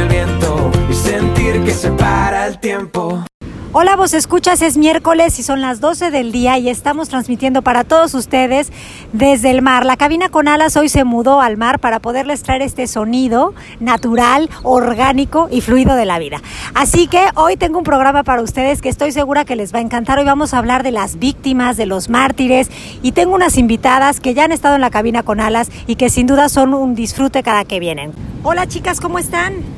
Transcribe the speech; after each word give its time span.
el 0.00 0.08
viento 0.08 0.70
y 0.88 0.94
sentir 0.94 1.62
que 1.62 1.72
se 1.72 1.90
para 1.90 2.46
el 2.46 2.58
tiempo. 2.58 3.24
Hola, 3.72 3.94
vos 3.94 4.14
escuchas, 4.14 4.62
es 4.62 4.76
miércoles 4.76 5.38
y 5.38 5.44
son 5.44 5.60
las 5.60 5.80
12 5.80 6.10
del 6.10 6.32
día 6.32 6.58
y 6.58 6.68
estamos 6.68 7.08
transmitiendo 7.08 7.62
para 7.62 7.84
todos 7.84 8.14
ustedes 8.14 8.72
desde 9.12 9.50
el 9.50 9.62
mar. 9.62 9.86
La 9.86 9.96
cabina 9.96 10.28
con 10.28 10.48
alas 10.48 10.76
hoy 10.76 10.88
se 10.88 11.04
mudó 11.04 11.40
al 11.40 11.56
mar 11.56 11.78
para 11.78 12.00
poderles 12.00 12.42
traer 12.42 12.62
este 12.62 12.88
sonido 12.88 13.54
natural, 13.78 14.50
orgánico 14.64 15.48
y 15.52 15.60
fluido 15.60 15.94
de 15.94 16.04
la 16.04 16.18
vida. 16.18 16.42
Así 16.74 17.06
que 17.06 17.26
hoy 17.36 17.56
tengo 17.56 17.78
un 17.78 17.84
programa 17.84 18.24
para 18.24 18.42
ustedes 18.42 18.82
que 18.82 18.88
estoy 18.88 19.12
segura 19.12 19.44
que 19.44 19.54
les 19.54 19.72
va 19.72 19.78
a 19.78 19.82
encantar. 19.82 20.18
Hoy 20.18 20.24
vamos 20.24 20.52
a 20.52 20.58
hablar 20.58 20.82
de 20.82 20.90
las 20.90 21.20
víctimas, 21.20 21.76
de 21.76 21.86
los 21.86 22.08
mártires 22.08 22.70
y 23.02 23.12
tengo 23.12 23.36
unas 23.36 23.56
invitadas 23.56 24.18
que 24.18 24.34
ya 24.34 24.44
han 24.44 24.52
estado 24.52 24.74
en 24.74 24.80
la 24.80 24.90
cabina 24.90 25.22
con 25.22 25.40
alas 25.40 25.70
y 25.86 25.94
que 25.94 26.10
sin 26.10 26.26
duda 26.26 26.48
son 26.48 26.74
un 26.74 26.96
disfrute 26.96 27.44
cada 27.44 27.64
que 27.64 27.78
vienen. 27.78 28.12
Hola 28.42 28.66
chicas, 28.66 29.00
¿cómo 29.00 29.20
están? 29.20 29.69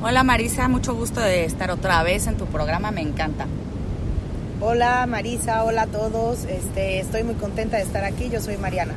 Hola 0.00 0.22
Marisa, 0.22 0.68
mucho 0.68 0.94
gusto 0.94 1.20
de 1.20 1.44
estar 1.44 1.72
otra 1.72 2.04
vez 2.04 2.28
en 2.28 2.36
tu 2.36 2.46
programa, 2.46 2.92
me 2.92 3.00
encanta. 3.00 3.46
Hola 4.60 5.04
Marisa, 5.08 5.64
hola 5.64 5.82
a 5.82 5.86
todos. 5.88 6.44
Este, 6.44 7.00
estoy 7.00 7.24
muy 7.24 7.34
contenta 7.34 7.78
de 7.78 7.82
estar 7.82 8.04
aquí. 8.04 8.30
Yo 8.30 8.40
soy 8.40 8.56
Mariana. 8.58 8.94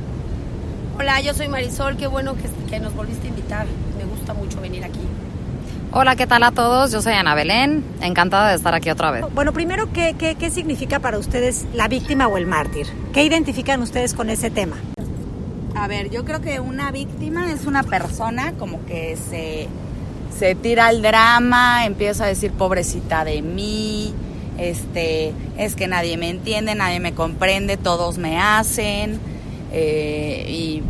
Hola, 1.00 1.20
yo 1.22 1.34
soy 1.34 1.48
Marisol. 1.48 1.98
Qué 1.98 2.06
bueno 2.06 2.36
que, 2.36 2.44
que 2.70 2.80
nos 2.80 2.94
volviste 2.94 3.26
a 3.26 3.30
invitar. 3.30 3.66
Me 3.98 4.06
gusta 4.06 4.36
mucho 4.36 4.62
venir 4.62 4.84
aquí. 4.84 5.00
Hola, 5.92 6.16
¿qué 6.16 6.28
tal 6.28 6.44
a 6.44 6.52
todos? 6.52 6.92
Yo 6.92 7.02
soy 7.02 7.14
Ana 7.14 7.34
Belén, 7.34 7.84
encantada 8.02 8.50
de 8.50 8.56
estar 8.56 8.76
aquí 8.76 8.92
otra 8.92 9.10
vez. 9.10 9.26
Bueno, 9.34 9.54
primero, 9.54 9.92
¿qué, 9.92 10.16
qué, 10.18 10.36
qué 10.36 10.52
significa 10.52 11.00
para 11.00 11.18
ustedes 11.18 11.66
la 11.74 11.88
víctima 11.88 12.28
o 12.28 12.38
el 12.38 12.46
mártir? 12.46 12.86
¿Qué 13.12 13.24
identifican 13.24 13.82
ustedes 13.82 14.14
con 14.14 14.30
ese 14.30 14.52
tema? 14.52 14.78
A 15.76 15.88
ver, 15.88 16.12
yo 16.12 16.26
creo 16.26 16.42
que 16.42 16.60
una 16.60 16.92
víctima 16.92 17.52
es 17.52 17.66
una 17.66 17.82
persona 17.82 18.54
como 18.54 18.86
que 18.86 19.18
se, 19.18 19.68
se 20.38 20.56
tira 20.56 20.88
al 20.88 21.02
drama, 21.02 21.86
empieza 21.86 22.26
a 22.26 22.28
decir 22.28 22.52
pobrecita 22.52 23.24
de 23.24 23.42
mí, 23.42 24.14
este, 24.58 25.34
es 25.58 25.76
que 25.76 25.88
nadie 25.88 26.18
me 26.18 26.30
entiende, 26.30 26.76
nadie 26.76 27.00
me 27.00 27.14
comprende, 27.14 27.78
todos 27.78 28.18
me 28.18 28.40
hacen, 28.40 29.20
eh, 29.72 30.46
y, 30.48 30.84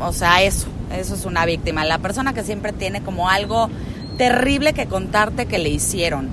o 0.00 0.12
sea, 0.12 0.42
eso, 0.42 0.68
eso 0.96 1.14
es 1.14 1.24
una 1.24 1.44
víctima. 1.46 1.84
La 1.84 1.98
persona 1.98 2.34
que 2.34 2.44
siempre 2.44 2.72
tiene 2.72 3.02
como 3.02 3.28
algo 3.28 3.68
terrible 4.16 4.72
que 4.72 4.86
contarte 4.86 5.46
que 5.46 5.58
le 5.58 5.68
hicieron. 5.68 6.30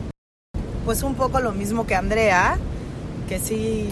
Pues 0.86 1.04
un 1.04 1.16
poco 1.16 1.40
lo 1.40 1.54
mismo 1.54 1.88
que 1.88 1.96
Andrea, 1.96 2.58
que 3.30 3.40
sí, 3.40 3.90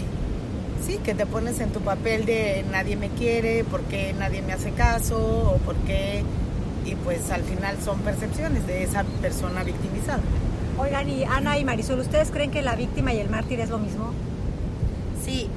sí, 0.85 0.99
que 1.03 1.15
te 1.15 1.25
pones 1.25 1.59
en 1.59 1.71
tu 1.71 1.79
papel 1.79 2.25
de 2.25 2.65
nadie 2.71 2.97
me 2.97 3.09
quiere, 3.09 3.63
porque 3.63 4.13
nadie 4.17 4.41
me 4.41 4.53
hace 4.53 4.71
caso, 4.71 5.17
o 5.17 5.57
porque, 5.65 6.23
y 6.85 6.95
pues 6.95 7.29
al 7.31 7.43
final 7.43 7.77
son 7.83 7.99
percepciones 7.99 8.65
de 8.67 8.83
esa 8.83 9.03
persona 9.21 9.63
victimizada. 9.63 10.21
Oigan, 10.77 11.09
y 11.09 11.23
Ana 11.23 11.57
y 11.59 11.65
Marisol, 11.65 11.99
¿ustedes 11.99 12.31
creen 12.31 12.51
que 12.51 12.61
la 12.61 12.75
víctima 12.75 13.13
y 13.13 13.19
el 13.19 13.29
mártir 13.29 13.59
es 13.59 13.69
lo 13.69 13.77
mismo? 13.77 14.11
Sí. 15.23 15.47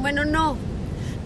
Bueno, 0.00 0.24
no. 0.24 0.56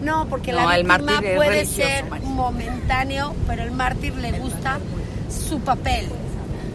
No, 0.01 0.25
porque 0.27 0.51
No, 0.51 0.67
la 0.67 0.77
víctima 0.77 1.21
puede 1.35 1.65
ser 1.65 2.09
Marisol. 2.09 2.33
momentáneo, 2.33 3.33
pero 3.47 3.63
el 3.63 3.71
mártir 3.71 4.15
le 4.15 4.31
gusta 4.39 4.79
su 5.29 5.59
papel. 5.59 6.07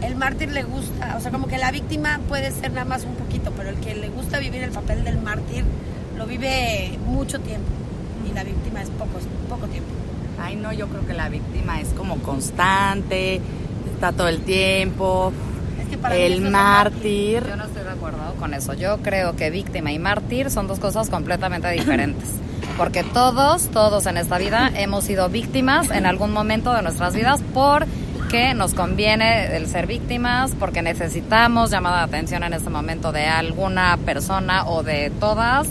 El 0.02 0.16
mártir 0.16 0.52
le 0.52 0.62
gusta, 0.64 1.14
o 1.16 1.20
sea, 1.20 1.30
como 1.30 1.46
que 1.48 1.56
la 1.56 1.70
víctima 1.70 2.20
puede 2.28 2.50
ser 2.50 2.72
nada 2.72 2.84
más 2.84 3.04
un 3.04 3.14
poquito, 3.14 3.52
pero 3.56 3.70
el 3.70 3.76
que 3.76 3.94
le 3.94 4.10
gusta 4.10 4.38
vivir 4.38 4.62
el 4.62 4.70
papel 4.70 5.02
del 5.04 5.18
mártir 5.18 5.64
lo 6.16 6.26
vive 6.26 6.98
mucho 7.06 7.40
tiempo 7.40 7.68
y 8.30 8.34
la 8.34 8.44
víctima 8.44 8.82
es 8.82 8.90
poco, 8.90 9.18
poco 9.48 9.66
tiempo. 9.66 9.90
Ay, 10.40 10.56
no, 10.56 10.72
yo 10.72 10.88
creo 10.88 11.06
que 11.06 11.14
la 11.14 11.28
víctima 11.28 11.80
es 11.80 11.88
como 11.90 12.18
constante, 12.18 13.40
está 13.92 14.12
todo 14.12 14.28
el 14.28 14.40
tiempo. 14.40 15.32
Es 15.80 15.88
que 15.88 15.98
para 15.98 16.16
El 16.16 16.40
mártir. 16.42 17.44
Yo 17.46 17.56
no 17.56 17.64
estoy 17.64 17.84
de 17.84 17.90
acuerdo 17.90 18.34
con 18.38 18.54
eso. 18.54 18.74
Yo 18.74 18.98
creo 18.98 19.36
que 19.36 19.50
víctima 19.50 19.92
y 19.92 19.98
mártir 19.98 20.50
son 20.50 20.66
dos 20.66 20.78
cosas 20.78 21.10
completamente 21.10 21.70
diferentes. 21.70 22.28
Porque 22.76 23.04
todos, 23.04 23.68
todos 23.68 24.06
en 24.06 24.16
esta 24.16 24.38
vida 24.38 24.70
hemos 24.74 25.04
sido 25.04 25.28
víctimas 25.28 25.90
en 25.90 26.06
algún 26.06 26.32
momento 26.32 26.72
de 26.72 26.82
nuestras 26.82 27.14
vidas 27.14 27.40
porque 27.54 28.52
nos 28.52 28.74
conviene 28.74 29.56
el 29.56 29.68
ser 29.68 29.86
víctimas, 29.86 30.50
porque 30.58 30.82
necesitamos 30.82 31.70
llamada 31.70 31.98
de 31.98 32.04
atención 32.04 32.42
en 32.42 32.52
este 32.52 32.70
momento 32.70 33.12
de 33.12 33.26
alguna 33.26 33.96
persona 34.04 34.66
o 34.66 34.82
de 34.82 35.12
todas. 35.20 35.68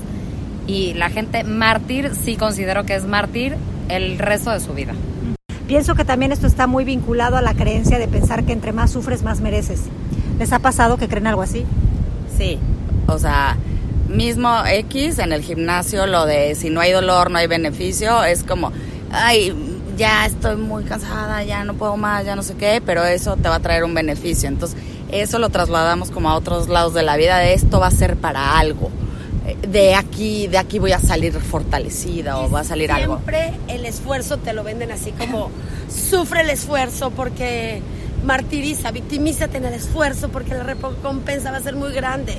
Y 0.65 0.93
la 0.93 1.09
gente 1.09 1.43
mártir 1.43 2.11
sí 2.15 2.37
considero 2.37 2.85
que 2.85 2.95
es 2.95 3.05
mártir 3.05 3.57
el 3.89 4.19
resto 4.19 4.51
de 4.51 4.59
su 4.59 4.73
vida. 4.73 4.93
Pienso 5.67 5.95
que 5.95 6.05
también 6.05 6.31
esto 6.31 6.45
está 6.45 6.67
muy 6.67 6.83
vinculado 6.83 7.37
a 7.37 7.41
la 7.41 7.53
creencia 7.53 7.97
de 7.97 8.07
pensar 8.07 8.43
que 8.43 8.53
entre 8.53 8.73
más 8.73 8.91
sufres, 8.91 9.23
más 9.23 9.39
mereces. 9.39 9.81
¿Les 10.39 10.51
ha 10.51 10.59
pasado 10.59 10.97
que 10.97 11.07
creen 11.07 11.27
algo 11.27 11.41
así? 11.41 11.65
Sí, 12.37 12.59
o 13.07 13.17
sea, 13.17 13.57
mismo 14.09 14.49
X 14.65 15.19
en 15.19 15.31
el 15.31 15.41
gimnasio, 15.41 16.05
lo 16.07 16.25
de 16.25 16.55
si 16.55 16.69
no 16.69 16.81
hay 16.81 16.91
dolor, 16.91 17.31
no 17.31 17.37
hay 17.37 17.47
beneficio, 17.47 18.23
es 18.23 18.43
como, 18.43 18.71
ay, 19.11 19.53
ya 19.97 20.25
estoy 20.25 20.55
muy 20.57 20.83
cansada, 20.83 21.43
ya 21.43 21.63
no 21.63 21.75
puedo 21.75 21.97
más, 21.97 22.25
ya 22.25 22.35
no 22.35 22.43
sé 22.43 22.55
qué, 22.55 22.81
pero 22.85 23.03
eso 23.05 23.35
te 23.37 23.49
va 23.49 23.55
a 23.55 23.59
traer 23.59 23.83
un 23.83 23.93
beneficio. 23.93 24.49
Entonces, 24.49 24.77
eso 25.11 25.39
lo 25.39 25.49
trasladamos 25.49 26.11
como 26.11 26.29
a 26.29 26.35
otros 26.35 26.67
lados 26.69 26.93
de 26.93 27.03
la 27.03 27.15
vida, 27.17 27.37
de 27.37 27.53
esto 27.53 27.79
va 27.79 27.87
a 27.87 27.91
ser 27.91 28.17
para 28.17 28.57
algo. 28.57 28.91
De 29.67 29.95
aquí, 29.95 30.47
de 30.47 30.57
aquí 30.57 30.79
voy 30.79 30.93
a 30.93 30.99
salir 30.99 31.33
fortalecida 31.33 32.39
o 32.39 32.49
va 32.49 32.61
a 32.61 32.63
salir 32.63 32.91
algo. 32.91 33.15
Siempre 33.15 33.53
el 33.67 33.85
esfuerzo 33.85 34.37
te 34.37 34.53
lo 34.53 34.63
venden 34.63 34.91
así 34.91 35.11
como 35.11 35.49
sufre 35.89 36.41
el 36.41 36.49
esfuerzo 36.49 37.11
porque 37.11 37.81
martiriza, 38.23 38.91
victimízate 38.91 39.57
en 39.57 39.65
el 39.65 39.73
esfuerzo 39.73 40.29
porque 40.29 40.53
la 40.53 40.63
recompensa 40.63 41.51
va 41.51 41.57
a 41.57 41.61
ser 41.61 41.75
muy 41.75 41.91
grande. 41.91 42.37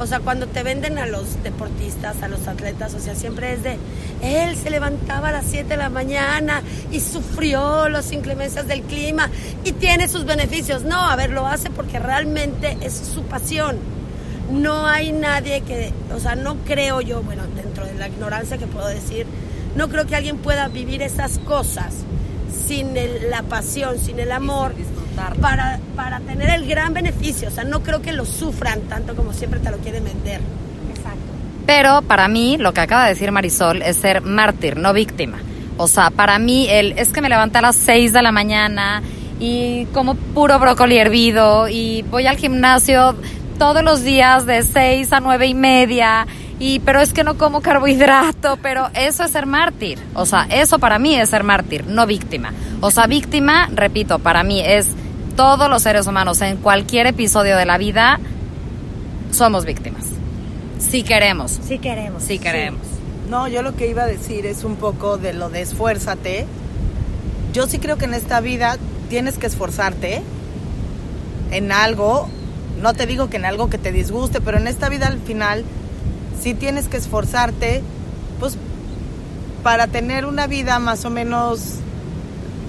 O 0.00 0.06
sea, 0.06 0.20
cuando 0.20 0.46
te 0.46 0.62
venden 0.62 0.96
a 0.96 1.04
los 1.04 1.42
deportistas, 1.42 2.22
a 2.22 2.28
los 2.28 2.48
atletas, 2.48 2.94
o 2.94 3.00
sea, 3.00 3.14
siempre 3.14 3.52
es 3.52 3.62
de, 3.62 3.76
él 4.22 4.56
se 4.56 4.70
levantaba 4.70 5.28
a 5.28 5.32
las 5.32 5.44
7 5.44 5.68
de 5.68 5.76
la 5.76 5.90
mañana 5.90 6.62
y 6.90 7.00
sufrió 7.00 7.86
las 7.90 8.10
inclemencias 8.10 8.66
del 8.66 8.80
clima 8.80 9.28
y 9.62 9.72
tiene 9.72 10.08
sus 10.08 10.24
beneficios. 10.24 10.84
No, 10.84 10.96
a 10.98 11.16
ver, 11.16 11.30
lo 11.32 11.46
hace 11.46 11.68
porque 11.68 11.98
realmente 11.98 12.78
es 12.80 12.94
su 12.94 13.24
pasión. 13.24 13.76
No 14.50 14.86
hay 14.86 15.12
nadie 15.12 15.60
que, 15.62 15.92
o 16.14 16.18
sea, 16.18 16.34
no 16.34 16.56
creo 16.66 17.00
yo, 17.00 17.22
bueno, 17.22 17.42
dentro 17.54 17.86
de 17.86 17.94
la 17.94 18.08
ignorancia 18.08 18.58
que 18.58 18.66
puedo 18.66 18.88
decir, 18.88 19.26
no 19.76 19.88
creo 19.88 20.06
que 20.06 20.16
alguien 20.16 20.38
pueda 20.38 20.68
vivir 20.68 21.02
esas 21.02 21.38
cosas 21.40 21.94
sin 22.66 22.96
el- 22.96 23.30
la 23.30 23.42
pasión, 23.42 23.98
sin 23.98 24.18
el 24.18 24.32
amor, 24.32 24.74
para, 25.40 25.78
para 25.94 26.18
tener 26.20 26.50
el 26.50 26.66
gran 26.66 26.94
beneficio. 26.94 27.48
O 27.48 27.50
sea, 27.50 27.64
no 27.64 27.82
creo 27.82 28.00
que 28.02 28.12
lo 28.12 28.24
sufran 28.24 28.80
tanto 28.82 29.14
como 29.14 29.32
siempre 29.32 29.60
te 29.60 29.70
lo 29.70 29.76
quieren 29.78 30.04
vender. 30.04 30.40
Pero 31.66 32.02
para 32.02 32.26
mí, 32.26 32.56
lo 32.58 32.72
que 32.72 32.80
acaba 32.80 33.04
de 33.04 33.10
decir 33.10 33.30
Marisol 33.30 33.82
es 33.82 33.96
ser 33.96 34.22
mártir, 34.22 34.76
no 34.76 34.92
víctima. 34.92 35.38
O 35.76 35.86
sea, 35.86 36.10
para 36.10 36.38
mí, 36.38 36.66
el, 36.68 36.92
es 36.98 37.12
que 37.12 37.20
me 37.20 37.28
levanté 37.28 37.58
a 37.58 37.62
las 37.62 37.76
6 37.76 38.12
de 38.12 38.22
la 38.22 38.32
mañana 38.32 39.02
y 39.38 39.84
como 39.86 40.14
puro 40.16 40.58
brócoli 40.58 40.98
hervido 40.98 41.68
y 41.68 42.02
voy 42.10 42.26
al 42.26 42.36
gimnasio 42.36 43.14
todos 43.60 43.84
los 43.84 44.02
días 44.02 44.46
de 44.46 44.62
6 44.62 45.12
a 45.12 45.20
nueve 45.20 45.46
y 45.46 45.52
media. 45.52 46.26
Y, 46.58 46.78
pero 46.80 47.00
es 47.00 47.12
que 47.12 47.24
no 47.24 47.36
como 47.36 47.60
carbohidrato, 47.60 48.56
pero 48.62 48.88
eso 48.94 49.22
es 49.22 49.32
ser 49.32 49.44
mártir. 49.44 49.98
O 50.14 50.24
sea, 50.24 50.46
eso 50.50 50.78
para 50.78 50.98
mí 50.98 51.14
es 51.14 51.28
ser 51.28 51.44
mártir, 51.44 51.86
no 51.86 52.06
víctima. 52.06 52.54
O 52.80 52.90
sea, 52.90 53.06
víctima, 53.06 53.68
repito, 53.74 54.18
para 54.18 54.44
mí 54.44 54.62
es 54.64 54.86
todos 55.36 55.68
los 55.68 55.82
seres 55.82 56.06
humanos 56.06 56.40
en 56.40 56.56
cualquier 56.56 57.06
episodio 57.06 57.54
de 57.58 57.66
la 57.66 57.76
vida 57.76 58.18
somos 59.30 59.66
víctimas. 59.66 60.06
Si 60.78 61.02
queremos. 61.02 61.58
Sí 61.62 61.78
queremos. 61.78 62.22
Si 62.22 62.38
queremos. 62.38 62.80
No, 63.28 63.46
yo 63.46 63.60
lo 63.60 63.76
que 63.76 63.88
iba 63.88 64.04
a 64.04 64.06
decir 64.06 64.46
es 64.46 64.64
un 64.64 64.76
poco 64.76 65.18
de 65.18 65.34
lo 65.34 65.50
de 65.50 65.60
esfuérzate. 65.60 66.46
Yo 67.52 67.66
sí 67.66 67.78
creo 67.78 67.98
que 67.98 68.06
en 68.06 68.14
esta 68.14 68.40
vida 68.40 68.78
tienes 69.10 69.36
que 69.36 69.46
esforzarte 69.46 70.22
en 71.50 71.72
algo. 71.72 72.30
No 72.82 72.94
te 72.94 73.06
digo 73.06 73.28
que 73.28 73.36
en 73.36 73.44
algo 73.44 73.68
que 73.70 73.78
te 73.78 73.92
disguste, 73.92 74.40
pero 74.40 74.58
en 74.58 74.66
esta 74.66 74.88
vida 74.88 75.06
al 75.06 75.18
final 75.20 75.64
sí 76.42 76.54
tienes 76.54 76.88
que 76.88 76.96
esforzarte, 76.96 77.82
pues 78.38 78.56
para 79.62 79.86
tener 79.86 80.24
una 80.24 80.46
vida 80.46 80.78
más 80.78 81.04
o 81.04 81.10
menos, 81.10 81.74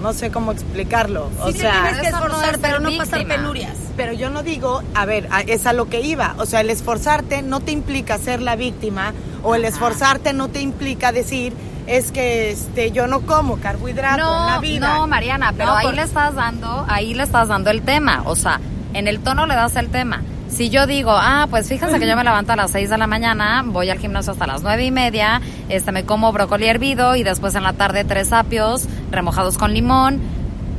no 0.01 0.11
sé 0.13 0.29
cómo 0.31 0.51
explicarlo. 0.51 1.29
o 1.39 1.47
Sí 1.47 1.53
te 1.53 1.59
sea, 1.59 1.71
tienes 1.83 2.01
que 2.01 2.11
no 2.11 2.17
esforzar, 2.17 2.55
es 2.55 2.59
pero 2.61 2.79
no 2.81 2.89
pasar 2.97 3.25
penurias. 3.25 3.77
pero 3.95 4.11
yo 4.11 4.29
no 4.29 4.43
digo, 4.43 4.81
a 4.95 5.05
ver, 5.05 5.27
a- 5.31 5.41
es 5.41 5.65
a 5.65 5.71
lo 5.73 5.87
que 5.87 6.01
iba. 6.01 6.35
O 6.39 6.45
sea, 6.45 6.59
el 6.61 6.69
esforzarte 6.69 7.41
no 7.43 7.61
te 7.61 7.71
implica 7.71 8.17
ser 8.17 8.41
la 8.41 8.57
víctima 8.57 9.13
o 9.43 9.55
el 9.55 9.63
Ajá. 9.63 9.73
esforzarte 9.73 10.33
no 10.33 10.49
te 10.49 10.59
implica 10.61 11.11
decir 11.13 11.53
es 11.87 12.11
que 12.11 12.51
este 12.51 12.91
yo 12.91 13.07
no 13.07 13.21
como 13.21 13.57
carbohidrato 13.57 14.17
en 14.21 14.45
la 14.47 14.55
No, 14.55 14.61
vida. 14.61 14.95
no, 14.97 15.07
Mariana, 15.07 15.53
pero 15.55 15.69
No, 15.71 15.77
ahí 15.77 15.85
por- 15.87 15.95
le 15.95 16.01
estás 16.03 16.35
dando, 16.35 16.85
ahí 16.89 17.13
le 17.13 17.23
estás 17.23 17.47
dando 17.47 17.69
el 17.69 17.81
tema. 17.81 18.23
O 18.25 18.35
sea, 18.35 18.59
en 18.93 19.07
el 19.07 19.19
tono 19.19 19.45
le 19.45 19.55
das 19.55 19.75
el 19.75 19.89
tema. 19.89 20.21
Si 20.49 20.69
yo 20.69 20.85
digo, 20.85 21.11
ah, 21.13 21.47
pues 21.49 21.69
fíjense 21.69 21.97
que 21.97 22.05
yo 22.07 22.15
me 22.17 22.25
levanto 22.25 22.51
a 22.51 22.55
las 22.57 22.71
6 22.71 22.89
de 22.89 22.97
la 22.97 23.07
mañana, 23.07 23.63
voy 23.65 23.89
al 23.89 23.99
gimnasio 23.99 24.33
hasta 24.33 24.45
las 24.47 24.61
nueve 24.63 24.83
y 24.83 24.91
media, 24.91 25.39
este, 25.69 25.93
me 25.93 26.03
como 26.03 26.31
brócoli 26.33 26.65
hervido 26.67 27.15
y 27.15 27.23
después 27.23 27.55
en 27.55 27.63
la 27.63 27.71
tarde 27.73 28.03
tres 28.03 28.33
apios 28.33 28.83
remojados 29.11 29.57
con 29.57 29.73
limón. 29.73 30.19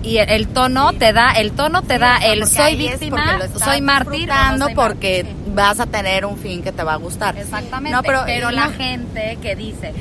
Y 0.02 0.18
el, 0.18 0.28
el 0.30 0.48
tono 0.48 0.92
te 0.92 1.12
da, 1.12 1.30
el 1.30 1.52
tono 1.52 1.80
te 1.82 1.98
da 1.98 2.16
el 2.18 2.46
soy 2.48 2.76
víctima, 2.76 3.38
soy 3.64 3.80
mártir, 3.80 4.28
porque 4.74 5.24
vas 5.54 5.78
a 5.80 5.86
tener 5.86 6.26
un 6.26 6.36
fin 6.36 6.60
que 6.62 6.72
te 6.72 6.82
va 6.82 6.94
a 6.94 6.96
gustar. 6.96 7.38
Exactamente. 7.38 7.96
No, 7.96 8.02
pero, 8.02 8.22
pero 8.26 8.50
la 8.50 8.66
no- 8.66 8.72
gente 8.74 9.38
que 9.40 9.54
dice, 9.54 9.94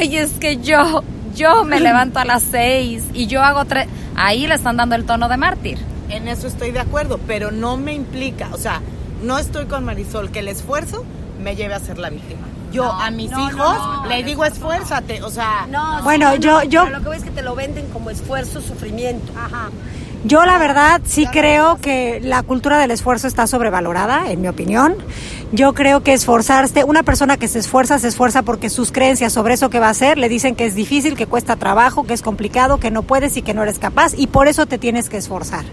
ay, 0.00 0.16
es 0.16 0.32
que 0.32 0.56
yo, 0.58 1.04
yo 1.34 1.64
me 1.64 1.78
levanto 1.80 2.18
a 2.18 2.24
las 2.24 2.42
seis 2.42 3.04
y 3.14 3.28
yo 3.28 3.40
hago 3.42 3.64
tres, 3.64 3.86
ahí 4.16 4.46
le 4.48 4.56
están 4.56 4.76
dando 4.76 4.94
el 4.96 5.04
tono 5.04 5.28
de 5.28 5.36
mártir. 5.36 5.78
En 6.08 6.28
eso 6.28 6.46
estoy 6.46 6.70
de 6.70 6.80
acuerdo, 6.80 7.18
pero 7.26 7.50
no 7.50 7.76
me 7.76 7.92
implica, 7.94 8.48
o 8.52 8.58
sea, 8.58 8.80
no 9.22 9.38
estoy 9.38 9.66
con 9.66 9.84
Marisol 9.84 10.30
que 10.30 10.38
el 10.40 10.48
esfuerzo 10.48 11.04
me 11.42 11.56
lleve 11.56 11.74
a 11.74 11.80
ser 11.80 11.98
la 11.98 12.10
víctima. 12.10 12.42
Yo 12.72 12.84
No, 12.84 12.92
a 13.00 13.10
mis 13.10 13.30
no, 13.30 13.48
hijos 13.48 13.76
no, 13.78 14.10
el 14.10 14.24
digo 14.24 14.44
esfuérzate, 14.44 15.22
o 15.22 15.30
sea, 15.30 15.66
No, 15.70 16.02
Bueno, 16.02 16.34
yo- 16.36 16.52
no, 16.58 16.64
yo- 16.64 16.84
pero 16.84 16.96
lo 16.98 17.02
que 17.02 17.08
voy 17.08 17.16
es 17.16 17.24
que 17.24 17.30
te 17.30 17.42
lo 17.42 17.54
venden 17.54 17.86
como 17.88 18.10
esfuerzo, 18.10 18.60
sufrimiento. 18.60 19.32
Ajá. 19.36 19.70
Yo 20.26 20.44
la 20.44 20.58
verdad 20.58 21.02
sí 21.04 21.24
creo 21.28 21.76
que 21.76 22.18
la 22.20 22.42
cultura 22.42 22.78
del 22.78 22.90
esfuerzo 22.90 23.28
está 23.28 23.46
sobrevalorada, 23.46 24.28
en 24.28 24.40
mi 24.40 24.48
opinión. 24.48 24.96
Yo 25.52 25.72
creo 25.72 26.02
que 26.02 26.14
esforzarse, 26.14 26.82
una 26.82 27.04
persona 27.04 27.36
que 27.36 27.46
se 27.46 27.60
esfuerza, 27.60 28.00
se 28.00 28.08
esfuerza 28.08 28.42
porque 28.42 28.68
sus 28.68 28.90
creencias 28.90 29.32
sobre 29.32 29.54
eso 29.54 29.70
que 29.70 29.78
va 29.78 29.86
a 29.86 29.90
hacer 29.90 30.18
le 30.18 30.28
dicen 30.28 30.56
que 30.56 30.66
es 30.66 30.74
difícil, 30.74 31.14
que 31.14 31.28
cuesta 31.28 31.54
trabajo, 31.54 32.02
que 32.02 32.12
es 32.12 32.22
complicado, 32.22 32.78
que 32.78 32.90
no 32.90 33.04
puedes 33.04 33.36
y 33.36 33.42
que 33.42 33.54
no 33.54 33.62
eres 33.62 33.78
capaz 33.78 34.14
y 34.16 34.26
por 34.26 34.48
eso 34.48 34.66
te 34.66 34.78
tienes 34.78 35.08
que 35.08 35.16
esforzar. 35.16 35.64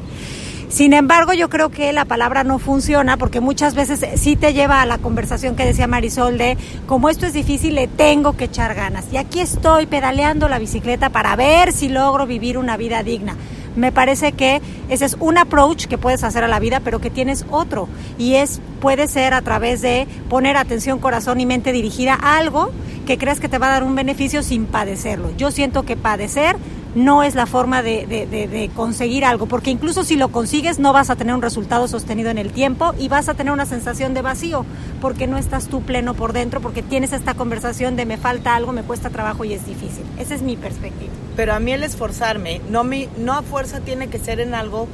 Sin 0.70 0.94
embargo, 0.94 1.34
yo 1.34 1.50
creo 1.50 1.70
que 1.70 1.92
la 1.92 2.06
palabra 2.06 2.44
no 2.44 2.60
funciona 2.60 3.18
porque 3.18 3.40
muchas 3.40 3.74
veces 3.74 4.06
sí 4.20 4.36
te 4.36 4.54
lleva 4.54 4.84
a 4.84 4.86
la 4.86 5.00
conversación 5.00 5.56
que 5.56 5.66
decía 5.66 5.88
Marisol 5.88 6.38
de 6.38 6.60
como 6.86 7.10
esto 7.10 7.26
es 7.26 7.34
difícil, 7.34 7.74
le 7.74 7.88
tengo 7.88 8.38
que 8.38 8.46
echar 8.46 8.76
ganas. 8.76 9.06
Y 9.12 9.18
aquí 9.18 9.40
estoy 9.40 9.88
pedaleando 9.88 10.48
la 10.48 10.60
bicicleta 10.60 11.10
para 11.10 11.36
ver 11.36 11.74
si 11.74 11.90
logro 11.90 12.28
vivir 12.28 12.60
una 12.60 12.78
vida 12.78 13.02
digna. 13.02 13.36
Me 13.76 13.92
parece 13.92 14.32
que 14.32 14.62
ese 14.90 15.06
es 15.06 15.18
un 15.20 15.38
approach 15.38 15.86
que 15.86 15.98
puedes 15.98 16.24
hacer 16.24 16.44
a 16.44 16.48
la 16.48 16.60
vida, 16.60 16.80
pero 16.84 17.00
que 17.00 17.10
tienes 17.10 17.46
otro. 17.50 17.88
Y 18.18 18.36
es, 18.36 18.62
puede 18.80 19.08
ser 19.08 19.34
a 19.34 19.42
través 19.42 19.82
de 19.82 20.08
poner 20.30 20.58
atención, 20.58 21.00
corazón 21.00 21.40
y 21.40 21.46
mente 21.46 21.72
dirigida 21.72 22.14
a 22.14 22.38
algo 22.38 22.72
que 23.06 23.18
creas 23.18 23.40
que 23.40 23.50
te 23.50 23.58
va 23.58 23.68
a 23.68 23.72
dar 23.72 23.84
un 23.84 23.96
beneficio 23.96 24.44
sin 24.44 24.66
padecerlo. 24.66 25.36
Yo 25.38 25.52
siento 25.52 25.84
que 25.84 25.98
padecer 25.98 26.56
no 26.96 27.24
es 27.24 27.34
la 27.36 27.46
forma 27.46 27.82
de, 27.82 28.06
de- 28.06 28.28
de- 28.28 28.48
de 28.48 28.70
conseguir 28.70 29.26
algo, 29.26 29.48
porque 29.48 29.72
incluso 29.72 30.04
si 30.04 30.16
lo 30.16 30.30
consigues 30.32 30.78
no 30.80 30.94
vas 30.94 31.10
a 31.10 31.16
tener 31.16 31.34
un 31.34 31.42
resultado 31.42 31.88
sostenido 31.88 32.30
en 32.30 32.38
el 32.38 32.52
tiempo 32.52 32.94
y 33.00 33.08
vas 33.08 33.30
a 33.30 33.34
tener 33.34 33.52
una 33.52 33.66
sensación 33.66 34.14
de 34.14 34.22
vacío, 34.22 34.66
porque 35.02 35.26
no 35.28 35.38
estás 35.38 35.68
tú 35.68 35.82
pleno 35.82 36.14
por 36.14 36.34
dentro, 36.34 36.62
porque 36.62 36.84
tienes 36.84 37.12
esta 37.14 37.34
conversación 37.34 37.96
de 37.96 38.06
me 38.06 38.18
falta 38.18 38.56
algo, 38.56 38.72
me 38.72 38.84
cuesta 38.84 39.10
trabajo 39.10 39.44
y 39.46 39.54
es 39.54 39.66
difícil. 39.66 40.04
Esa 40.20 40.36
es 40.36 40.42
mi 40.42 40.56
perspectiva. 40.56 41.12
pero 41.36 41.54
a 41.56 41.60
mí 41.60 41.72
el 41.72 41.82
esforzarme 41.84 42.62
no 42.70 42.84
me 42.84 43.10
no 43.18 43.34
a 43.34 43.42
fuerza 43.42 43.80
tiene 43.80 44.08
que 44.08 44.20
ser 44.20 44.40
en 44.40 44.54
algo 44.54 44.88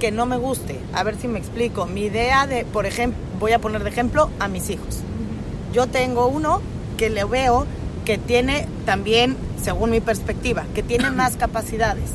que 0.00 0.10
no 0.10 0.26
me 0.26 0.36
guste. 0.38 0.80
A 0.92 1.04
ver 1.04 1.14
si 1.16 1.28
me 1.28 1.38
explico. 1.38 1.86
Mi 1.86 2.02
idea 2.06 2.48
de, 2.48 2.64
por 2.64 2.84
ejemplo, 2.84 3.16
voy 3.38 3.52
a 3.52 3.60
poner 3.60 3.84
de 3.84 3.90
ejemplo 3.90 4.28
a 4.40 4.48
mis 4.48 4.70
hijos. 4.70 4.98
Yo 5.72 5.86
tengo 5.86 6.26
uno 6.26 6.60
que 6.96 7.10
le 7.10 7.24
veo 7.24 7.64
que 8.04 8.18
tiene 8.18 8.66
también, 8.86 9.36
según 9.62 9.90
mi 9.90 10.00
perspectiva, 10.00 10.64
que 10.74 10.82
tiene 10.82 11.10
más 11.12 11.36
capacidades. 11.36 12.10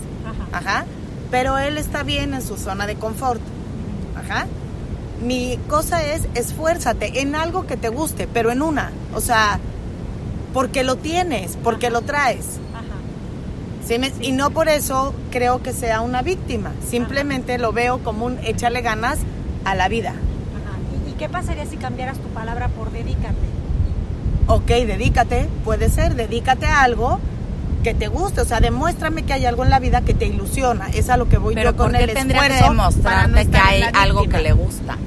Ajá. 0.51 0.85
Pero 1.31 1.57
él 1.57 1.77
está 1.77 2.03
bien 2.03 2.33
en 2.33 2.41
su 2.41 2.57
zona 2.57 2.87
de 2.87 2.95
confort. 2.95 3.41
Ajá. 4.15 4.47
Mi 5.23 5.59
cosa 5.67 6.03
es 6.03 6.27
esfuérzate 6.33 7.21
en 7.21 7.35
algo 7.35 7.67
que 7.67 7.77
te 7.77 7.89
guste, 7.89 8.27
pero 8.31 8.51
en 8.51 8.61
una. 8.61 8.91
O 9.13 9.21
sea, 9.21 9.59
porque 10.53 10.83
lo 10.83 10.95
tienes, 10.95 11.57
porque 11.63 11.89
lo 11.89 12.01
traes. 12.01 12.57
¿Sí 13.85 13.97
me- 13.99 14.11
Y 14.21 14.31
no 14.33 14.51
por 14.51 14.69
eso 14.69 15.13
creo 15.31 15.61
que 15.63 15.73
sea 15.73 16.01
una 16.01 16.21
víctima. 16.21 16.71
Simplemente 16.87 17.57
lo 17.57 17.73
veo 17.73 17.99
como 18.03 18.25
un 18.25 18.37
échale 18.43 18.81
ganas 18.81 19.19
a 19.65 19.73
la 19.75 19.87
vida. 19.87 20.13
¿Y, 21.07 21.13
qué 21.13 21.27
pasaría 21.27 21.65
si 21.65 21.75
cambiaras 21.77 22.17
tu 22.19 22.27
palabra 22.29 22.67
por 22.69 22.91
dedícate? 22.91 23.48
Ok, 24.51 24.65
dedícate, 24.65 25.47
puede 25.63 25.89
ser, 25.91 26.15
dedícate 26.15 26.65
a 26.65 26.81
algo 26.81 27.19
que 27.83 27.93
te 27.93 28.07
guste. 28.07 28.41
O 28.41 28.45
sea, 28.45 28.59
demuéstrame 28.59 29.21
que 29.21 29.33
hay 29.33 29.45
algo 29.45 29.63
en 29.63 29.69
la 29.69 29.77
vida 29.79 30.01
que 30.01 30.15
te 30.15 30.25
ilusiona. 30.25 30.87
Es 30.89 31.11
a 31.11 31.17
lo 31.17 31.29
que 31.29 31.37
voy 31.37 31.53
Pero 31.53 31.69
yo 31.69 31.77
con 31.77 31.91
¿por 31.91 31.97
qué 31.99 32.05
el 32.05 32.13
tendría 32.15 32.41
que 32.47 32.55
esfuerzo 32.55 33.01
para 33.03 33.27
no 33.27 33.35
demostrarte 33.35 33.51
que 33.51 33.57
hay 33.59 33.83
algo 33.93 34.21
víctima? 34.21 34.37
que 34.39 34.43
le 34.43 34.51
gusta? 34.53 34.97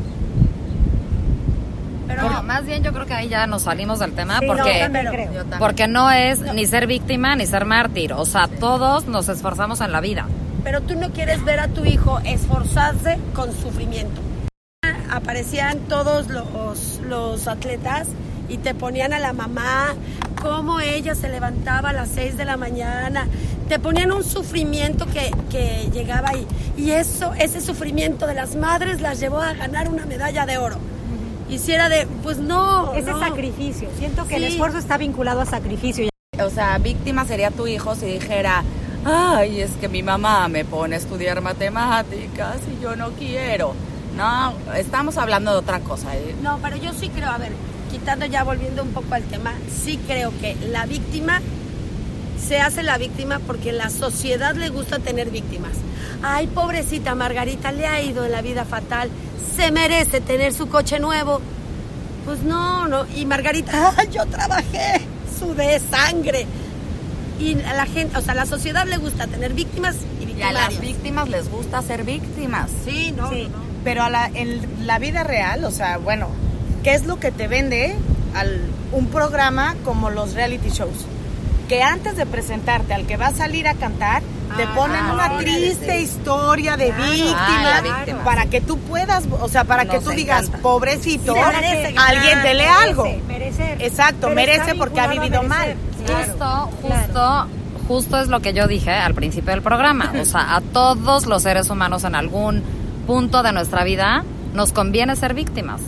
Pero 2.06 2.30
no, 2.30 2.42
más 2.44 2.64
bien 2.66 2.84
yo 2.84 2.92
creo 2.92 3.04
que 3.04 3.14
ahí 3.14 3.28
ya 3.28 3.48
nos 3.48 3.62
salimos 3.62 3.98
del 3.98 4.12
tema 4.12 4.38
Sí, 4.38 4.46
no, 4.46 4.52
porque 4.54 4.78
también. 4.80 5.28
porque 5.58 5.88
no 5.88 6.12
es 6.12 6.40
ni 6.54 6.64
ser 6.66 6.86
víctima 6.86 7.34
ni 7.34 7.44
ser 7.46 7.64
mártir, 7.64 8.12
o 8.12 8.24
sea, 8.24 8.46
todos 8.46 9.06
nos 9.06 9.28
esforzamos 9.28 9.80
en 9.80 9.90
la 9.90 10.00
vida. 10.00 10.28
Pero 10.62 10.82
tú 10.82 10.94
no 10.94 11.10
quieres 11.10 11.44
ver 11.44 11.58
a 11.58 11.66
tu 11.66 11.84
hijo 11.84 12.20
esforzarse 12.24 13.18
con 13.34 13.52
sufrimiento. 13.56 14.20
Aparecían 15.10 15.78
todos 15.88 16.28
los, 16.28 17.00
los 17.08 17.48
atletas 17.48 18.06
y 18.48 18.58
te 18.58 18.74
ponían 18.74 19.12
a 19.12 19.18
la 19.18 19.32
mamá, 19.32 19.94
cómo 20.40 20.80
ella 20.80 21.14
se 21.14 21.28
levantaba 21.28 21.90
a 21.90 21.92
las 21.92 22.08
6 22.10 22.36
de 22.36 22.44
la 22.44 22.56
mañana. 22.56 23.26
Te 23.68 23.78
ponían 23.78 24.12
un 24.12 24.24
sufrimiento 24.24 25.06
que, 25.06 25.30
que 25.50 25.88
llegaba 25.92 26.30
ahí. 26.30 26.46
Y 26.76 26.90
eso, 26.90 27.32
ese 27.38 27.60
sufrimiento 27.60 28.26
de 28.26 28.34
las 28.34 28.54
madres 28.56 29.00
las 29.00 29.20
llevó 29.20 29.40
a 29.40 29.54
ganar 29.54 29.88
una 29.88 30.04
medalla 30.06 30.44
de 30.46 30.58
oro. 30.58 30.76
Y 31.48 31.58
si 31.58 31.72
era 31.72 31.88
de, 31.88 32.06
pues 32.22 32.38
no. 32.38 32.92
Ese 32.94 33.12
no. 33.12 33.18
sacrificio. 33.20 33.88
Siento 33.98 34.26
que 34.26 34.36
el 34.36 34.42
Sí. 34.46 34.52
esfuerzo 34.52 34.78
está 34.78 34.96
vinculado 34.98 35.40
a 35.40 35.46
sacrificio. 35.46 36.08
O 36.44 36.50
sea, 36.50 36.78
víctima 36.78 37.24
sería 37.26 37.50
tu 37.50 37.66
hijo 37.66 37.94
si 37.94 38.06
dijera, 38.06 38.62
ay, 39.04 39.60
es 39.60 39.70
que 39.72 39.88
mi 39.88 40.02
mamá 40.02 40.48
me 40.48 40.64
pone 40.64 40.94
a 40.96 40.98
estudiar 40.98 41.40
matemáticas 41.42 42.56
y 42.70 42.82
yo 42.82 42.96
no 42.96 43.10
quiero. 43.12 43.74
No, 44.16 44.54
estamos 44.76 45.16
hablando 45.18 45.52
de 45.52 45.58
otra 45.58 45.80
cosa. 45.80 46.14
¿eh? 46.16 46.34
No, 46.42 46.58
pero 46.62 46.76
yo 46.76 46.92
sí 46.92 47.08
creo, 47.10 47.30
a 47.30 47.38
ver, 47.38 47.52
quitando 47.92 48.26
ya, 48.26 48.42
volviendo 48.42 48.82
un 48.82 48.88
poco 48.90 49.14
al 49.14 49.22
tema, 49.24 49.52
sí 49.84 49.98
creo 50.06 50.32
que 50.40 50.56
la 50.70 50.86
víctima 50.86 51.40
se 52.48 52.58
hace 52.58 52.82
la 52.82 52.98
víctima 52.98 53.38
porque 53.46 53.70
la 53.72 53.90
sociedad 53.90 54.54
le 54.56 54.68
gusta 54.70 54.98
tener 54.98 55.30
víctimas. 55.30 55.72
Ay, 56.22 56.46
pobrecita 56.48 57.14
Margarita, 57.14 57.70
le 57.70 57.86
ha 57.86 58.00
ido 58.02 58.24
en 58.24 58.32
la 58.32 58.42
vida 58.42 58.64
fatal, 58.64 59.10
se 59.56 59.70
merece 59.70 60.20
tener 60.20 60.52
su 60.54 60.68
coche 60.68 60.98
nuevo. 60.98 61.40
Pues 62.24 62.42
no, 62.42 62.88
no, 62.88 63.04
y 63.14 63.26
Margarita, 63.26 63.92
ay, 63.96 64.08
yo 64.12 64.24
trabajé, 64.26 65.00
sudé 65.38 65.78
sangre. 65.78 66.46
Y 67.38 67.60
a 67.62 67.74
la 67.74 67.86
gente, 67.86 68.16
o 68.16 68.20
sea, 68.22 68.32
a 68.32 68.36
la 68.36 68.46
sociedad 68.46 68.86
le 68.86 68.96
gusta 68.98 69.26
tener 69.26 69.52
víctimas 69.52 69.96
y 70.20 70.38
Y 70.38 70.42
a 70.42 70.52
las 70.52 70.80
víctimas 70.80 71.28
les 71.28 71.48
gusta 71.50 71.82
ser 71.82 72.04
víctimas. 72.04 72.70
Sí, 72.84 73.12
no, 73.16 73.28
Sí. 73.30 73.48
no, 73.50 73.58
no. 73.58 73.64
Pero 73.84 74.04
a 74.04 74.10
la, 74.10 74.26
en 74.32 74.86
la 74.86 74.98
vida 75.00 75.24
real, 75.24 75.64
o 75.64 75.70
sea, 75.72 75.98
bueno, 75.98 76.28
¿qué 76.82 76.94
es 76.94 77.06
lo 77.06 77.18
que 77.18 77.30
te 77.30 77.48
vende 77.48 77.96
al, 78.34 78.60
un 78.92 79.06
programa 79.06 79.74
como 79.84 80.10
los 80.10 80.34
reality 80.34 80.70
shows? 80.70 81.06
Que 81.68 81.82
antes 81.82 82.16
de 82.16 82.26
presentarte 82.26 82.92
al 82.94 83.06
que 83.06 83.16
va 83.16 83.28
a 83.28 83.32
salir 83.34 83.66
a 83.68 83.74
cantar, 83.74 84.22
te 84.56 84.64
Ah, 84.64 84.72
ponen 84.74 84.98
claro, 85.00 85.14
una 85.14 85.38
triste 85.38 86.00
historia 86.00 86.76
de 86.76 86.88
Claro, 86.90 87.10
víctima, 87.12 88.20
ah, 88.20 88.24
para 88.24 88.46
que 88.46 88.60
tú 88.60 88.76
puedas, 88.78 89.24
o 89.40 89.48
sea, 89.48 89.64
para 89.64 89.86
que 89.86 89.98
tú 90.00 90.10
digas, 90.10 90.42
encanta. 90.48 90.58
pobrecito, 90.62 91.32
Sí, 91.34 91.40
merece 91.54 91.94
alguien 91.96 92.42
dele 92.42 92.64
Merece, 92.64 92.84
algo. 92.84 93.06
Merecer. 93.26 93.76
Exacto, 93.82 94.20
Pero 94.22 94.34
merece 94.34 94.74
porque 94.74 95.00
ha 95.00 95.06
vivido 95.06 95.42
merecer. 95.42 95.48
mal. 95.48 95.76
Claro. 96.04 96.24
Justo, 96.26 96.70
justo, 96.82 97.46
justo 97.88 98.20
es 98.20 98.28
lo 98.28 98.40
que 98.40 98.52
yo 98.52 98.66
dije 98.66 98.90
al 98.90 99.14
principio 99.14 99.52
del 99.52 99.62
programa. 99.62 100.12
O 100.20 100.24
sea, 100.26 100.56
a 100.56 100.60
todos 100.60 101.24
los 101.24 101.42
seres 101.42 101.70
humanos 101.70 102.04
en 102.04 102.14
algún 102.14 102.62
punto 103.06 103.42
de 103.42 103.52
nuestra 103.52 103.84
vida 103.84 104.24
nos 104.52 104.72
conviene 104.72 105.16
ser 105.16 105.32
víctimas. 105.32 105.80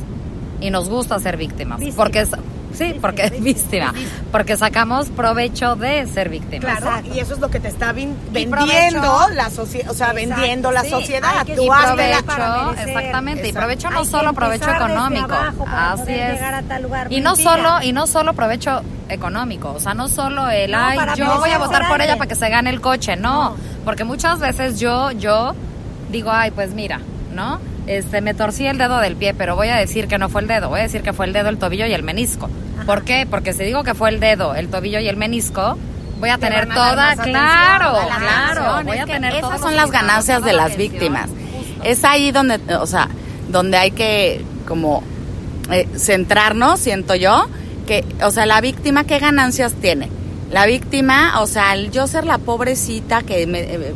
Y 0.61 0.71
nos 0.71 0.89
gusta 0.89 1.19
ser 1.19 1.37
víctimas. 1.37 1.79
Víctima. 1.81 1.97
Porque 1.97 2.21
es, 2.21 2.31
sí, 2.73 2.95
porque 3.01 3.25
es 3.25 3.31
víctima, 3.43 3.93
víctima. 3.93 4.11
Porque 4.33 4.57
sacamos 4.57 5.09
provecho 5.11 5.77
de 5.77 6.07
ser 6.07 6.29
víctimas. 6.29 6.79
Claro, 6.81 7.07
y 7.15 7.19
eso 7.21 7.35
es 7.35 7.41
lo 7.41 7.51
que 7.51 7.61
te 7.61 7.69
está 7.69 7.93
vendiendo 7.93 9.29
la 9.35 9.51
sociedad, 9.51 9.91
o 9.91 9.95
sea, 9.95 10.11
Exacto, 10.13 10.35
vendiendo 10.37 10.71
la 10.73 10.83
sí, 10.83 10.91
sociedad. 10.91 11.45
que 11.45 11.55
Tú 11.55 11.65
Y 11.65 11.69
provecho, 11.69 12.75
exactamente, 12.87 13.49
y 13.49 13.53
provecho 13.53 13.91
no 13.91 14.01
Hay 14.01 14.07
solo 14.07 14.33
provecho 14.33 14.71
económico, 14.71 15.35
así 15.67 16.13
es. 16.13 16.33
llegar 16.35 16.55
a 16.55 16.63
tal 16.63 16.83
lugar. 16.83 17.13
Y 17.13 17.21
no 17.21 17.37
solo 17.37 17.83
y 17.83 17.93
no 17.93 18.07
solo 18.07 18.33
provecho 18.33 18.83
económico, 19.09 19.73
o 19.73 19.81
sea, 19.81 19.95
no 19.95 20.09
solo 20.09 20.49
el 20.51 20.73
No, 20.73 20.79
ay, 20.79 20.99
yo 21.17 21.39
voy 21.39 21.51
a 21.51 21.59
votar 21.59 21.87
por 21.89 21.97
ella 22.01 22.13
alguien". 22.13 22.19
para 22.19 22.29
que 22.29 22.35
se 22.35 22.49
gane 22.49 22.71
el 22.71 22.81
coche, 22.81 23.17
no, 23.17 23.51
No. 23.51 23.57
porque 23.85 24.05
muchas 24.05 24.41
veces 24.41 24.81
yo 24.81 25.11
yo 25.13 25.55
digo, 26.11 26.31
ay, 26.33 26.51
pues 26.53 26.73
mira, 26.75 27.01
¿no? 27.35 27.61
Este, 27.87 28.21
me 28.21 28.33
torcí 28.35 28.67
el 28.67 28.79
dedo 28.79 28.99
del 28.99 29.17
pie, 29.17 29.35
pero 29.35 29.57
voy 29.57 29.69
a 29.69 29.77
decir 29.77 30.09
que 30.09 30.17
no 30.19 30.29
fue 30.29 30.41
el 30.41 30.49
dedo, 30.49 30.69
voy 30.71 30.81
a 30.81 30.85
decir 30.85 31.03
que 31.03 31.13
fue 31.13 31.27
el 31.27 31.33
dedo, 31.33 31.49
el 31.51 31.59
tobillo 31.59 31.87
y 31.87 31.93
el 31.93 32.03
menisco. 32.03 32.49
¿Por 32.87 33.03
qué? 33.03 33.27
Porque 33.29 33.53
si 33.53 33.65
digo 33.65 33.83
que 33.85 33.95
fue 33.95 34.09
el 34.11 34.21
dedo, 34.21 34.55
el 34.55 34.69
tobillo 34.69 35.01
y 35.01 35.09
el 35.09 35.17
menisco, 35.17 35.77
voy 36.19 36.31
a 36.31 36.39
Te 36.39 36.47
tener 36.47 36.71
a 36.71 36.75
toda, 36.75 37.11
atención, 37.11 37.33
claro, 37.35 37.93
claro, 38.19 38.63
atención. 38.63 38.87
voy 38.87 38.97
Es 38.97 39.03
a 39.03 39.07
tener 39.07 39.33
Esas 39.35 39.43
todos 39.49 39.61
son 39.61 39.77
las 39.77 39.91
ganancias 39.91 40.43
de 40.45 40.53
la 40.53 40.63
las 40.65 40.73
atención. 40.73 40.93
víctimas. 40.93 41.29
Justo. 41.29 41.85
Es 41.85 42.05
ahí 42.05 42.31
donde, 42.31 42.59
o 42.77 42.87
sea, 42.87 43.09
donde 43.49 43.77
hay 43.77 43.91
que 43.91 44.43
como 44.67 45.03
eh, 45.71 45.87
centrarnos, 45.97 46.81
siento 46.81 47.15
yo, 47.15 47.47
que, 47.87 48.05
o 48.23 48.31
sea, 48.31 48.47
la 48.47 48.61
víctima, 48.63 49.05
¿qué 49.05 49.19
ganancias 49.19 49.75
tiene? 49.75 50.09
La 50.51 50.65
víctima, 50.67 51.41
o 51.43 51.47
sea, 51.47 51.75
el 51.75 51.91
yo 51.91 52.07
ser 52.07 52.25
la 52.25 52.39
pobrecita 52.39 53.23
que 53.23 53.47
me, 53.47 53.61
eh, 53.61 53.95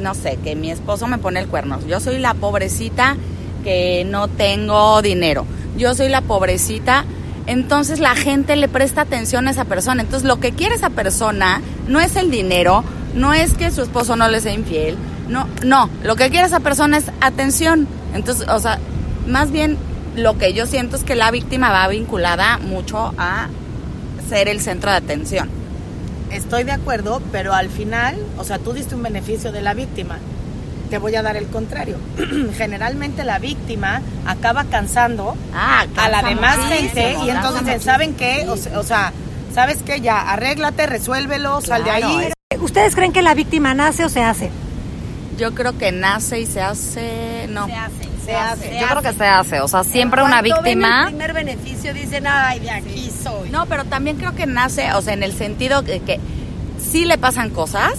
no 0.00 0.14
sé, 0.14 0.38
que 0.42 0.56
mi 0.56 0.70
esposo 0.70 1.06
me 1.06 1.18
pone 1.18 1.40
el 1.40 1.46
cuerno. 1.46 1.78
Yo 1.86 2.00
soy 2.00 2.18
la 2.18 2.34
pobrecita 2.34 3.16
que 3.62 4.04
no 4.04 4.28
tengo 4.28 5.02
dinero. 5.02 5.46
Yo 5.76 5.94
soy 5.94 6.08
la 6.08 6.22
pobrecita. 6.22 7.04
Entonces 7.46 8.00
la 8.00 8.14
gente 8.14 8.56
le 8.56 8.68
presta 8.68 9.02
atención 9.02 9.48
a 9.48 9.50
esa 9.50 9.64
persona. 9.64 10.02
Entonces 10.02 10.28
lo 10.28 10.40
que 10.40 10.52
quiere 10.52 10.74
esa 10.74 10.90
persona 10.90 11.62
no 11.88 12.00
es 12.00 12.16
el 12.16 12.30
dinero, 12.30 12.84
no 13.14 13.34
es 13.34 13.54
que 13.54 13.70
su 13.70 13.82
esposo 13.82 14.16
no 14.16 14.28
le 14.28 14.40
sea 14.40 14.52
infiel, 14.52 14.96
no, 15.28 15.48
no, 15.64 15.88
lo 16.02 16.16
que 16.16 16.28
quiere 16.30 16.46
esa 16.46 16.60
persona 16.60 16.98
es 16.98 17.04
atención. 17.20 17.88
Entonces, 18.14 18.48
o 18.48 18.58
sea, 18.58 18.78
más 19.26 19.50
bien 19.50 19.78
lo 20.16 20.38
que 20.38 20.52
yo 20.52 20.66
siento 20.66 20.96
es 20.96 21.04
que 21.04 21.14
la 21.14 21.30
víctima 21.30 21.70
va 21.70 21.88
vinculada 21.88 22.58
mucho 22.58 23.14
a 23.16 23.48
ser 24.28 24.48
el 24.48 24.60
centro 24.60 24.90
de 24.90 24.96
atención. 24.96 25.59
Estoy 26.30 26.64
de 26.64 26.72
acuerdo, 26.72 27.20
pero 27.32 27.54
al 27.54 27.68
final, 27.70 28.16
o 28.38 28.44
sea, 28.44 28.58
tú 28.58 28.72
diste 28.72 28.94
un 28.94 29.02
beneficio 29.02 29.52
de 29.52 29.60
la 29.62 29.74
víctima. 29.74 30.18
Te 30.90 30.98
voy 30.98 31.14
a 31.14 31.22
dar 31.22 31.36
el 31.36 31.46
contrario. 31.46 31.96
Generalmente 32.56 33.24
la 33.24 33.38
víctima 33.38 34.00
acaba 34.26 34.64
cansando 34.64 35.36
Ah, 35.54 35.86
a 35.96 36.08
la 36.08 36.22
demás 36.22 36.58
gente 36.68 37.16
y 37.24 37.30
entonces 37.30 37.64
dicen, 37.64 37.80
¿saben 37.80 38.14
qué? 38.14 38.46
O, 38.48 38.78
o 38.78 38.82
sea, 38.82 39.12
¿sabes 39.54 39.78
qué? 39.84 40.00
Ya, 40.00 40.20
arréglate, 40.32 40.86
resuélvelo, 40.86 41.60
sal 41.60 41.84
de 41.84 41.90
ahí. 41.90 42.32
¿Ustedes 42.60 42.94
creen 42.94 43.12
que 43.12 43.22
la 43.22 43.34
víctima 43.34 43.72
nace 43.74 44.04
o 44.04 44.08
se 44.08 44.22
hace? 44.22 44.50
Yo 45.38 45.54
creo 45.54 45.78
que 45.78 45.90
nace 45.92 46.40
y 46.40 46.46
se 46.46 46.60
hace, 46.60 47.46
no. 47.48 47.66
Se 47.66 47.72
hace. 47.74 48.08
Se 48.24 48.34
hace. 48.36 48.78
Yo 48.80 48.86
creo 48.88 49.02
que 49.02 49.12
se 49.14 49.24
hace, 49.26 49.60
o 49.60 49.68
sea, 49.68 49.82
siempre 49.82 50.22
una 50.22 50.40
Cuando 50.40 50.62
ven 50.62 50.78
víctima 50.78 51.00
el 51.02 51.06
primer 51.08 51.32
beneficio 51.32 51.94
dicen, 51.94 52.26
ay, 52.26 52.60
de 52.60 52.70
aquí 52.70 53.09
soy. 53.22 53.50
No, 53.50 53.66
pero 53.66 53.84
también 53.84 54.16
creo 54.16 54.34
que 54.34 54.46
nace, 54.46 54.92
o 54.94 55.02
sea, 55.02 55.14
en 55.14 55.22
el 55.22 55.32
sentido 55.32 55.82
que, 55.84 56.00
que 56.00 56.18
sí 56.80 57.04
le 57.04 57.18
pasan 57.18 57.50
cosas, 57.50 57.92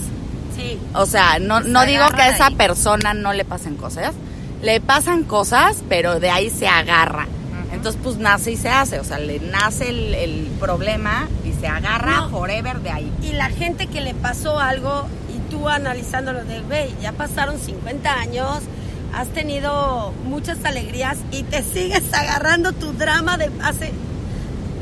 Sí. 0.55 0.77
o 0.93 1.05
sea, 1.05 1.39
no, 1.39 1.61
no 1.61 1.85
digo 1.85 2.05
que 2.15 2.21
a 2.21 2.29
esa 2.29 2.47
ahí. 2.47 2.55
persona 2.55 3.13
no 3.13 3.31
le 3.33 3.45
pasen 3.45 3.75
cosas, 3.77 4.13
le 4.61 4.81
pasan 4.81 5.23
cosas, 5.23 5.77
pero 5.87 6.19
de 6.19 6.29
ahí 6.29 6.49
se 6.49 6.67
agarra. 6.67 7.27
Entonces, 7.73 7.99
pues 8.03 8.17
nace 8.17 8.51
y 8.51 8.57
se 8.57 8.69
hace, 8.69 8.99
o 8.99 9.03
sea, 9.05 9.17
le 9.17 9.39
nace 9.39 9.89
el, 9.89 10.13
el 10.13 10.47
problema 10.59 11.29
y 11.45 11.53
se 11.59 11.67
agarra 11.67 12.17
No. 12.21 12.29
forever 12.29 12.81
de 12.81 12.91
ahí. 12.91 13.11
Y 13.23 13.31
la 13.31 13.49
gente 13.49 13.87
que 13.87 14.01
le 14.01 14.13
pasó 14.13 14.59
algo 14.59 15.07
y 15.33 15.49
tú 15.49 15.69
analizándolo 15.69 16.43
de, 16.43 16.59
güey, 16.61 16.93
ya 17.01 17.13
pasaron 17.13 17.57
50 17.57 18.13
años, 18.13 18.59
has 19.15 19.29
tenido 19.29 20.13
muchas 20.25 20.63
alegrías 20.65 21.17
y 21.31 21.43
te 21.43 21.63
sigues 21.63 22.03
agarrando 22.13 22.73
tu 22.73 22.91
drama 22.93 23.37
de 23.37 23.49
hace... 23.63 23.91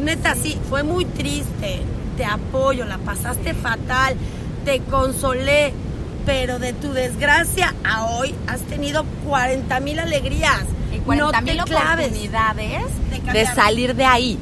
Neta, 0.01 0.35
sí, 0.35 0.57
fue 0.69 0.83
muy 0.83 1.05
triste, 1.05 1.81
te 2.17 2.25
apoyo, 2.25 2.85
la 2.85 2.97
pasaste 2.97 3.53
fatal, 3.53 4.15
te 4.65 4.79
consolé, 4.81 5.73
pero 6.25 6.59
de 6.59 6.73
tu 6.73 6.93
desgracia 6.93 7.73
a 7.83 8.05
hoy 8.05 8.33
has 8.47 8.61
tenido 8.61 9.03
40 9.27 9.79
mil 9.81 9.99
alegrías. 9.99 10.63
Y 10.93 10.97
no 10.99 11.05
40 11.05 11.39
te 11.39 11.43
mil 11.43 11.63
claves. 11.63 12.07
oportunidades 12.07 12.91
De 13.09 13.33
de, 13.33 13.45
salir 13.45 13.95
de 13.95 14.05
ahí. 14.05 14.39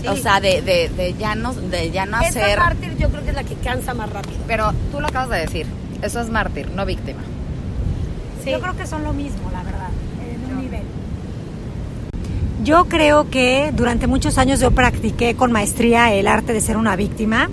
Sí. 0.00 0.08
O 0.08 0.16
sea, 0.16 0.40
de, 0.40 0.62
de, 0.62 0.88
de 0.88 1.14
ya 1.14 1.34
no, 1.34 1.52
de 1.54 1.90
ya 1.90 2.06
no 2.06 2.16
hacer... 2.16 2.58
mártir 2.58 2.96
yo 2.98 3.08
creo 3.08 3.22
que 3.22 3.30
es 3.30 3.36
la 3.36 3.44
que 3.44 3.54
cansa 3.54 3.94
más 3.94 4.10
rápido. 4.10 4.36
Pero 4.46 4.72
tú 4.90 5.00
lo 5.00 5.06
acabas 5.06 5.30
de 5.30 5.38
decir, 5.38 5.66
eso 6.02 6.20
es 6.20 6.28
mártir, 6.28 6.70
no 6.70 6.84
víctima. 6.84 7.20
Yo 8.44 8.60
creo 8.60 8.76
que 8.76 8.86
son 8.86 9.04
lo 9.04 9.12
mismo, 9.12 9.50
la 9.52 9.62
verdad. 9.62 9.71
Yo 12.62 12.84
creo 12.84 13.28
que 13.28 13.72
durante 13.74 14.06
muchos 14.06 14.38
años 14.38 14.60
yo 14.60 14.70
practiqué 14.70 15.34
con 15.34 15.50
maestría 15.50 16.14
el 16.14 16.28
arte 16.28 16.52
de 16.52 16.60
ser 16.60 16.76
una 16.76 16.94
víctima. 16.94 17.48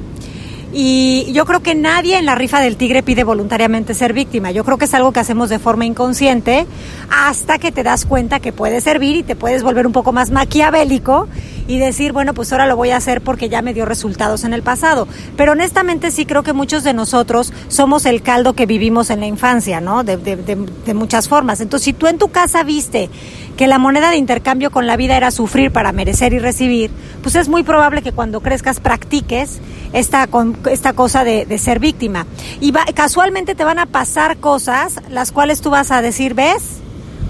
Y 0.72 1.32
yo 1.34 1.46
creo 1.48 1.64
que 1.64 1.74
nadie 1.74 2.20
en 2.20 2.28
la 2.28 2.36
rifa 2.36 2.60
del 2.60 2.78
tigre 2.78 3.02
pide 3.02 3.24
voluntariamente 3.24 3.96
ser 3.96 4.14
víctima. 4.14 4.52
Yo 4.52 4.64
creo 4.64 4.78
que 4.78 4.86
es 4.86 4.94
algo 4.94 5.12
que 5.12 5.20
hacemos 5.20 5.50
de 5.50 5.58
forma 5.58 5.86
inconsciente 5.86 6.68
hasta 7.10 7.58
que 7.58 7.72
te 7.72 7.82
das 7.82 8.06
cuenta 8.06 8.40
que 8.40 8.54
puede 8.54 8.82
servir 8.82 9.16
y 9.16 9.24
te 9.24 9.36
puedes 9.36 9.64
volver 9.64 9.88
un 9.88 9.94
poco 9.94 10.12
más 10.12 10.30
maquiavélico 10.30 11.28
y 11.70 11.78
decir, 11.78 12.14
bueno, 12.14 12.34
pues 12.34 12.52
ahora 12.52 12.66
lo 12.66 12.76
voy 12.76 12.90
a 12.90 12.98
hacer 12.98 13.22
porque 13.22 13.48
ya 13.48 13.62
me 13.62 13.76
dio 13.76 13.86
resultados 13.86 14.44
en 14.44 14.54
el 14.54 14.64
pasado. 14.64 15.08
Pero 15.38 15.52
honestamente 15.52 16.10
sí 16.10 16.26
creo 16.26 16.42
que 16.42 16.52
muchos 16.52 16.84
de 16.84 16.94
nosotros 16.94 17.54
somos 17.68 18.08
el 18.08 18.24
caldo 18.24 18.54
que 18.54 18.66
vivimos 18.66 19.12
en 19.12 19.20
la 19.20 19.28
infancia, 19.28 19.80
¿no? 19.80 20.04
De, 20.04 20.18
de- 20.18 20.36
de- 20.36 20.56
de 20.56 20.94
muchas 20.96 21.30
formas. 21.30 21.62
Entonces, 21.62 21.86
si 21.86 21.94
tú 21.94 22.08
en 22.08 22.18
tu 22.18 22.30
casa 22.30 22.64
viste 22.64 23.12
que 23.56 23.68
la 23.68 23.78
moneda 23.78 24.10
de 24.10 24.18
intercambio 24.18 24.72
con 24.72 24.88
la 24.88 24.98
vida 24.98 25.16
era 25.16 25.30
sufrir 25.30 25.72
para 25.72 25.92
merecer 25.92 26.34
y 26.34 26.40
recibir, 26.40 26.90
pues 27.22 27.36
es 27.36 27.48
muy 27.50 27.62
probable 27.62 28.02
que 28.02 28.14
cuando 28.14 28.42
crezcas 28.42 28.80
practiques 28.80 29.60
esta, 29.94 30.26
con- 30.26 30.58
esta 30.72 30.94
cosa 30.94 31.24
de, 31.24 31.46
ser 31.60 31.78
víctima. 31.80 32.26
Y 32.62 32.72
va- 32.72 32.86
casualmente 32.96 33.54
te 33.54 33.64
van 33.64 33.78
a 33.78 33.86
pasar 33.86 34.38
cosas 34.38 35.00
las 35.12 35.32
cuales 35.32 35.62
tú 35.62 35.70
vas 35.70 35.92
a 35.92 36.02
decir, 36.02 36.34
¿ves? 36.34 36.78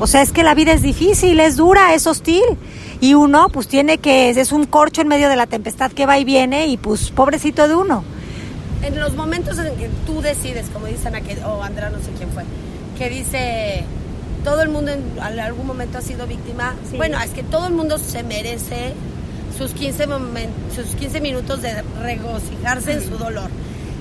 O 0.01 0.07
sea, 0.07 0.21
es 0.21 0.31
que 0.31 0.43
la 0.43 0.53
vida 0.55 0.71
es 0.71 0.81
difícil, 0.81 1.41
es 1.41 1.57
dura, 1.57 1.93
es 1.93 2.07
hostil. 2.07 2.41
Y 3.01 3.13
uno, 3.13 3.47
pues 3.49 3.67
tiene 3.67 3.97
que, 3.97 4.29
es 4.29 4.51
un 4.51 4.65
corcho 4.65 5.01
en 5.01 5.07
medio 5.07 5.29
de 5.29 5.35
la 5.35 5.47
tempestad 5.47 5.91
que 5.91 6.05
va 6.05 6.17
y 6.19 6.25
viene 6.25 6.67
y 6.67 6.77
pues 6.77 7.11
pobrecito 7.11 7.67
de 7.67 7.75
uno. 7.75 8.03
en 8.81 8.99
los 8.99 9.13
momentos 9.15 9.57
en 9.59 9.75
que 9.75 9.89
tú 10.05 10.21
decides, 10.21 10.67
como 10.73 10.85
dicen 10.87 11.15
aquí, 11.15 11.31
o 11.45 11.61
Andrea, 11.63 11.89
no 11.89 11.97
sé 11.99 12.11
quién 12.17 12.29
fue, 12.31 12.43
que 12.97 13.09
dice, 13.09 13.83
todo 14.43 14.61
el 14.61 14.69
mundo 14.69 14.91
en 14.91 15.39
algún 15.39 15.65
momento 15.67 15.97
ha 15.97 16.01
sido 16.01 16.25
víctima. 16.27 16.75
Sí. 16.89 16.97
Bueno, 16.97 17.17
es 17.21 17.31
que 17.31 17.43
todo 17.43 17.67
el 17.67 17.73
mundo 17.73 17.97
se 17.97 18.23
merece 18.23 18.93
sus 19.57 19.71
15, 19.71 20.07
momen- 20.07 20.49
sus 20.75 20.95
15 20.95 21.19
minutos 21.21 21.61
de 21.61 21.81
regocijarse 22.01 22.93
en 22.93 23.03
su 23.03 23.17
dolor. 23.17 23.49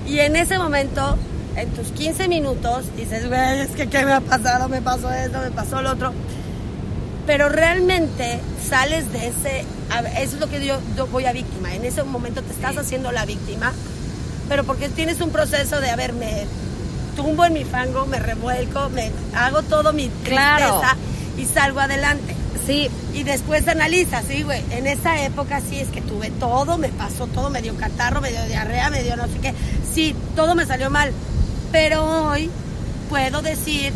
Y 0.07 0.19
en 0.19 0.35
ese 0.37 0.57
momento, 0.57 1.17
en 1.55 1.69
tus 1.71 1.87
15 1.91 2.27
minutos, 2.29 2.85
dices, 2.95 3.27
güey, 3.27 3.59
es 3.59 3.71
que 3.71 3.87
¿qué 3.87 4.05
me 4.05 4.13
ha 4.13 4.21
pasado? 4.21 4.69
Me 4.69 4.81
pasó 4.81 5.11
esto, 5.11 5.39
me 5.43 5.51
pasó 5.51 5.81
lo 5.81 5.91
otro. 5.91 6.13
Pero 7.29 7.47
realmente 7.47 8.39
sales 8.67 9.13
de 9.13 9.27
ese, 9.27 9.59
eso 10.19 10.35
es 10.35 10.39
lo 10.39 10.49
que 10.49 10.65
yo, 10.65 10.79
yo 10.97 11.05
voy 11.05 11.25
a 11.25 11.31
víctima. 11.31 11.75
En 11.75 11.85
ese 11.85 12.01
momento 12.01 12.41
te 12.41 12.51
estás 12.51 12.75
haciendo 12.75 13.11
la 13.11 13.23
víctima, 13.23 13.71
pero 14.47 14.63
porque 14.63 14.89
tienes 14.89 15.21
un 15.21 15.29
proceso 15.29 15.79
de, 15.79 15.91
a 15.91 15.95
ver, 15.95 16.13
me 16.13 16.47
tumbo 17.15 17.45
en 17.45 17.53
mi 17.53 17.65
fango, 17.65 18.07
me 18.07 18.17
revuelco, 18.17 18.89
me 18.89 19.11
hago 19.35 19.61
todo 19.61 19.93
mi 19.93 20.07
tristeza 20.09 20.57
Claro. 20.57 20.81
y 21.37 21.45
salgo 21.45 21.79
adelante. 21.81 22.35
Sí, 22.65 22.89
Y 23.13 23.21
después 23.21 23.67
analizas, 23.67 24.25
sí, 24.27 24.41
güey, 24.41 24.63
en 24.71 24.87
esa 24.87 25.23
época 25.23 25.61
sí 25.61 25.79
es 25.79 25.89
que 25.89 26.01
tuve 26.01 26.31
todo, 26.31 26.79
me 26.79 26.89
pasó 26.89 27.27
todo, 27.27 27.51
me 27.51 27.61
dio 27.61 27.75
catarro, 27.77 28.21
me 28.21 28.31
dio 28.31 28.43
diarrea, 28.47 28.89
me 28.89 29.03
dio 29.03 29.15
no 29.15 29.27
sé 29.27 29.37
qué. 29.39 29.53
Sí, 29.93 30.15
todo 30.35 30.55
me 30.55 30.65
salió 30.65 30.89
mal. 30.89 31.11
Pero 31.71 32.03
hoy 32.29 32.49
puedo 33.07 33.43
decir 33.43 33.93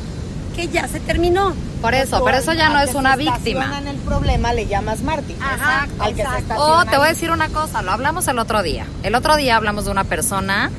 que 0.55 0.67
ya 0.67 0.87
se 0.87 0.99
terminó. 0.99 1.55
Por 1.83 1.93
eso, 1.93 2.23
pero 2.23 2.37
eso 2.37 2.53
ya 2.53 2.69
no 2.69 2.79
es 2.79 2.95
una 2.95 3.11
se 3.11 3.17
víctima. 3.17 3.77
en 3.77 3.87
el 3.89 3.97
problema 3.97 4.53
le 4.53 4.65
llamas 4.67 5.01
mártir. 5.01 5.35
Ajá, 5.41 5.87
Al 5.99 6.11
que 6.11 6.15
se 6.15 6.21
exacto. 6.21 6.37
estaciona 6.39 6.79
O 6.79 6.85
te 6.85 6.97
voy 6.97 7.07
a 7.07 7.09
decir 7.09 7.29
una 7.29 7.49
cosa, 7.49 7.81
lo 7.81 7.91
hablamos 7.91 8.25
el 8.29 8.39
otro 8.39 8.63
día. 8.63 8.85
El 9.03 9.15
otro 9.15 9.35
día 9.35 9.57
hablamos 9.57 9.83
de 9.83 9.91
una 9.91 10.05
persona 10.05 10.71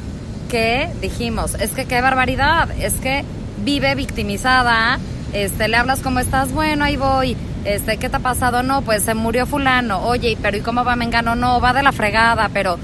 que 0.48 0.90
dijimos, 1.02 1.54
es 1.56 1.70
que 1.72 1.84
qué 1.84 2.00
barbaridad, 2.00 2.70
es 2.78 2.94
que 2.94 3.22
vive 3.58 3.94
victimizada, 3.94 4.98
este, 5.34 5.68
le 5.68 5.76
hablas 5.76 6.00
cómo 6.00 6.20
estás, 6.20 6.52
bueno, 6.52 6.84
ahí 6.84 6.96
voy, 6.96 7.36
este, 7.64 7.98
¿qué 7.98 8.08
te 8.08 8.16
ha 8.16 8.20
pasado? 8.20 8.62
No, 8.62 8.80
pues 8.82 9.02
se 9.02 9.14
murió 9.14 9.46
fulano, 9.46 10.00
oye, 10.06 10.38
pero 10.40 10.56
¿y 10.56 10.60
cómo 10.60 10.84
va 10.84 10.96
Mengano? 10.96 11.34
No, 11.34 11.60
va 11.60 11.74
de 11.74 11.82
la 11.82 11.92
fregada, 11.92 12.48
pero 12.52 12.78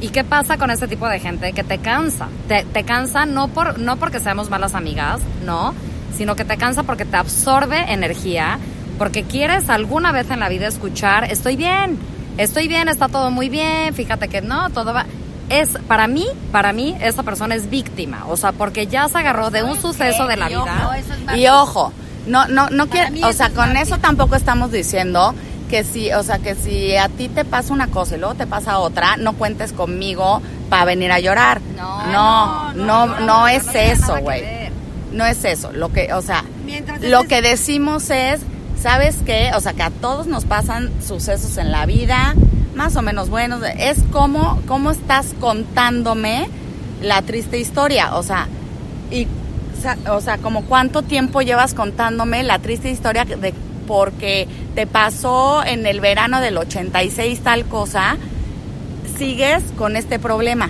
¿y 0.00 0.08
qué 0.08 0.24
pasa 0.24 0.56
con 0.56 0.70
este 0.70 0.88
tipo 0.88 1.08
de 1.08 1.20
gente? 1.20 1.52
Que 1.52 1.62
te 1.64 1.78
cansa, 1.78 2.28
te, 2.48 2.64
te 2.64 2.84
cansa 2.84 3.26
no, 3.26 3.48
por, 3.48 3.78
no 3.78 3.96
porque 3.96 4.20
seamos 4.20 4.48
malas 4.48 4.74
amigas, 4.74 5.20
no, 5.44 5.74
sino 6.16 6.36
que 6.36 6.44
te 6.44 6.56
cansa 6.56 6.82
porque 6.82 7.04
te 7.04 7.16
absorbe 7.16 7.92
energía, 7.92 8.58
porque 8.98 9.24
quieres 9.24 9.68
alguna 9.68 10.12
vez 10.12 10.30
en 10.30 10.40
la 10.40 10.48
vida 10.48 10.66
escuchar, 10.66 11.30
estoy 11.30 11.56
bien, 11.56 11.98
estoy 12.38 12.68
bien, 12.68 12.88
está 12.88 13.08
todo 13.08 13.30
muy 13.30 13.48
bien, 13.48 13.94
fíjate 13.94 14.28
que 14.28 14.40
no, 14.40 14.70
todo 14.70 14.92
va... 14.92 15.06
Es, 15.48 15.78
para 15.86 16.08
mí, 16.08 16.26
para 16.50 16.72
mí, 16.72 16.96
esa 17.00 17.22
persona 17.22 17.54
es 17.54 17.70
víctima, 17.70 18.24
o 18.26 18.36
sea, 18.36 18.50
porque 18.50 18.88
ya 18.88 19.08
se 19.08 19.18
agarró 19.18 19.50
de 19.50 19.62
un 19.62 19.80
suceso 19.80 20.26
de 20.26 20.36
la 20.36 20.50
Y 20.50 20.56
ojo, 20.56 20.64
vida. 20.64 21.36
Y 21.36 21.46
ojo, 21.46 21.92
no, 22.26 22.48
no, 22.48 22.68
no 22.70 22.88
quiero, 22.88 23.28
o 23.28 23.32
sea, 23.32 23.46
es 23.46 23.52
con 23.52 23.76
eso 23.76 23.98
tampoco 23.98 24.34
estamos 24.34 24.72
diciendo 24.72 25.34
que 25.68 25.84
si, 25.84 26.12
o 26.12 26.22
sea, 26.22 26.38
que 26.38 26.54
si 26.54 26.96
a 26.96 27.08
ti 27.08 27.28
te 27.28 27.44
pasa 27.44 27.72
una 27.72 27.88
cosa 27.88 28.16
y 28.16 28.18
luego 28.18 28.34
te 28.34 28.46
pasa 28.46 28.78
otra, 28.78 29.16
no 29.16 29.34
cuentes 29.34 29.72
conmigo 29.72 30.40
para 30.68 30.84
venir 30.84 31.12
a 31.12 31.20
llorar. 31.20 31.60
No, 31.76 32.06
no, 32.06 32.72
no, 32.74 32.74
no, 32.74 33.06
no, 33.06 33.20
no, 33.20 33.48
es 33.48 33.66
eso, 33.74 34.16
güey. 34.20 34.42
No 35.16 35.24
es 35.24 35.44
eso, 35.46 35.72
lo 35.72 35.92
que, 35.92 36.12
o 36.12 36.20
sea, 36.20 36.44
Mientras 36.66 37.02
lo 37.02 37.24
que 37.24 37.40
decimos 37.40 38.10
es, 38.10 38.40
¿sabes 38.78 39.16
qué? 39.24 39.50
O 39.56 39.60
sea, 39.60 39.72
que 39.72 39.82
a 39.82 39.90
todos 39.90 40.26
nos 40.26 40.44
pasan 40.44 40.90
sucesos 41.02 41.56
en 41.56 41.72
la 41.72 41.86
vida, 41.86 42.34
más 42.74 42.96
o 42.96 43.02
menos 43.02 43.30
buenos. 43.30 43.62
Es 43.78 43.98
como, 44.12 44.60
cómo 44.66 44.90
estás 44.90 45.28
contándome 45.40 46.48
la 47.00 47.22
triste 47.22 47.58
historia. 47.58 48.14
O 48.16 48.22
sea, 48.22 48.46
y, 49.10 49.26
o 50.10 50.20
sea, 50.20 50.36
como 50.36 50.64
cuánto 50.64 51.00
tiempo 51.00 51.40
llevas 51.40 51.72
contándome 51.72 52.42
la 52.42 52.58
triste 52.58 52.90
historia 52.90 53.24
de 53.24 53.54
porque 53.86 54.46
te 54.74 54.86
pasó 54.86 55.64
en 55.64 55.86
el 55.86 56.00
verano 56.00 56.40
del 56.40 56.58
86 56.58 57.40
tal 57.40 57.64
cosa, 57.64 58.18
sigues 59.16 59.62
con 59.78 59.96
este 59.96 60.18
problema. 60.18 60.68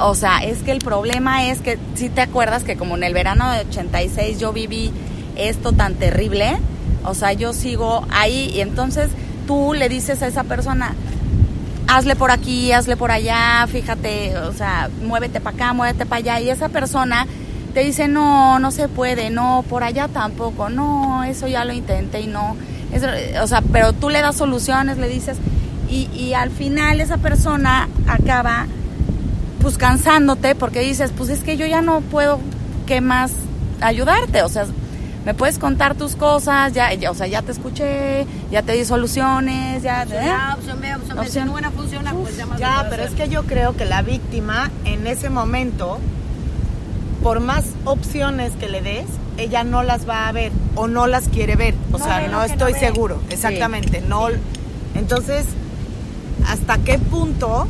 O 0.00 0.14
sea, 0.14 0.38
es 0.38 0.62
que 0.62 0.72
el 0.72 0.80
problema 0.80 1.46
es 1.46 1.60
que 1.60 1.78
si 1.94 2.08
te 2.08 2.20
acuerdas 2.20 2.64
que 2.64 2.76
como 2.76 2.96
en 2.96 3.04
el 3.04 3.14
verano 3.14 3.50
de 3.50 3.60
86 3.60 4.38
yo 4.38 4.52
viví 4.52 4.92
esto 5.36 5.72
tan 5.72 5.94
terrible, 5.94 6.56
o 7.04 7.14
sea, 7.14 7.32
yo 7.32 7.52
sigo 7.52 8.06
ahí 8.10 8.50
y 8.54 8.60
entonces 8.60 9.10
tú 9.46 9.74
le 9.74 9.88
dices 9.88 10.22
a 10.22 10.26
esa 10.26 10.44
persona, 10.44 10.94
hazle 11.86 12.16
por 12.16 12.30
aquí, 12.30 12.72
hazle 12.72 12.96
por 12.96 13.10
allá, 13.10 13.66
fíjate, 13.68 14.36
o 14.38 14.52
sea, 14.52 14.88
muévete 15.02 15.40
para 15.40 15.56
acá, 15.56 15.72
muévete 15.72 16.06
para 16.06 16.18
allá 16.18 16.40
y 16.40 16.50
esa 16.50 16.68
persona 16.68 17.26
te 17.74 17.80
dice, 17.80 18.08
no, 18.08 18.58
no 18.58 18.70
se 18.70 18.88
puede, 18.88 19.30
no, 19.30 19.64
por 19.68 19.84
allá 19.84 20.08
tampoco, 20.08 20.70
no, 20.70 21.24
eso 21.24 21.46
ya 21.48 21.64
lo 21.64 21.72
intenté 21.72 22.20
y 22.20 22.26
no, 22.26 22.56
eso, 22.92 23.06
o 23.42 23.46
sea, 23.46 23.62
pero 23.72 23.92
tú 23.92 24.08
le 24.08 24.20
das 24.20 24.36
soluciones, 24.36 24.96
le 24.98 25.08
dices, 25.08 25.36
y, 25.90 26.08
y 26.14 26.34
al 26.34 26.50
final 26.50 27.00
esa 27.00 27.18
persona 27.18 27.88
acaba 28.06 28.66
pues 29.64 29.78
cansándote 29.78 30.54
porque 30.54 30.80
dices, 30.80 31.10
pues 31.16 31.30
es 31.30 31.40
que 31.42 31.56
yo 31.56 31.64
ya 31.64 31.80
no 31.80 32.02
puedo, 32.02 32.38
¿qué 32.86 33.00
más 33.00 33.32
ayudarte? 33.80 34.42
O 34.42 34.48
sea, 34.50 34.66
me 35.24 35.32
puedes 35.32 35.58
contar 35.58 35.94
tus 35.94 36.16
cosas, 36.16 36.74
ya, 36.74 36.92
ya- 36.92 37.10
o 37.10 37.14
sea, 37.14 37.26
ya 37.28 37.40
te 37.40 37.52
escuché, 37.52 38.26
ya 38.50 38.60
te 38.60 38.74
di 38.74 38.84
soluciones, 38.84 39.82
ya... 39.82 40.02
Opción 40.02 40.22
¿eh? 40.22 40.30
A, 40.30 40.54
opción 40.54 40.80
B, 40.82 40.94
opción 40.94 41.16
B. 41.16 41.22
Si 41.22 41.28
Opción- 41.28 41.44
ninguna 41.46 41.70
funciona, 41.70 42.12
pues 42.12 42.36
ya 42.36 42.44
más 42.44 42.58
Ya, 42.60 42.86
pero 42.90 43.04
es 43.04 43.12
que 43.12 43.30
yo 43.30 43.44
creo 43.44 43.74
que 43.74 43.86
la 43.86 44.02
víctima 44.02 44.70
en 44.84 45.06
ese 45.06 45.30
momento, 45.30 45.98
por 47.22 47.40
más 47.40 47.64
opciones 47.86 48.52
que 48.60 48.68
le 48.68 48.82
des, 48.82 49.06
ella 49.38 49.64
no 49.64 49.82
las 49.82 50.06
va 50.06 50.28
a 50.28 50.32
ver 50.32 50.52
o 50.74 50.88
no 50.88 51.06
las 51.06 51.28
quiere 51.28 51.56
ver. 51.56 51.74
O 51.90 51.96
No 51.96 52.04
sea, 52.04 52.28
no 52.28 52.42
estoy 52.44 52.74
no 52.74 52.78
seguro, 52.78 53.18
exactamente. 53.30 54.02
No, 54.02 54.26
entonces, 54.94 55.46
¿hasta 56.46 56.76
qué 56.76 56.98
punto 56.98 57.66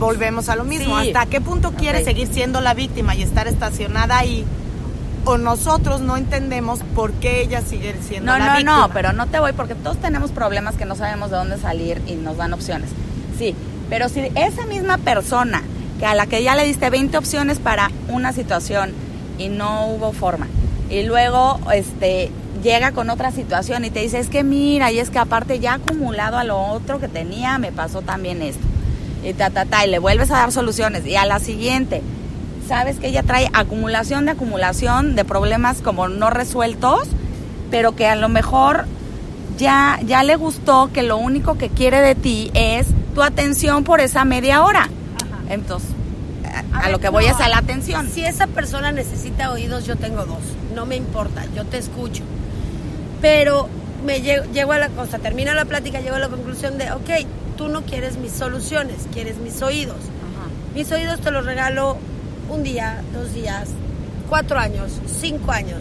volvemos 0.00 0.48
a 0.48 0.56
lo 0.56 0.64
mismo? 0.64 0.98
Sí. 1.00 1.08
¿Hasta 1.08 1.26
qué 1.26 1.40
punto 1.40 1.72
quiere 1.72 1.98
Ok. 1.98 2.04
seguir 2.04 2.26
siendo 2.26 2.60
la 2.60 2.74
víctima 2.74 3.14
y 3.14 3.22
estar 3.22 3.46
estacionada 3.46 4.18
ahí? 4.18 4.44
O 5.26 5.36
nosotros 5.38 6.00
no 6.00 6.16
entendemos 6.16 6.80
por 6.96 7.12
qué 7.12 7.42
ella 7.42 7.60
sigue 7.60 7.94
siendo 8.02 8.32
No, 8.32 8.38
la 8.38 8.46
no, 8.46 8.52
víctima. 8.54 8.76
no, 8.78 8.88
pero 8.92 9.12
no 9.12 9.26
te 9.26 9.38
voy 9.38 9.52
porque 9.52 9.74
todos 9.74 9.98
tenemos 9.98 10.30
problemas 10.32 10.74
que 10.76 10.86
no 10.86 10.96
sabemos 10.96 11.30
de 11.30 11.36
dónde 11.36 11.58
salir 11.58 12.00
y 12.06 12.14
nos 12.14 12.38
dan 12.38 12.54
opciones. 12.54 12.88
Sí, 13.38 13.54
pero 13.90 14.08
si 14.08 14.20
esa 14.34 14.64
misma 14.66 14.96
persona 14.98 15.62
que 15.98 16.06
a 16.06 16.14
la 16.14 16.26
que 16.26 16.42
ya 16.42 16.56
le 16.56 16.64
diste 16.64 16.88
20 16.88 17.18
opciones 17.18 17.58
para 17.58 17.90
una 18.08 18.32
situación 18.32 18.92
y 19.38 19.48
no 19.50 19.86
hubo 19.88 20.12
forma, 20.12 20.48
y 20.88 21.02
luego 21.02 21.60
este 21.72 22.30
llega 22.64 22.92
con 22.92 23.10
otra 23.10 23.30
situación 23.30 23.84
y 23.84 23.90
te 23.90 24.00
dice, 24.00 24.18
es 24.18 24.28
que 24.28 24.42
mira, 24.42 24.90
y 24.90 24.98
es 24.98 25.10
que 25.10 25.18
aparte 25.18 25.60
ya 25.60 25.74
acumulado 25.74 26.38
a 26.38 26.44
lo 26.44 26.58
otro 26.58 26.98
que 26.98 27.08
tenía, 27.08 27.58
me 27.58 27.72
pasó 27.72 28.00
también 28.02 28.40
esto. 28.42 28.66
Y 29.24 29.34
ta, 29.34 29.50
ta, 29.50 29.64
ta, 29.66 29.86
y 29.86 29.90
le 29.90 29.98
vuelves 29.98 30.30
a 30.30 30.38
dar 30.38 30.52
soluciones. 30.52 31.06
Y 31.06 31.16
a 31.16 31.26
la 31.26 31.38
siguiente, 31.38 32.02
sabes 32.66 32.98
que 32.98 33.08
ella 33.08 33.22
trae 33.22 33.50
acumulación 33.52 34.24
de 34.24 34.32
acumulación 34.32 35.14
de 35.16 35.24
problemas 35.24 35.82
como 35.82 36.08
no 36.08 36.30
resueltos, 36.30 37.08
pero 37.70 37.96
que 37.96 38.06
a 38.06 38.16
lo 38.16 38.28
mejor 38.28 38.86
ya, 39.58 39.98
ya 40.06 40.22
le 40.22 40.36
gustó 40.36 40.90
que 40.92 41.02
lo 41.02 41.18
único 41.18 41.58
que 41.58 41.68
quiere 41.68 42.00
de 42.00 42.14
ti 42.14 42.50
es 42.54 42.86
tu 43.14 43.22
atención 43.22 43.84
por 43.84 44.00
esa 44.00 44.24
media 44.24 44.62
hora. 44.62 44.88
Entonces, 45.48 45.90
a, 46.72 46.78
a 46.78 46.82
ver, 46.82 46.92
lo 46.92 46.98
que 46.98 47.08
voy 47.08 47.26
no, 47.26 47.32
es 47.32 47.40
a 47.40 47.48
la 47.48 47.58
atención. 47.58 48.08
Si 48.08 48.24
esa 48.24 48.46
persona 48.46 48.92
necesita 48.92 49.50
oídos, 49.50 49.84
yo 49.86 49.96
tengo 49.96 50.24
dos. 50.24 50.42
No 50.74 50.86
me 50.86 50.96
importa, 50.96 51.44
yo 51.54 51.64
te 51.66 51.78
escucho. 51.78 52.22
Pero 53.20 53.68
me 54.04 54.22
llego, 54.22 54.44
llego 54.52 54.72
a 54.72 54.78
la 54.78 54.88
cosa, 54.88 55.18
termina 55.18 55.54
la 55.54 55.64
plática, 55.64 56.00
llego 56.00 56.16
a 56.16 56.20
la 56.20 56.28
conclusión 56.28 56.78
de, 56.78 56.90
ok, 56.92 57.26
tú 57.60 57.68
no 57.68 57.82
quieres 57.82 58.16
mis 58.16 58.32
soluciones, 58.32 58.96
quieres 59.12 59.36
mis 59.36 59.60
oídos. 59.60 59.98
Mis 60.74 60.90
oídos 60.92 61.20
te 61.20 61.30
los 61.30 61.44
regalo 61.44 61.98
un 62.48 62.62
día, 62.62 63.02
dos 63.12 63.34
días, 63.34 63.68
cuatro 64.30 64.58
años, 64.58 64.90
cinco 65.20 65.52
años. 65.52 65.80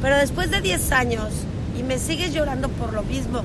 Pero 0.00 0.16
después 0.16 0.52
de 0.52 0.60
diez 0.60 0.92
años 0.92 1.30
y 1.76 1.82
me 1.82 1.98
sigues 1.98 2.32
llorando 2.32 2.68
por 2.68 2.92
lo 2.92 3.02
mismo, 3.02 3.42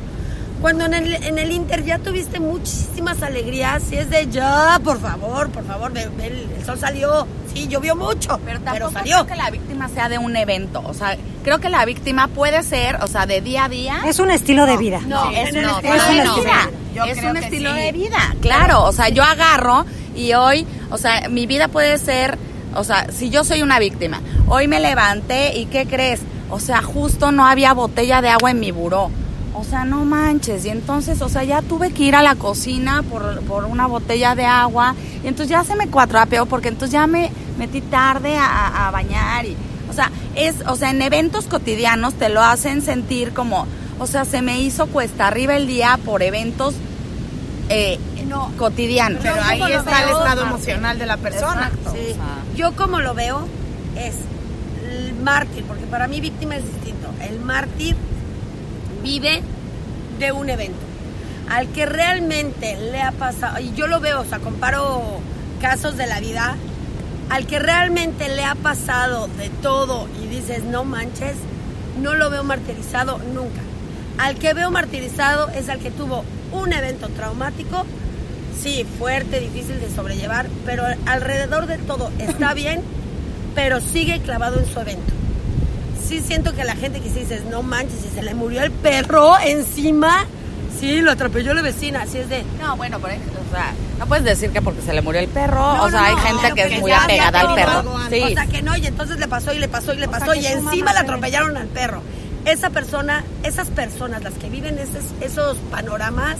cuando 0.61 0.85
en 0.85 0.93
el, 0.93 1.15
en 1.15 1.39
el 1.39 1.51
Inter 1.51 1.83
ya 1.83 1.97
tuviste 1.97 2.39
muchísimas 2.39 3.23
alegrías, 3.23 3.91
y 3.91 3.95
es 3.95 4.11
de 4.11 4.27
ya, 4.29 4.79
por 4.83 4.99
favor, 5.01 5.49
por 5.49 5.65
favor, 5.65 5.91
el, 5.97 6.49
el 6.55 6.65
sol 6.65 6.77
salió, 6.77 7.25
sí, 7.51 7.67
llovió 7.67 7.95
mucho, 7.95 8.39
Pero 8.45 8.59
pero, 8.63 8.91
salió. 8.91 9.15
creo 9.15 9.25
que 9.25 9.35
la 9.37 9.49
víctima 9.49 9.89
sea 9.89 10.07
de 10.07 10.19
un 10.19 10.35
evento. 10.35 10.83
O 10.85 10.93
sea, 10.93 11.17
creo 11.45 11.59
que 11.59 11.69
la 11.69 11.85
víctima 11.85 12.27
puede 12.27 12.61
ser, 12.63 12.97
o 13.01 13.07
sea, 13.07 13.25
de 13.25 13.39
día 13.39 13.65
a 13.65 13.69
día. 13.69 14.01
Es 14.05 14.19
un 14.19 14.31
estilo 14.31 14.65
de 14.65 14.75
vida. 14.77 14.99
No, 15.07 15.29
es, 15.29 15.51
un 15.53 15.57
estilo 15.59 16.35
de 16.35 16.41
vida. 16.41 16.69
Yo 16.93 17.03
es 17.05 17.23
un 17.23 17.37
estilo 17.37 17.71
sí. 17.73 17.79
de 17.79 17.91
vida, 17.91 18.35
claro. 18.41 18.83
O 18.83 18.91
sea, 18.91 19.09
yo 19.09 19.23
agarro 19.23 19.85
y 20.15 20.33
hoy, 20.33 20.65
o 20.89 20.97
sea, 20.97 21.29
mi 21.29 21.45
vida 21.45 21.67
puede 21.67 21.97
ser, 21.99 22.37
o 22.73 22.83
sea, 22.83 23.07
si 23.11 23.29
yo 23.29 23.43
soy 23.43 23.61
una 23.61 23.79
víctima, 23.79 24.21
hoy 24.47 24.67
me 24.67 24.79
levanté 24.79 25.57
y 25.57 25.67
¿qué 25.67 25.85
crees? 25.85 26.21
O 26.49 26.59
sea, 26.59 26.81
justo 26.81 27.31
no 27.31 27.45
había 27.45 27.73
botella 27.73 28.21
de 28.21 28.29
agua 28.29 28.51
en 28.51 28.59
mi 28.59 28.71
buró. 28.71 29.11
O 29.53 29.63
sea, 29.63 29.85
no 29.85 30.03
manches. 30.03 30.65
Y 30.65 30.69
entonces, 30.69 31.21
o 31.21 31.29
sea, 31.29 31.43
ya 31.43 31.61
tuve 31.61 31.91
que 31.91 32.03
ir 32.03 32.15
a 32.15 32.21
la 32.21 32.35
cocina 32.35 33.03
por, 33.03 33.39
por 33.43 33.65
una 33.65 33.87
botella 33.87 34.35
de 34.35 34.45
agua. 34.45 34.95
Y 35.23 35.27
entonces 35.27 35.47
ya 35.49 35.63
se 35.63 35.75
me 35.75 35.87
cuatrapeó 35.87 36.45
porque 36.45 36.67
entonces 36.69 36.91
ya 36.91 37.07
me 37.07 37.31
metí 37.57 37.79
tarde 37.81 38.35
a, 38.35 38.45
a- 38.45 38.87
a 38.87 38.91
bañar. 38.91 39.45
Y, 39.45 39.55
o 39.89 39.93
sea, 39.93 40.11
es, 40.35 40.55
o 40.67 40.75
sea, 40.75 40.91
en 40.91 41.01
eventos 41.01 41.45
cotidianos 41.45 42.13
te 42.15 42.29
lo 42.29 42.41
hacen 42.43 42.81
sentir 42.81 43.33
como, 43.33 43.67
o 43.99 44.07
sea, 44.07 44.25
se 44.25 44.41
me 44.41 44.59
hizo 44.59 44.87
cuesta 44.87 45.27
arriba 45.27 45.55
el 45.55 45.67
día 45.67 45.99
por 46.03 46.23
eventos 46.23 46.75
eh, 47.69 47.99
No. 48.27 48.51
cotidianos. 48.57 49.19
Pero 49.21 49.35
ahí 49.43 49.61
está 49.61 50.03
el 50.03 50.09
estado 50.09 50.41
emocional 50.43 50.99
de 50.99 51.05
la 51.05 51.17
persona. 51.17 51.71
Exacto. 51.73 51.91
Sí. 51.93 52.11
O 52.11 52.15
sea. 52.15 52.43
Yo 52.55 52.75
como 52.75 52.99
lo 53.01 53.13
veo 53.13 53.47
es 53.97 54.15
el 54.89 55.13
mártir, 55.15 55.63
porque 55.63 55.85
para 55.85 56.07
mí 56.07 56.21
víctima 56.21 56.55
es 56.57 56.65
distinto. 56.65 57.09
El 57.27 57.39
mártir 57.39 57.95
vive 59.03 59.41
de 60.19 60.31
un 60.31 60.49
evento. 60.49 60.79
Al 61.49 61.67
que 61.69 61.85
realmente 61.85 62.75
le 62.91 63.01
ha 63.01 63.11
pasado, 63.11 63.59
y 63.59 63.73
yo 63.75 63.87
lo 63.87 63.99
veo, 63.99 64.21
o 64.21 64.25
sea, 64.25 64.39
comparo 64.39 65.19
casos 65.61 65.95
de 65.95 66.07
la 66.07 66.19
vida, 66.19 66.55
al 67.29 67.47
que 67.47 67.59
realmente 67.59 68.29
le 68.29 68.43
ha 68.43 68.55
pasado 68.55 69.27
de 69.37 69.49
todo 69.49 70.07
y 70.23 70.27
dices, 70.27 70.63
no 70.63 70.85
manches, 70.85 71.35
no 72.01 72.13
lo 72.13 72.29
veo 72.29 72.43
martirizado 72.43 73.19
nunca. 73.33 73.61
Al 74.17 74.35
que 74.35 74.53
veo 74.53 74.71
martirizado 74.71 75.49
es 75.49 75.69
al 75.69 75.79
que 75.79 75.91
tuvo 75.91 76.23
un 76.51 76.71
evento 76.71 77.09
traumático, 77.09 77.85
sí, 78.61 78.85
fuerte, 78.97 79.39
difícil 79.39 79.79
de 79.79 79.89
sobrellevar, 79.89 80.47
pero 80.65 80.83
alrededor 81.05 81.65
de 81.67 81.77
todo 81.77 82.11
está 82.19 82.53
bien, 82.55 82.81
pero 83.53 83.81
sigue 83.81 84.21
clavado 84.21 84.59
en 84.59 84.65
su 84.65 84.79
evento. 84.79 85.13
Sí 86.07 86.21
siento 86.21 86.53
que 86.53 86.63
la 86.63 86.75
gente 86.75 87.01
que 87.01 87.09
sí 87.09 87.21
dices, 87.21 87.45
no 87.45 87.63
manches, 87.63 88.01
si 88.01 88.09
se 88.09 88.21
le 88.21 88.35
murió 88.35 88.61
el 88.61 88.71
perro 88.71 89.37
encima, 89.39 90.27
sí, 90.79 91.01
lo 91.01 91.11
atropelló 91.11 91.53
la 91.53 91.61
vecina, 91.61 92.03
así 92.03 92.17
es 92.17 92.29
de... 92.29 92.43
No, 92.61 92.75
bueno, 92.77 92.99
por 92.99 93.09
ejemplo, 93.09 93.39
o 93.47 93.51
sea, 93.53 93.73
no 93.99 94.05
puedes 94.05 94.25
decir 94.25 94.51
que 94.51 94.61
porque 94.61 94.81
se 94.81 94.93
le 94.93 95.01
murió 95.01 95.21
el 95.21 95.27
perro, 95.27 95.59
No, 95.59 95.83
o 95.83 95.89
sea, 95.89 96.01
no, 96.01 96.05
hay 96.05 96.15
no, 96.15 96.21
gente 96.21 96.41
pero 96.41 96.55
que 96.55 96.75
es 96.75 96.81
muy 96.81 96.91
apegada 96.91 97.39
al 97.41 97.55
perro. 97.55 97.99
Sí. 98.09 98.21
O 98.23 98.27
sea 98.29 98.47
que 98.47 98.61
no, 98.61 98.75
y 98.77 98.85
entonces 98.85 99.19
le 99.19 99.27
pasó 99.27 99.53
y 99.53 99.59
le 99.59 99.67
pasó 99.67 99.93
y 99.93 99.97
le 99.97 100.07
O 100.07 100.09
sea, 100.09 100.19
pasó 100.19 100.35
y 100.35 100.45
encima 100.45 100.93
le 100.93 100.99
atropellaron 100.99 101.57
al 101.57 101.67
perro. 101.67 102.01
Esa 102.45 102.69
persona, 102.69 103.23
esas 103.43 103.69
personas, 103.69 104.23
las 104.23 104.33
que 104.35 104.49
viven 104.49 104.77
esos, 104.77 105.03
esos 105.21 105.57
panoramas, 105.71 106.37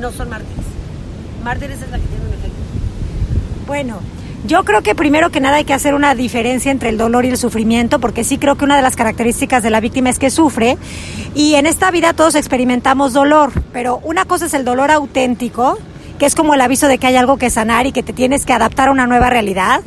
no 0.00 0.10
son 0.12 0.30
mártires. 0.30 0.64
Mártires 1.44 1.82
es 1.82 1.90
la 1.90 1.98
que 1.98 2.06
tiene 2.06 2.24
un 2.26 2.32
efecto. 2.32 2.56
Bueno, 3.66 4.00
Yo 4.46 4.64
creo 4.64 4.82
que 4.82 4.94
primero 4.94 5.30
que 5.30 5.40
nada 5.40 5.56
hay 5.56 5.64
que 5.64 5.74
hacer 5.74 5.94
una 5.94 6.14
diferencia 6.14 6.70
entre 6.70 6.90
el 6.90 6.96
dolor 6.96 7.24
y 7.24 7.28
el 7.28 7.36
sufrimiento, 7.36 7.98
porque 7.98 8.22
sí 8.22 8.38
creo 8.38 8.56
que 8.56 8.64
una 8.64 8.76
de 8.76 8.82
las 8.82 8.94
características 8.94 9.62
de 9.62 9.70
la 9.70 9.80
víctima 9.80 10.10
es 10.10 10.18
que 10.18 10.30
sufre. 10.30 10.78
Y 11.34 11.54
en 11.54 11.66
esta 11.66 11.90
vida 11.90 12.12
todos 12.12 12.36
experimentamos 12.36 13.12
dolor, 13.12 13.52
pero 13.72 13.98
una 14.04 14.24
cosa 14.24 14.46
es 14.46 14.54
el 14.54 14.64
dolor 14.64 14.90
auténtico, 14.92 15.76
que 16.18 16.26
es 16.26 16.34
como 16.34 16.54
el 16.54 16.60
aviso 16.60 16.86
de 16.86 16.98
que 16.98 17.08
hay 17.08 17.16
algo 17.16 17.36
que 17.36 17.50
sanar 17.50 17.86
y 17.86 17.92
que 17.92 18.02
te 18.02 18.12
tienes 18.12 18.46
que 18.46 18.52
adaptar 18.52 18.88
a 18.88 18.92
una 18.92 19.06
nueva 19.06 19.28
realidad. 19.28 19.82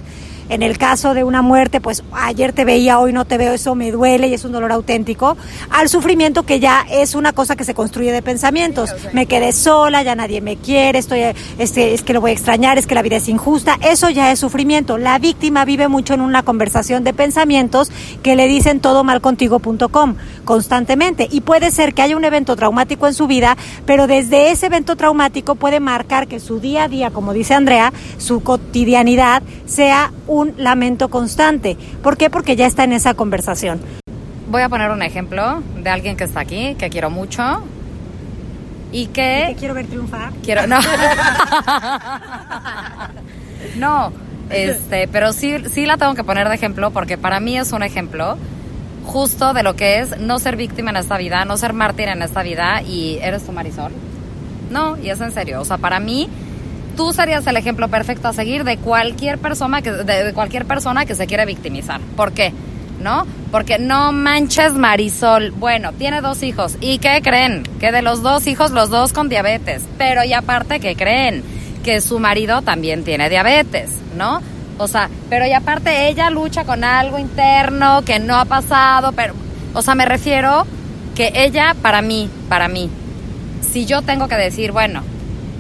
En 0.52 0.64
el 0.64 0.78
caso 0.78 1.14
de 1.14 1.24
una 1.24 1.42
muerte, 1.42 1.80
pues 1.80 2.04
ayer 2.12 2.52
te 2.52 2.66
veía, 2.66 3.00
hoy 3.00 3.14
no 3.14 3.24
te 3.24 3.38
veo, 3.38 3.54
eso 3.54 3.74
me 3.74 3.90
duele 3.90 4.28
y 4.28 4.34
es 4.34 4.44
un 4.44 4.52
dolor 4.52 4.74
auténtico. 4.74 5.38
Al 5.70 5.88
sufrimiento 5.88 6.44
que 6.44 6.60
ya 6.60 6.86
es 6.92 7.16
una 7.16 7.32
cosa 7.32 7.56
que 7.56 7.64
se 7.64 7.74
construye 7.74 8.12
de 8.12 8.22
pensamientos. 8.22 8.94
Me 9.14 9.28
quedé 9.28 9.54
sola, 9.54 10.04
ya 10.04 10.14
nadie 10.14 10.42
me 10.42 10.58
quiere, 10.58 11.00
estoy, 11.00 11.22
este, 11.58 11.94
es 11.94 12.04
que 12.04 12.12
lo 12.12 12.20
voy 12.20 12.32
a 12.32 12.34
extrañar, 12.34 12.78
es 12.78 12.86
que 12.86 12.96
la 12.96 13.02
vida 13.02 13.16
es 13.16 13.30
injusta. 13.30 13.78
Eso 13.82 14.10
ya 14.10 14.30
es 14.30 14.40
sufrimiento. 14.40 14.98
La 14.98 15.20
víctima 15.20 15.64
vive 15.64 15.88
mucho 15.88 16.16
en 16.16 16.20
una 16.20 16.44
conversación 16.44 17.06
de 17.06 17.14
pensamientos 17.14 17.90
que 18.22 18.36
le 18.36 18.50
dicen 18.50 18.82
todo 18.82 19.06
mal 19.06 19.22
contigo.com 19.22 20.16
constantemente. 20.44 21.30
Y 21.32 21.40
puede 21.40 21.72
ser 21.72 21.94
que 21.94 22.02
haya 22.02 22.18
un 22.18 22.26
evento 22.26 22.58
traumático 22.58 23.08
en 23.08 23.14
su 23.14 23.26
vida, 23.26 23.56
pero 23.86 24.06
desde 24.06 24.52
ese 24.52 24.66
evento 24.66 24.98
traumático 24.98 25.56
puede 25.56 25.80
marcar 25.80 26.28
que 26.28 26.42
su 26.42 26.60
día 26.60 26.84
a 26.84 26.88
día, 26.90 27.10
como 27.12 27.32
dice 27.32 27.54
Andrea, 27.54 27.94
su 28.18 28.44
cotidianidad 28.44 29.44
sea 29.66 30.12
un 30.28 30.41
lamento 30.58 31.10
constante. 31.10 31.78
¿Por 32.04 32.18
qué? 32.18 32.30
Porque 32.30 32.56
ya 32.56 32.68
está 32.68 32.84
en 32.84 32.94
esa 32.94 33.14
conversación. 33.14 33.82
Voy 34.50 34.62
a 34.62 34.70
poner 34.70 34.92
un 34.92 35.02
ejemplo 35.02 35.64
de 35.82 35.90
alguien 35.90 36.18
que 36.18 36.26
está 36.26 36.42
aquí, 36.42 36.76
que 36.76 36.90
quiero 36.90 37.10
mucho 37.10 37.64
y 38.92 39.08
que... 39.08 39.48
¿Y 39.50 39.54
que 39.54 39.60
quiero 39.60 39.74
ver 39.74 39.88
triunfar. 39.88 40.32
Quiero, 40.44 40.68
no. 40.68 40.80
no, 43.78 44.12
este, 44.50 45.08
pero 45.08 45.32
sí, 45.34 45.56
sí 45.70 45.86
la 45.86 45.98
tengo 45.98 46.14
que 46.16 46.24
poner 46.24 46.50
de 46.50 46.56
ejemplo 46.56 46.92
porque 46.92 47.18
para 47.18 47.40
mí 47.40 47.58
es 47.58 47.72
un 47.72 47.84
ejemplo 47.84 48.38
justo 49.06 49.54
de 49.54 49.64
lo 49.64 49.76
que 49.76 50.00
es 50.00 50.20
no 50.20 50.40
ser 50.40 50.56
víctima 50.56 50.92
en 50.92 50.98
esta 50.98 51.18
vida, 51.18 51.46
no 51.46 51.58
ser 51.58 51.74
mártir 51.74 52.10
en 52.10 52.22
esta 52.22 52.44
vida 52.44 52.82
y 52.82 53.18
eres 53.22 53.46
tu 53.46 53.52
Marisol. 53.52 53.92
No, 54.70 54.98
y 54.98 55.10
es 55.10 55.20
en 55.22 55.32
serio. 55.32 55.62
O 55.62 55.66
sea, 55.66 55.78
para 55.78 56.00
mí 56.00 56.30
tú 56.96 57.14
serías 57.14 57.46
el 57.48 57.58
ejemplo 57.58 57.88
perfecto 57.88 58.28
a 58.28 58.34
seguir 58.34 58.64
de 58.64 58.78
cualquier 58.78 59.38
persona 59.38 59.82
que, 59.82 59.92
de, 59.92 60.34
cualquier 60.34 60.66
persona 60.66 61.06
que 61.06 61.16
se 61.16 61.28
quiere 61.28 61.46
victimizar. 61.46 62.02
¿Por 62.16 62.32
qué? 62.34 62.54
¿No? 63.00 63.26
Porque 63.52 63.80
no 63.80 64.12
manches 64.12 64.74
Marisol. 64.74 65.52
Bueno, 65.52 65.92
tiene 65.94 66.22
dos 66.22 66.44
hijos. 66.44 66.78
¿Y 66.82 67.00
qué 67.00 67.22
creen? 67.24 67.64
Que 67.80 67.92
de 67.92 68.02
los 68.02 68.22
dos 68.22 68.48
hijos, 68.48 68.72
los 68.72 68.90
dos 68.90 69.14
con 69.14 69.30
diabetes. 69.30 69.84
Pero 69.98 70.24
y 70.24 70.34
aparte, 70.34 70.80
¿qué 70.80 70.96
creen? 70.96 71.44
Que 71.84 72.00
su 72.02 72.20
marido 72.20 72.62
también 72.62 73.04
tiene 73.04 73.30
diabetes, 73.30 73.92
¿no? 74.16 74.42
O 74.78 74.88
sea, 74.88 75.10
pero 75.30 75.46
y 75.46 75.54
aparte 75.54 76.10
ella 76.10 76.30
lucha 76.30 76.64
con 76.64 76.84
algo 76.84 77.20
interno 77.20 78.04
que 78.04 78.20
no 78.20 78.36
ha 78.36 78.46
pasado, 78.46 79.12
pero, 79.12 79.34
o 79.74 79.82
sea, 79.82 79.94
me 79.94 80.06
refiero 80.06 80.66
que 81.16 81.32
ella, 81.36 81.76
para 81.82 82.02
mí, 82.02 82.30
para 82.50 82.68
mí, 82.68 82.90
si 83.72 83.86
yo 83.86 84.02
tengo 84.02 84.28
que 84.28 84.36
decir, 84.36 84.72
bueno, 84.72 85.04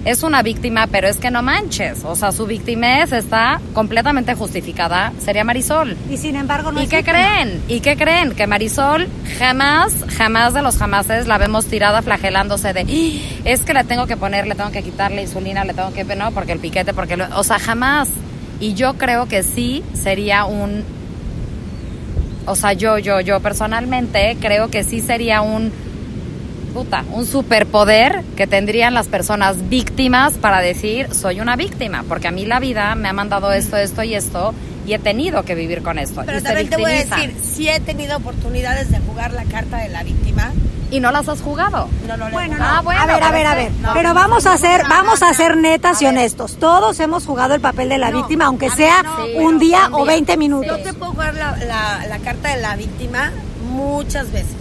es 0.04 0.24
una 0.24 0.42
víctima, 0.42 0.88
pero 0.88 1.08
es 1.08 1.18
que 1.18 1.30
no 1.30 1.42
manches. 1.44 2.00
O 2.04 2.16
sea, 2.16 2.32
su 2.32 2.46
victimez 2.48 3.12
está 3.12 3.62
completamente 3.74 4.34
justificada. 4.34 5.14
Sería 5.24 5.44
Marisol. 5.44 5.96
Y 6.10 6.18
sin 6.18 6.36
embargo 6.36 6.72
no 6.72 6.80
¿Y 6.80 6.84
es 6.86 6.90
qué 6.90 6.98
víctima. 6.98 7.18
creen? 7.18 7.62
¿Y 7.68 7.80
qué 7.82 7.96
creen? 7.96 8.32
Que 8.32 8.48
Marisol 8.48 9.08
jamás, 9.38 9.94
jamás 10.18 10.54
de 10.54 10.62
los 10.64 10.78
jamases 10.78 11.28
la 11.28 11.38
vemos 11.38 11.66
tirada 11.66 12.02
flagelándose 12.02 12.74
de 12.74 12.82
"Ah, 12.82 13.42
es 13.46 13.62
que 13.62 13.74
le 13.74 13.84
tengo 13.84 14.08
que 14.08 14.18
poner, 14.18 14.48
le 14.48 14.56
tengo 14.56 14.72
que 14.72 14.82
quitarle 14.82 15.22
insulina, 15.22 15.64
le 15.66 15.74
tengo 15.74 15.94
que, 15.94 16.04
no, 16.04 16.32
porque 16.32 16.54
el 16.54 16.60
piquete, 16.60 16.94
porque 16.94 17.18
lo-". 17.18 17.28
o 17.38 17.44
sea, 17.44 17.60
jamás. 17.60 18.10
Y 18.60 18.74
yo 18.74 18.94
creo 18.96 19.28
que 19.28 19.44
sí 19.44 19.84
sería 19.94 20.46
un 20.46 20.84
o 22.48 22.56
sea, 22.56 22.74
yo, 22.74 22.98
yo, 22.98 23.22
yo 23.22 23.40
personalmente 23.40 24.36
creo 24.42 24.70
que 24.70 24.84
sí 24.84 25.00
sería 25.00 25.42
un 25.42 25.72
puta, 26.74 27.04
un 27.12 27.26
superpoder 27.26 28.24
que 28.36 28.48
tendrían 28.48 28.94
las 28.94 29.08
personas 29.08 29.70
víctimas 29.70 30.34
para 30.34 30.60
decir, 30.60 31.14
soy 31.14 31.40
una 31.42 31.56
víctima, 31.56 32.04
porque 32.08 32.28
a 32.28 32.32
mí 32.32 32.46
la 32.46 32.60
vida 32.60 32.96
me 32.96 33.10
ha 33.10 33.14
mandado 33.14 33.52
esto, 33.52 33.78
esto 33.78 34.04
y 34.04 34.16
esto, 34.16 34.54
y 34.88 34.94
he 34.94 35.00
tenido 35.00 35.44
que 35.44 35.54
vivir 35.56 35.82
con 35.84 36.00
esto. 36.00 36.24
Pero 36.26 36.40
y 36.40 36.42
también 36.42 36.70
te 36.70 36.78
voy 36.78 36.92
a 36.92 36.96
decir, 37.06 37.36
sí 37.42 37.70
he 37.70 37.80
tenido 37.80 38.18
oportunidades 38.18 38.90
de 38.92 39.00
jugar 39.00 39.32
la 39.34 39.44
carta 39.46 39.78
de 39.78 39.90
la 39.90 40.04
víctima. 40.04 40.52
¿Y 40.90 41.00
no 41.00 41.12
las 41.12 41.30
has 41.30 41.40
jugado? 41.42 41.88
No, 42.06 42.18
no, 42.18 42.30
Bueno, 42.32 42.56
jugado. 42.56 42.72
no. 42.74 42.78
Ah, 42.80 42.82
bueno, 42.82 43.02
a 43.02 43.06
ver, 43.06 43.16
a 43.16 43.20
pero 43.20 43.32
ver, 43.32 43.48
a 43.48 43.56
ver. 43.56 43.72
no, 43.82 43.94
pero 43.94 44.14
vamos 44.14 44.46
a 44.46 44.58
ser, 44.58 44.84
vamos 44.90 45.24
a 45.24 45.34
ser 45.34 45.56
netas 45.56 46.02
y 46.02 46.06
honestos. 46.06 46.58
Todos 46.58 47.00
hemos 47.00 47.26
jugado 47.26 47.54
el 47.56 47.62
papel 47.62 47.88
de 47.88 47.98
la 47.98 48.12
No, 48.12 48.18
víctima, 48.18 48.46
aunque 48.48 48.70
sea 48.70 49.02
no, 49.04 49.26
un 49.42 49.58
día 49.58 49.88
un 49.88 49.94
o 49.94 49.98
día. 50.04 50.14
20 50.14 50.34
Yo 50.34 50.38
minutos. 50.40 50.84
te 50.84 50.94
puedo 50.94 51.12
jugar 51.14 51.34
la, 51.36 51.56
la- 51.66 52.06
la 52.10 52.18
carta 52.20 52.50
de 52.54 52.62
la 52.62 52.76
víctima 52.76 53.32
muchas 53.70 54.32
veces, 54.34 54.52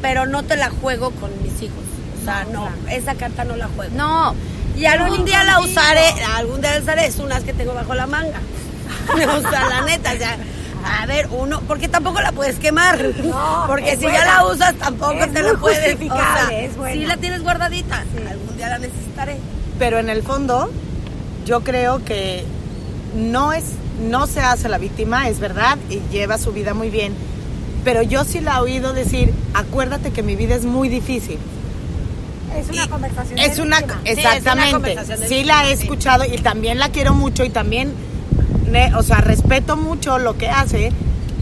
pero 0.00 0.26
no 0.26 0.42
te 0.42 0.56
la 0.56 0.70
juego 0.70 1.10
con 1.12 1.30
mis 1.42 1.62
hijos. 1.62 1.84
O 2.20 2.24
sea, 2.24 2.44
no, 2.52 2.68
esa 2.90 3.14
carta 3.14 3.44
no 3.44 3.56
la 3.56 3.68
juego. 3.68 3.94
No. 3.96 4.34
Y 4.76 4.86
algún 4.86 5.24
día 5.24 5.44
la 5.44 5.60
usaré, 5.60 6.06
algún 6.36 6.60
día 6.60 6.74
la 6.74 6.80
usaré, 6.80 7.06
es 7.06 7.18
unas 7.18 7.42
que 7.42 7.52
tengo 7.52 7.74
bajo 7.74 7.94
la 7.94 8.06
manga. 8.06 8.40
o 9.12 9.40
sea, 9.40 9.68
la 9.68 9.82
neta, 9.82 10.12
o 10.12 10.16
sea, 10.16 10.38
a 10.84 11.06
ver, 11.06 11.28
uno, 11.30 11.60
porque 11.66 11.88
tampoco 11.88 12.20
la 12.20 12.32
puedes 12.32 12.58
quemar. 12.58 12.98
No, 13.22 13.64
porque 13.66 13.96
si 13.96 14.02
buena. 14.02 14.18
ya 14.18 14.24
la 14.24 14.46
usas, 14.46 14.74
tampoco 14.74 15.12
Es 15.12 15.32
te 15.32 15.42
la 15.42 15.54
puedes. 15.54 15.96
O 15.96 16.16
sea, 16.16 16.48
es 16.52 16.76
buena. 16.76 16.94
sí 16.94 17.06
la 17.06 17.16
tienes 17.16 17.42
guardadita, 17.42 18.04
algún 18.30 18.56
día 18.56 18.68
la 18.68 18.78
necesitaré. 18.78 19.36
Pero 19.78 19.98
en 19.98 20.08
el 20.08 20.22
fondo, 20.22 20.70
yo 21.46 21.60
creo 21.60 22.04
que 22.04 22.44
no 23.14 23.52
es, 23.52 23.64
no 24.08 24.26
se 24.26 24.40
hace 24.40 24.68
la 24.68 24.78
víctima, 24.78 25.28
es 25.28 25.40
verdad, 25.40 25.78
y 25.88 26.00
lleva 26.10 26.38
su 26.38 26.52
vida 26.52 26.74
muy 26.74 26.90
bien. 26.90 27.14
Pero 27.84 28.02
yo 28.02 28.24
sí 28.24 28.40
la 28.40 28.58
he 28.58 28.60
oído 28.60 28.92
decir, 28.92 29.32
acuérdate 29.54 30.10
que 30.10 30.22
mi 30.22 30.36
vida 30.36 30.54
es 30.54 30.64
muy 30.64 30.88
difícil. 30.88 31.38
Es 32.56 32.68
una 32.68 32.88
conversación. 32.88 33.38
Es 33.38 33.56
de 33.56 33.62
una, 33.62 33.78
víctima. 33.78 34.00
es 34.04 34.18
una 34.18 34.32
exactamente. 34.32 35.26
Sí 35.28 35.44
la 35.44 35.68
he 35.68 35.76
sí. 35.76 35.82
escuchado 35.84 36.24
y 36.24 36.36
también 36.38 36.78
la 36.78 36.90
quiero 36.90 37.14
mucho 37.14 37.44
y 37.44 37.50
también, 37.50 37.94
o 38.96 39.02
sea, 39.02 39.18
respeto 39.18 39.76
mucho 39.76 40.18
lo 40.18 40.36
que 40.36 40.48
hace, 40.50 40.92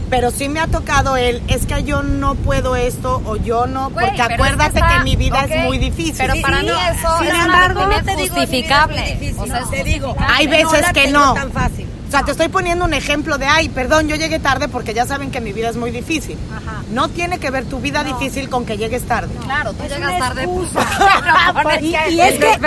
pero 0.09 0.31
sí 0.31 0.49
me 0.49 0.59
ha 0.59 0.67
tocado 0.67 1.17
él, 1.17 1.41
es 1.47 1.65
que 1.65 1.83
yo 1.83 2.03
no 2.03 2.35
puedo 2.35 2.75
esto 2.75 3.21
o 3.25 3.35
yo 3.37 3.67
no, 3.67 3.89
Güey, 3.89 4.07
porque 4.07 4.21
es 4.21 4.29
acuérdate 4.29 4.81
que, 4.81 5.03
mi 5.03 5.15
vida 5.15 5.45
es 5.45 5.65
muy 5.65 5.77
difícil. 5.77 6.15
Pero 6.17 6.33
Sí, 6.35 6.41
para 6.41 6.59
sí, 6.59 6.65
mí 6.65 6.71
eso 6.71 7.19
Sin 7.19 7.41
embargo, 7.41 7.85
no 7.85 8.03
te 8.03 8.15
justificable. 8.15 9.17
difícil, 9.19 9.39
o 9.39 9.45
sea, 9.45 9.59
es 9.59 9.69
te 9.69 9.83
digo. 9.83 10.15
Hay 10.19 10.45
no 10.45 10.51
veces 10.51 10.81
la 10.81 10.93
que 10.93 11.03
tengo 11.03 11.19
no. 11.19 11.33
tan 11.33 11.51
fácil. 11.51 11.87
O 12.09 12.11
sea, 12.11 12.23
te 12.23 12.31
estoy 12.31 12.47
poniendo 12.47 12.85
un 12.85 12.95
ejemplo 12.95 13.37
de, 13.37 13.45
ay, 13.45 13.69
perdón, 13.69 14.07
yo 14.07 14.15
llegué 14.15 14.39
tarde 14.39 14.67
porque 14.67 14.95
ya 14.95 15.05
saben 15.05 15.29
que 15.29 15.39
mi 15.41 15.53
vida 15.53 15.69
es 15.69 15.75
muy 15.75 15.91
difícil. 15.91 16.39
Ajá. 16.51 16.81
No 16.91 17.07
tiene 17.07 17.37
que 17.37 17.51
ver 17.51 17.65
tu 17.65 17.79
vida 17.79 18.03
difícil 18.03 18.49
con 18.49 18.65
que 18.65 18.79
llegues 18.79 19.03
tarde. 19.03 19.31
Claro, 19.43 19.73
tú 19.73 19.83
Es 19.83 19.91
llegas 19.91 20.09
una 20.09 20.19
tarde. 20.19 20.47
pones 20.47 21.83
Y, 22.09 22.19
es 22.19 22.39
que, 22.39 22.57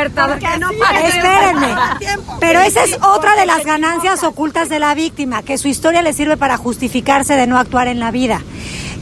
no 0.60 0.70
espérenme, 0.70 1.74
pero 2.38 2.60
esa 2.60 2.84
es 2.84 2.96
otra 3.02 3.34
de 3.34 3.44
las 3.44 3.64
ganancias 3.64 4.22
ocultas 4.22 4.68
de 4.68 4.78
la 4.78 4.94
víctima, 4.94 5.42
que 5.42 5.58
su 5.58 5.66
historia 5.66 6.02
le 6.02 6.12
sirve 6.12 6.36
para 6.36 6.56
justificarse 6.56 7.34
de 7.34 7.48
no 7.48 7.58
actuar 7.58 7.88
en 7.88 7.98
la 7.98 8.12
vida. 8.12 8.42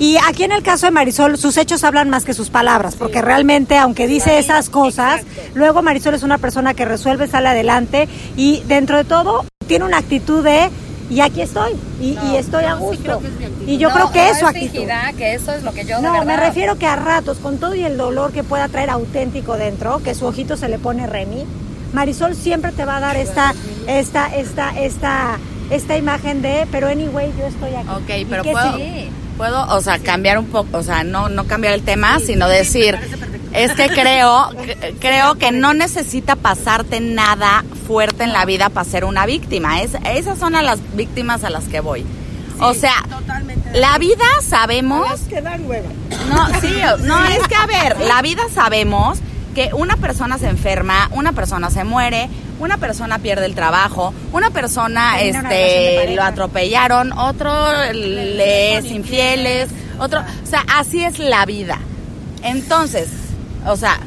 Y 0.00 0.16
aquí 0.26 0.44
en 0.44 0.52
el 0.52 0.62
caso 0.62 0.86
de 0.86 0.92
Marisol, 0.92 1.36
sus 1.36 1.56
hechos 1.58 1.84
hablan 1.84 2.08
más 2.08 2.24
que 2.24 2.32
sus 2.34 2.48
palabras, 2.50 2.96
porque 2.96 3.20
realmente, 3.20 3.76
aunque 3.76 4.06
dice 4.08 4.38
esas 4.38 4.70
cosas, 4.70 5.20
luego 5.54 5.82
Marisol 5.82 6.14
es 6.14 6.22
una 6.22 6.38
persona 6.38 6.72
que 6.74 6.86
resuelve, 6.86 7.28
sale 7.28 7.48
adelante 7.50 8.08
y 8.34 8.62
dentro 8.66 8.96
de 8.96 9.04
todo 9.04 9.44
tiene 9.68 9.84
una 9.84 9.98
actitud 9.98 10.42
de, 10.42 10.70
y 11.10 11.20
aquí 11.20 11.42
estoy, 11.42 11.72
y, 12.00 12.16
y 12.32 12.36
estoy 12.36 12.64
a 12.64 12.74
gusto. 12.74 13.20
y 13.66 13.76
yo 13.76 13.90
No, 13.90 13.94
creo 13.94 14.10
que 14.12 14.18
no 14.20 14.24
es 14.24 14.38
su 14.38 14.44
es 14.46 14.50
actitud. 14.50 14.72
fingida, 14.72 15.12
que 15.18 15.34
eso 15.34 15.52
es 15.52 15.62
lo 15.62 15.72
que 15.72 15.84
yo 15.84 15.96
de 15.96 16.02
No, 16.02 16.12
verdad. 16.12 16.26
me 16.26 16.36
refiero 16.38 16.78
que 16.78 16.86
a 16.86 16.96
ratos, 16.96 17.36
con 17.38 17.58
todo 17.58 17.74
y 17.74 17.82
el 17.84 17.98
dolor 17.98 18.32
que 18.32 18.42
pueda 18.42 18.68
traer 18.68 18.88
auténtico 18.88 19.58
dentro, 19.58 20.02
que 20.02 20.14
su 20.14 20.24
ojito 20.24 20.56
se 20.56 20.70
le 20.70 20.78
pone 20.78 21.06
Remy, 21.06 21.44
Marisol 21.92 22.34
siempre 22.34 22.72
te 22.72 22.86
va 22.86 22.96
a 22.96 23.00
dar 23.00 23.16
esta, 23.18 23.54
esta, 23.86 24.34
esta, 24.34 24.80
esta, 24.80 25.38
esta 25.70 25.96
imagen 25.98 26.40
de, 26.40 26.66
pero 26.72 26.88
anyway, 26.88 27.30
yo 27.38 27.44
estoy 27.46 27.74
aquí. 27.74 27.88
Ok, 27.90 28.26
pero 28.30 28.42
puedo, 28.44 28.76
sí. 28.78 29.10
Puedo, 29.40 29.66
o 29.74 29.80
sea, 29.80 29.98
cambiar 29.98 30.36
un 30.36 30.48
poco, 30.48 30.76
o 30.76 30.82
sea, 30.82 31.02
no, 31.02 31.30
no 31.30 31.46
cambiar 31.46 31.72
el 31.72 31.80
tema, 31.80 32.20
sino 32.20 32.46
decir, 32.46 32.98
es 33.54 33.72
que 33.72 33.88
creo, 33.88 34.50
creo 35.00 35.36
que 35.36 35.50
no 35.50 35.72
necesita 35.72 36.36
pasarte 36.36 37.00
nada 37.00 37.64
fuerte 37.86 38.24
en 38.24 38.34
la 38.34 38.44
vida 38.44 38.68
para 38.68 38.84
ser 38.84 39.06
una 39.06 39.24
víctima. 39.24 39.80
Es, 39.80 39.92
esas 40.04 40.38
son 40.38 40.56
a 40.56 40.62
las 40.62 40.78
víctimas 40.94 41.42
a 41.42 41.48
las 41.48 41.64
que 41.64 41.80
voy. 41.80 42.04
o 42.60 42.74
sea, 42.74 42.92
la 43.72 43.96
vida 43.96 44.26
sabemos 44.42 45.08
Las 45.08 45.20
que 45.20 45.40
dan 45.40 45.66
hueva. 45.66 45.88
no, 46.28 46.60
sí, 46.60 46.74
no, 47.06 47.24
es 47.24 47.48
que 47.48 47.54
a 47.54 47.64
ver, 47.64 47.98
la 47.98 48.20
vida 48.20 48.42
sabemos 48.52 49.20
que 49.54 49.70
una 49.72 49.96
persona 49.96 50.36
se 50.36 50.48
enferma, 50.50 51.08
una 51.12 51.32
persona 51.32 51.70
se 51.70 51.84
muere, 51.84 52.28
una 52.60 52.76
persona 52.78 53.18
pierde 53.18 53.46
el 53.46 53.54
trabajo, 53.56 54.14
una 54.32 54.50
persona 54.50 55.20
este 55.20 56.14
lo 56.14 56.22
atropellaron, 56.22 57.12
otro 57.12 57.52
le 57.92 58.76
es 58.76 58.84
infieles, 58.86 59.68
otro, 59.98 60.20
o 60.20 60.46
sea, 60.46 60.64
así 60.76 61.02
es 61.02 61.18
la 61.18 61.44
vida. 61.46 61.78
Entonces, 62.42 63.08
o 63.66 63.76
sea, 63.76 63.98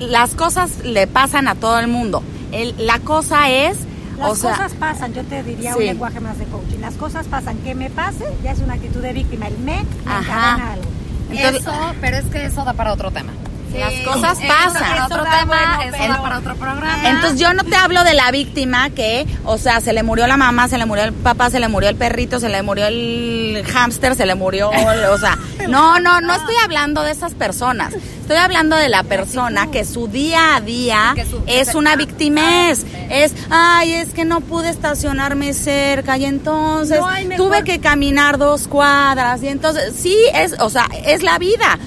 las 0.00 0.34
cosas 0.34 0.78
le 0.84 1.06
pasan 1.06 1.48
a 1.48 1.54
todo 1.54 1.78
el 1.78 1.88
mundo. 1.88 2.22
El- 2.52 2.74
la 2.86 2.98
cosa 3.00 3.50
es, 3.50 3.76
Las 4.18 4.30
o 4.30 4.34
sea, 4.36 4.50
cosas 4.52 4.72
pasan, 4.74 5.12
yo 5.14 5.22
te 5.24 5.42
diría 5.42 5.72
Sí. 5.72 5.78
un 5.80 5.86
lenguaje 5.86 6.20
más 6.20 6.38
de 6.38 6.44
coaching. 6.46 6.78
Las 6.80 6.94
cosas 6.94 7.26
pasan, 7.26 7.58
que 7.58 7.74
me 7.74 7.90
pase 7.90 8.24
ya 8.42 8.52
es 8.52 8.58
una 8.60 8.74
actitud 8.74 9.00
de 9.02 9.12
víctima. 9.12 9.46
El 9.48 9.58
me, 9.58 9.82
me 9.82 9.84
Ajá. 10.06 10.20
encadena 10.52 10.72
algo. 10.72 10.84
Entonces- 11.30 11.60
eso, 11.62 11.72
pero 12.00 12.16
es 12.16 12.24
que 12.26 12.44
eso 12.46 12.64
da 12.64 12.72
para 12.72 12.92
otro 12.92 13.10
tema. 13.10 13.32
Las 13.74 13.92
cosas 14.04 14.38
pasan. 14.46 15.02
otro 15.02 15.22
tema, 15.24 15.80
bueno, 15.90 16.14
da 16.14 16.22
para 16.22 16.38
otro 16.38 16.54
programa. 16.56 17.08
Entonces 17.08 17.38
yo 17.38 17.52
no 17.52 17.64
te 17.64 17.76
hablo 17.76 18.04
de 18.04 18.14
la 18.14 18.30
víctima 18.30 18.90
que, 18.90 19.26
o 19.44 19.58
sea, 19.58 19.80
se 19.80 19.92
le 19.92 20.02
murió 20.02 20.26
la 20.26 20.36
mamá, 20.36 20.68
se 20.68 20.78
le 20.78 20.86
murió 20.86 21.04
el 21.04 21.12
papá, 21.12 21.50
se 21.50 21.60
le 21.60 21.68
murió 21.68 21.88
el 21.88 21.96
perrito, 21.96 22.40
se 22.40 22.48
le 22.48 22.62
murió 22.62 22.86
el 22.86 23.64
hámster, 23.66 24.14
se 24.14 24.26
le 24.26 24.34
murió, 24.34 24.70
o 24.70 25.18
sea, 25.18 25.38
no, 25.68 26.00
no, 26.00 26.20
no 26.20 26.34
estoy 26.34 26.54
hablando 26.64 27.02
de 27.02 27.12
esas 27.12 27.34
personas. 27.34 27.94
Estoy 27.94 28.38
hablando 28.38 28.74
de 28.74 28.88
la 28.88 29.04
persona 29.04 29.70
que 29.70 29.84
su 29.84 30.08
día 30.08 30.56
a 30.56 30.60
día 30.60 31.14
es 31.46 31.76
una 31.76 31.94
victimez. 31.94 32.84
Es, 33.08 33.32
ay, 33.50 33.92
es 33.92 34.14
que 34.14 34.24
no 34.24 34.40
pude 34.40 34.68
estacionarme 34.68 35.54
cerca 35.54 36.18
y 36.18 36.24
entonces 36.24 36.98
No 36.98 37.36
tuve 37.36 37.62
que 37.62 37.78
caminar 37.78 38.36
dos 38.36 38.66
cuadras 38.66 39.44
y 39.44 39.48
entonces, 39.48 39.94
sí, 39.96 40.16
es, 40.34 40.56
o 40.58 40.68
sea, 40.70 40.88
es 41.04 41.22
la 41.22 41.38
vida. 41.38 41.78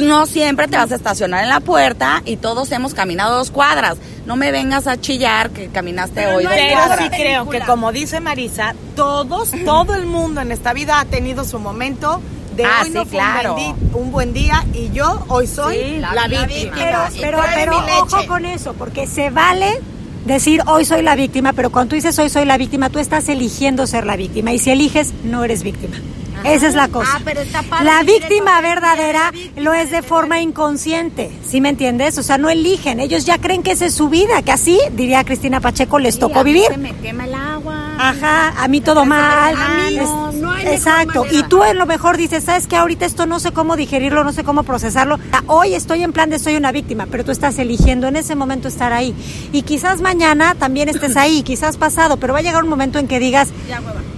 No 0.00 0.26
siempre 0.26 0.68
te 0.68 0.76
vas 0.76 0.90
a 0.92 0.94
estacionar 0.94 1.42
en 1.42 1.48
la 1.48 1.60
puerta 1.60 2.22
y 2.24 2.36
todos 2.36 2.70
hemos 2.72 2.94
caminado 2.94 3.36
dos 3.36 3.50
cuadras. 3.50 3.96
No 4.26 4.36
me 4.36 4.52
vengas 4.52 4.86
a 4.86 5.00
chillar 5.00 5.50
que 5.50 5.68
caminaste 5.68 6.22
Pero 6.22 6.36
hoy 6.36 6.44
no 6.44 6.50
dos 6.50 6.58
Pero 6.58 6.74
cuadras. 6.74 6.98
sí 6.98 7.10
creo 7.10 7.48
que 7.48 7.60
como 7.60 7.92
dice 7.92 8.20
Marisa, 8.20 8.74
todos, 8.96 9.50
todo 9.64 9.94
el 9.94 10.06
mundo 10.06 10.40
en 10.40 10.52
esta 10.52 10.72
vida 10.72 11.00
ha 11.00 11.04
tenido 11.04 11.44
su 11.44 11.58
momento 11.58 12.20
de 12.56 12.64
Ah, 12.64 12.82
hoy 12.84 12.90
no 12.90 13.02
sí, 13.02 13.08
fue 13.08 13.18
claro. 13.18 13.54
un, 13.56 13.62
buen 13.90 13.94
un 14.04 14.12
buen 14.12 14.32
día 14.34 14.64
y 14.74 14.90
yo 14.92 15.24
hoy 15.28 15.46
soy 15.46 15.76
Sí, 15.76 15.96
la, 16.00 16.14
la 16.14 16.26
víctima. 16.28 16.46
víctima. 16.46 17.08
Pero, 17.20 17.38
pero, 17.40 17.40
pero 17.54 17.76
ojo 18.02 18.26
con 18.26 18.44
eso, 18.44 18.74
porque 18.74 19.06
se 19.06 19.30
vale 19.30 19.80
decir 20.26 20.62
hoy 20.66 20.84
soy 20.84 21.02
la 21.02 21.16
víctima, 21.16 21.52
pero 21.52 21.70
cuando 21.72 21.90
tú 21.90 21.94
dices 21.96 22.16
hoy 22.18 22.28
soy 22.30 22.44
la 22.44 22.56
víctima, 22.58 22.90
tú 22.90 22.98
estás 22.98 23.28
eligiendo 23.28 23.86
ser 23.86 24.06
la 24.06 24.16
víctima. 24.16 24.52
Y 24.52 24.58
si 24.58 24.70
eliges, 24.70 25.12
no 25.24 25.44
eres 25.44 25.62
víctima. 25.62 25.96
Esa 26.44 26.68
es 26.68 26.74
la 26.74 26.88
cosa. 26.88 27.10
Ah, 27.14 27.20
pero 27.24 27.40
está 27.40 27.62
padre 27.62 27.84
la 27.84 28.02
víctima 28.02 28.60
verdadera 28.60 29.30
víctima, 29.30 29.62
lo 29.62 29.72
es 29.72 29.90
de 29.90 30.02
forma 30.02 30.40
inconsciente, 30.40 31.30
¿sí 31.46 31.60
me 31.60 31.70
entiendes? 31.70 32.18
O 32.18 32.22
sea, 32.22 32.38
no 32.38 32.50
eligen, 32.50 33.00
ellos 33.00 33.24
ya 33.24 33.38
creen 33.38 33.62
que 33.62 33.72
esa 33.72 33.86
es 33.86 33.94
su 33.94 34.08
vida, 34.08 34.42
que 34.42 34.52
así, 34.52 34.78
diría 34.92 35.24
Cristina 35.24 35.60
Pacheco, 35.60 35.98
les 35.98 36.14
Sí, 36.14 36.20
tocó 36.20 36.40
a 36.40 36.44
mí 36.44 36.52
vivir. 36.52 36.68
Se 36.68 36.76
me 36.76 36.94
quema 36.96 37.24
el 37.24 37.34
agua. 37.34 37.94
Ajá, 37.98 38.54
a 38.62 38.68
mí 38.68 38.80
todo 38.80 39.04
mal. 39.04 39.54
A 39.56 39.68
mí 39.88 39.96
no, 39.96 40.32
no 40.32 40.52
hay 40.52 40.66
exacto. 40.66 41.24
Y 41.30 41.42
tú 41.44 41.62
en 41.62 41.78
lo 41.78 41.86
mejor 41.86 42.16
dices, 42.16 42.44
¿sabes 42.44 42.66
que 42.66 42.76
Ahorita 42.82 43.06
esto 43.06 43.26
no 43.26 43.38
sé 43.38 43.52
cómo 43.52 43.76
digerirlo, 43.76 44.24
no 44.24 44.32
sé 44.32 44.42
cómo 44.42 44.64
procesarlo. 44.64 45.20
Hoy 45.46 45.74
estoy 45.74 46.02
en 46.02 46.12
plan 46.12 46.30
de 46.30 46.40
soy 46.40 46.56
una 46.56 46.72
víctima, 46.72 47.06
pero 47.08 47.24
tú 47.24 47.30
estás 47.30 47.58
eligiendo 47.60 48.08
en 48.08 48.16
ese 48.16 48.34
momento 48.34 48.66
estar 48.66 48.92
ahí. 48.92 49.14
Y 49.52 49.62
quizás 49.62 50.00
mañana 50.00 50.56
también 50.56 50.88
estés 50.88 51.16
ahí, 51.16 51.44
quizás 51.44 51.76
pasado, 51.76 52.16
pero 52.16 52.32
va 52.32 52.40
a 52.40 52.42
llegar 52.42 52.64
un 52.64 52.68
momento 52.68 52.98
en 52.98 53.06
que 53.06 53.20
digas, 53.20 53.50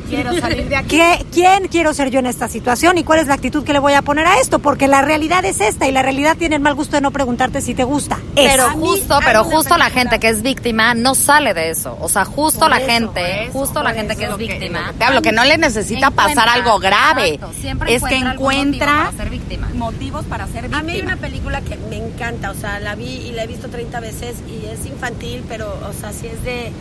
Quiero 0.09 0.39
salir 0.39 0.69
de 0.69 0.77
aquí. 0.77 0.97
¿qué, 0.97 1.27
¿quién 1.33 1.69
quiero 1.69 1.95
ser 1.95 2.11
yo 2.11 2.19
en 2.19 2.27
esta 2.27 2.49
situación 2.49 2.99
y 2.99 3.05
cuál 3.05 3.21
es 3.21 3.27
la 3.27 3.35
actitud 3.35 3.65
que 3.65 3.73
le 3.73 3.79
voy 3.79 3.95
a 3.95 4.03
poner 4.03 4.27
a 4.27 4.39
esto? 4.41 4.59
Porque 4.59 4.89
la 4.89 5.03
realidad 5.03 5.45
es 5.45 5.61
esta 5.61 5.89
y 5.89 5.93
la 5.93 6.03
realidad 6.03 6.37
tiene 6.37 6.57
el 6.57 6.63
mal 6.63 6.75
gusto 6.75 6.97
de 6.97 7.01
no 7.01 7.11
preguntarte 7.11 7.61
si 7.61 7.75
te 7.75 7.85
gusta. 7.85 8.19
Pero 8.35 8.69
Eso. 8.69 8.79
justo, 8.79 9.19
pero 9.25 9.45
justo 9.45 9.77
la 9.77 9.91
gente 9.91 10.19
que 10.19 10.29
es 10.29 10.43
víctima 10.43 10.95
no 10.95 11.15
sale 11.15 11.55
de 11.55 11.71
eso. 11.71 11.97
O 12.01 12.09
sea, 12.09 12.25
justo 12.25 12.69
la 12.69 12.77
gente, 12.77 13.49
justo 13.53 13.83
la 13.83 13.93
gente 13.93 14.17
que 14.17 14.25
es 14.27 14.37
víctima. 14.37 14.93
Te 14.99 15.05
hablo 15.05 15.23
que 15.23 15.33
no 15.33 15.45
le 15.45 15.59
necesita 15.59 16.11
pasar 16.11 16.49
algo 16.49 16.79
grave. 16.79 17.35
Exacto, 17.35 17.55
siempre 17.61 17.95
es 17.95 18.03
que 18.03 18.17
encuentra 18.17 19.11
motivo 19.11 19.17
para 19.17 19.25
ser 19.25 19.31
víctima. 19.31 19.69
motivos 19.75 20.25
para 20.27 20.47
ser 20.47 20.63
víctima. 20.63 20.79
A 20.79 20.83
mí 20.83 20.93
hay 20.93 21.01
una 21.01 21.17
película 21.17 21.61
que 21.61 21.77
me 21.77 21.97
encanta, 21.97 22.51
o 22.51 22.55
sea, 22.55 22.81
la 22.81 22.95
vi 22.95 23.05
y 23.05 23.33
la 23.33 23.45
he 23.45 23.47
visto 23.47 23.69
30 23.69 24.01
veces 24.01 24.37
y 24.49 24.67
es 24.67 24.87
infantil, 24.87 25.45
pero, 25.49 25.69
o 25.89 25.93
sea, 25.93 26.13
sí 26.13 26.27
es 26.27 26.43
de... 26.45 26.73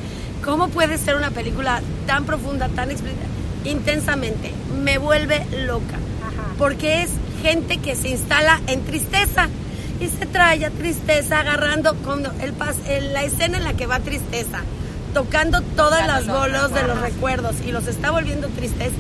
¿Cómo 0.43 0.67
puede 0.69 0.97
ser 0.97 1.15
una 1.15 1.31
película 1.31 1.81
tan 2.05 2.25
profunda, 2.25 2.67
tan 2.69 2.91
explícita? 2.91 3.23
Intensamente. 3.65 4.51
Me 4.83 4.97
vuelve 4.97 5.45
loca. 5.65 5.97
Porque 6.57 7.01
es 7.03 7.09
gente 7.41 7.77
que 7.77 7.95
se 7.95 8.09
instala 8.09 8.59
en 8.67 8.83
tristeza 8.83 9.47
y 9.99 10.07
se 10.07 10.25
trae 10.25 10.65
a 10.65 10.69
tristeza 10.69 11.39
agarrando 11.39 11.95
con 12.03 12.25
el 12.41 12.53
pas, 12.53 12.75
el- 12.87 13.13
la 13.13 13.23
escena 13.23 13.57
en 13.57 13.63
la 13.63 13.73
que 13.73 13.85
va 13.87 13.99
tristeza 13.99 14.61
tocando 15.13 15.61
todas 15.61 16.05
las 16.07 16.27
bolos 16.27 16.73
de 16.73 16.83
los 16.83 16.99
recuerdos 16.99 17.55
y 17.65 17.71
los 17.71 17.87
está 17.87 18.11
volviendo 18.11 18.47
tristes. 18.49 18.91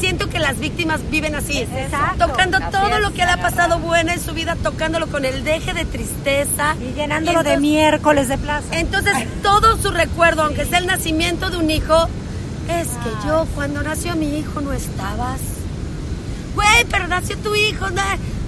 Siento 0.00 0.28
que 0.28 0.38
las 0.38 0.58
víctimas 0.58 1.00
viven 1.10 1.34
así, 1.34 1.58
Exacto. 1.58 2.26
tocando 2.26 2.58
todo 2.70 2.98
lo 2.98 3.12
que 3.12 3.24
le 3.24 3.30
ha 3.30 3.40
pasado 3.40 3.78
bueno 3.78 4.12
en 4.12 4.20
su 4.20 4.32
vida, 4.32 4.56
tocándolo 4.62 5.06
con 5.08 5.24
el 5.24 5.44
deje 5.44 5.72
de 5.72 5.84
tristeza. 5.84 6.76
Y 6.80 6.94
llenándolo 6.94 7.42
de 7.42 7.56
miércoles 7.56 8.28
de 8.28 8.38
plaza. 8.38 8.66
Entonces, 8.72 9.14
todo 9.42 9.76
su 9.76 9.90
recuerdo, 9.90 10.42
aunque 10.42 10.64
sea 10.64 10.78
el 10.78 10.86
nacimiento 10.86 11.50
de 11.50 11.56
un 11.56 11.70
hijo, 11.70 12.08
es 12.68 12.88
que 12.88 13.26
yo 13.26 13.46
cuando 13.54 13.82
nació 13.82 14.14
mi 14.16 14.38
hijo 14.38 14.60
no 14.60 14.72
estabas. 14.72 15.40
Güey, 16.54 16.84
pero 16.90 17.06
nació 17.06 17.36
tu 17.38 17.54
hijo, 17.54 17.86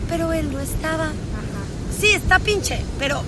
pero 0.09 0.33
él 0.33 0.53
no 0.53 0.61
estaba. 0.61 1.09
Sí, 1.99 2.11
está 2.11 2.39
pinche, 2.39 2.85
pero, 2.99 3.23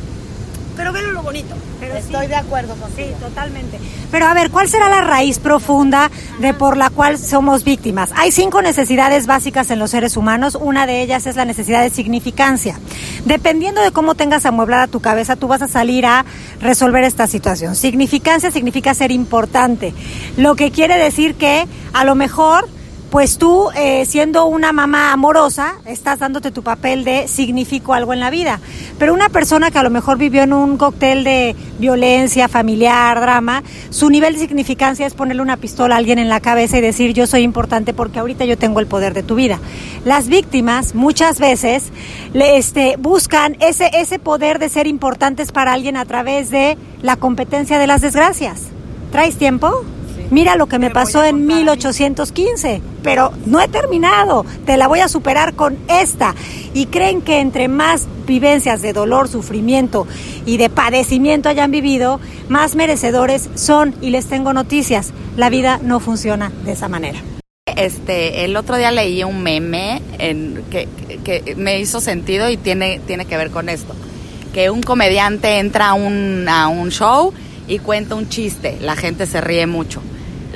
pero 0.77 0.93
velo 0.93 1.13
lo 1.13 1.23
bonito. 1.23 1.55
Pero 1.81 1.95
sí. 1.95 2.01
Estoy 2.01 2.27
de 2.27 2.37
acuerdo 2.37 2.75
Sí, 2.75 2.81
contigo. 2.81 3.17
totalmente. 3.21 3.79
Pero 4.11 4.27
a 4.27 4.35
ver, 4.35 4.51
¿cuál 4.51 4.69
será 4.69 4.89
la 4.89 5.01
raíz 5.03 5.39
profunda 5.39 6.11
de 6.39 6.55
por 6.55 6.77
la 6.77 6.91
cual 6.91 7.19
somos 7.19 7.65
víctimas? 7.65 8.11
Hay 8.17 8.31
cinco 8.33 8.63
necesidades 8.63 9.27
básicas 9.27 9.71
en 9.71 9.79
los 9.79 9.91
seres 9.91 10.17
humanos. 10.17 10.57
Una 10.61 10.87
de 10.87 11.03
ellas 11.03 11.27
es 11.27 11.37
la 11.37 11.45
necesidad 11.45 11.83
de 11.83 11.91
significancia. 11.91 12.79
Dependiendo 13.25 13.81
de 13.81 13.91
cómo 13.91 14.15
tengas 14.15 14.47
amueblada 14.47 14.87
tu 14.87 15.01
cabeza, 15.01 15.37
tú 15.37 15.49
vas 15.49 15.63
a 15.63 15.69
salir 15.69 16.07
a 16.07 16.25
resolver 16.61 17.05
esta 17.05 17.27
situación. 17.27 17.75
Significancia 17.77 18.51
significa 18.51 18.95
ser 18.95 19.11
importante. 19.11 19.93
Lo 20.37 20.55
que 20.55 20.71
quiere 20.71 20.97
decir 20.99 21.35
que 21.35 21.67
a 21.93 22.05
lo 22.05 22.15
mejor 22.15 22.69
pues 23.17 23.39
tú, 23.39 23.71
eh, 23.75 24.05
siendo 24.05 24.45
una 24.45 24.75
mamá 24.75 25.11
amorosa, 25.11 25.77
estás 25.87 26.19
dándote 26.19 26.51
tu 26.51 26.63
papel 26.63 27.03
de 27.03 27.29
significo 27.29 27.95
algo 27.95 28.13
en 28.13 28.21
la 28.21 28.29
vida. 28.29 28.61
Pero 28.99 29.15
una 29.15 29.31
persona 29.31 29.71
que 29.71 29.79
a 29.79 29.83
lo 29.83 29.89
mejor 29.89 30.19
vivió 30.19 30.43
en 30.43 30.53
un 30.53 30.77
cóctel 30.77 31.25
de 31.25 31.57
violencia 31.79 32.47
familiar, 32.47 33.19
drama, 33.19 33.63
su 33.89 34.11
nivel 34.11 34.35
de 34.35 34.41
significancia 34.41 35.07
es 35.07 35.15
ponerle 35.15 35.41
una 35.41 35.57
pistola 35.57 35.95
a 35.95 35.99
alguien 35.99 36.19
en 36.19 36.29
la 36.29 36.41
cabeza 36.41 36.77
y 36.77 36.83
decir 36.83 37.15
yo 37.15 37.27
soy 37.27 37.41
importante 37.41 37.95
porque 37.95 38.19
ahorita 38.19 38.45
yo 38.45 38.59
tengo 38.59 38.81
el 38.81 38.87
poder 38.87 39.15
de 39.15 39.23
tu 39.23 39.35
vida. 39.35 39.61
Las 40.05 40.29
víctimas 40.29 40.95
muchas 40.95 41.41
veces 41.41 41.85
este, 42.35 42.97
buscan 42.99 43.57
ese, 43.61 43.89
ese 43.95 44.19
poder 44.19 44.59
de 44.59 44.69
ser 44.69 44.87
importantes 44.87 45.53
para 45.53 45.73
alguien 45.73 45.97
a 45.97 46.05
través 46.05 46.51
de 46.51 46.77
la 47.01 47.17
competencia 47.17 47.79
de 47.79 47.87
las 47.87 48.03
desgracias. 48.03 48.65
¿Traes 49.11 49.39
tiempo? 49.39 49.87
Mira 50.31 50.57
lo 50.57 50.67
que 50.67 50.79
me 50.79 50.91
pasó 50.91 51.25
en 51.25 51.37
contar 51.37 51.53
a 51.53 51.55
mí. 51.57 51.63
1815, 51.63 52.83
pero 53.03 53.33
no 53.47 53.61
he 53.61 53.69
terminado. 53.69 54.45
Te 54.65 54.77
la 54.77 54.89
voy 54.89 55.01
a 55.01 55.09
superar 55.09 55.55
con 55.55 55.79
esta. 55.89 56.35
Y 56.75 56.87
creen 56.87 57.23
que 57.23 57.41
entre 57.41 57.69
más 57.69 58.07
vivencias 58.27 58.83
de 58.83 58.93
dolor, 58.93 59.29
sufrimiento 59.29 60.07
y 60.45 60.57
de 60.57 60.69
padecimiento 60.69 61.49
hayan 61.49 61.71
vivido, 61.71 62.21
más 62.49 62.75
merecedores 62.75 63.49
son. 63.55 63.95
Y 64.01 64.11
les 64.11 64.27
tengo 64.27 64.53
noticias. 64.53 65.13
La 65.37 65.49
vida 65.49 65.79
no 65.83 66.01
funciona 66.01 66.51
de 66.65 66.73
esa 66.73 66.89
manera. 66.89 67.21
Este, 67.77 68.45
el 68.45 68.57
otro 68.57 68.77
día 68.77 68.91
leí 68.91 69.23
un 69.23 69.43
meme 69.43 70.01
en, 70.19 70.65
que, 70.71 70.89
que 71.25 71.55
me 71.57 71.79
hizo 71.79 72.01
sentido 72.01 72.49
y 72.49 72.57
tiene, 72.57 73.01
tiene 73.07 73.27
que 73.27 73.37
ver 73.37 73.51
con 73.51 73.69
esto. 73.69 73.95
Que 74.55 74.71
un 74.71 74.83
comediante 74.83 75.59
entra 75.59 75.91
a 75.91 75.95
un, 75.95 76.49
a 76.49 76.69
un 76.69 76.91
show 76.91 77.35
y 77.69 77.79
cuenta 77.79 78.15
un 78.15 78.29
chiste, 78.29 78.79
la 78.81 78.97
gente 78.97 79.27
se 79.27 79.41
ríe 79.41 79.67
mucho. 79.67 80.01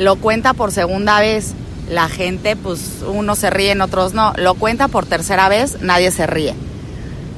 Lo 0.01 0.17
cuenta 0.17 0.55
por 0.55 0.73
segunda 0.73 1.21
vez, 1.21 1.53
la 1.91 2.09
gente, 2.09 2.57
pues 2.57 3.03
unos 3.07 3.39
se 3.39 3.51
ríen, 3.51 3.83
otros 3.83 4.15
no. 4.15 4.33
Lo 4.39 4.55
cuenta 4.55 4.89
por 4.89 5.05
tercera 5.05 5.51
vez, 5.51 5.83
nadie 5.83 6.11
se 6.11 6.27
ríe. 6.27 6.55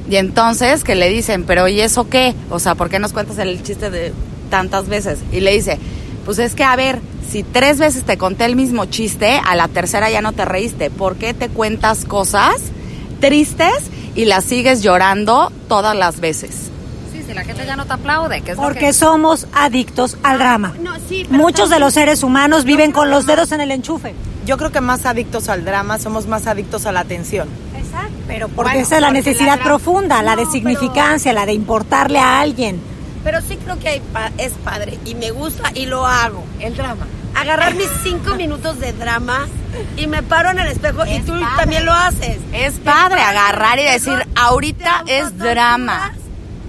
Y 0.09 0.15
entonces 0.15 0.85
que 0.85 0.95
le 0.95 1.09
dicen, 1.09 1.43
pero 1.43 1.67
¿y 1.67 1.81
eso 1.81 2.09
qué? 2.09 2.37
O 2.51 2.61
sea, 2.61 2.77
¿por 2.77 2.89
qué 2.89 3.01
nos 3.01 3.13
cuentas 3.13 3.39
el 3.39 3.61
chiste 3.65 3.91
de 3.91 4.13
tantas 4.49 4.89
veces? 4.89 5.19
Y 5.33 5.41
le 5.41 5.51
dice, 5.51 5.77
pues 6.25 6.39
es 6.39 6.55
que 6.55 6.63
a 6.63 6.77
ver, 6.77 7.01
si 7.29 7.43
tres 7.43 7.81
veces 7.81 8.05
te 8.05 8.17
conté 8.17 8.45
el 8.45 8.55
mismo 8.55 8.85
chiste, 8.85 9.41
a 9.45 9.57
la 9.57 9.67
tercera 9.67 10.09
ya 10.09 10.21
no 10.21 10.31
te 10.31 10.45
reíste. 10.45 10.89
¿Por 10.89 11.17
qué 11.17 11.35
te 11.35 11.49
cuentas 11.49 12.05
cosas 12.05 12.63
tristes 13.19 13.91
y 14.15 14.27
las 14.27 14.45
sigues 14.45 14.85
llorando 14.85 15.51
todas 15.67 15.97
las 15.97 16.21
veces? 16.21 16.72
Si 17.33 17.37
la 17.39 17.45
gente 17.45 17.65
ya 17.65 17.77
no 17.77 17.87
te 17.87 17.95
aplaude, 17.95 18.43
que 18.43 18.51
es 18.51 18.57
lo 18.59 18.63
Porque 18.63 18.81
que- 18.81 18.93
somos 18.93 19.47
adictos 19.55 20.19
al 20.23 20.39
drama. 20.39 20.75
No, 20.81 20.93
sí, 21.09 21.27
Muchos 21.31 21.71
de 21.71 21.79
los 21.79 21.95
seres 21.95 22.23
humanos 22.23 22.65
viven 22.65 22.93
con 22.93 23.09
los 23.11 23.25
dedos 23.25 23.53
en 23.53 23.63
el 23.63 23.71
enchufe. 23.71 24.15
Yo 24.45 24.59
creo 24.59 24.71
que 24.71 24.83
más 24.83 25.07
adictos 25.07 25.49
al 25.49 25.65
drama 25.65 25.99
somos 25.99 26.27
más 26.27 26.47
adictos 26.47 26.85
a 26.85 26.93
la 26.93 27.01
atención. 27.01 27.49
Exacto. 27.75 28.13
Pero 28.29 28.49
porque 28.49 28.73
Bueno, 28.73 28.81
esa 28.87 28.97
es 28.97 29.01
la 29.01 29.13
necesidad 29.13 29.57
la 29.57 29.65
profunda, 29.65 30.23
la 30.23 30.33
de 30.33 30.43
pero- 30.43 30.53
significancia, 30.53 31.33
la 31.33 31.47
de 31.47 31.55
importarle 31.55 32.19
a 32.19 32.41
alguien. 32.41 32.79
Pero 33.25 33.41
sí 33.41 33.57
creo 33.65 33.79
que 33.79 33.89
hay 33.89 34.01
pa- 34.01 34.31
es 34.37 34.53
padre 34.63 34.99
y 35.07 35.15
me 35.15 35.31
gusta 35.31 35.71
y 35.75 35.87
lo 35.87 36.07
hago. 36.07 36.45
El 36.61 36.77
drama. 36.77 37.07
Agarrar 37.35 37.75
mis 37.77 37.89
cinco 38.03 38.35
minutos 38.37 38.79
de 38.79 38.93
drama 38.93 39.47
y 39.97 40.07
me 40.07 40.23
paro 40.23 40.51
en 40.51 40.59
el 40.59 40.67
espejo 40.69 41.07
y 41.07 41.19
tú 41.21 41.33
también 41.57 41.87
lo 41.87 41.93
haces. 41.95 42.37
Es 42.53 42.75
padre 42.75 43.23
agarrar 43.23 43.79
y 43.79 43.85
decir, 43.85 44.27
ahorita 44.35 45.05
es 45.07 45.39
drama. 45.39 46.13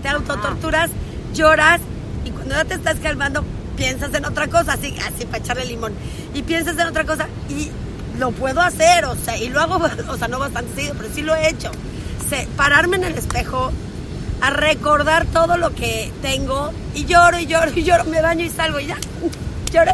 Te 0.04 0.10
autotorturas, 0.10 0.92
lloras 1.34 1.82
y 2.26 2.30
cuando 2.30 2.56
ya 2.56 2.66
te 2.66 2.76
estás 2.76 3.00
calmando, 3.00 3.44
piensas 3.76 4.14
en 4.14 4.26
otra 4.26 4.48
cosa, 4.48 4.74
así, 4.74 4.96
así 5.08 5.26
para 5.26 5.40
echarle 5.40 5.66
limón, 5.66 5.94
y 6.34 6.44
piensas 6.44 6.78
en 6.78 6.88
otra 6.88 7.06
cosa 7.06 7.28
y 7.50 7.70
lo 8.20 8.32
puedo 8.32 8.62
hacer, 8.62 9.06
o 9.06 9.16
sea, 9.16 9.38
y 9.38 9.50
lo 9.50 9.60
hago, 9.60 9.80
o 10.10 10.18
sea, 10.18 10.28
no 10.28 10.40
bastante 10.40 10.76
seguido, 10.76 10.96
pero 10.98 11.14
sí 11.14 11.22
lo 11.22 11.36
he 11.36 11.50
hecho. 11.50 11.72
Sé, 12.30 12.48
pararme 12.56 12.98
en 12.98 13.06
el 13.06 13.18
espejo, 13.18 13.72
a 14.42 14.50
recordar 14.50 15.26
todo 15.28 15.58
lo 15.58 15.74
que 15.74 16.12
tengo 16.22 16.72
y 16.94 17.06
lloro 17.06 17.40
y 17.40 17.46
lloro 17.46 17.72
y 17.76 17.84
lloro, 17.84 18.04
me 18.06 18.22
baño 18.22 18.46
y 18.46 18.50
salgo 18.50 18.80
y 18.80 18.88
ya, 18.88 18.98
lloré. 19.72 19.94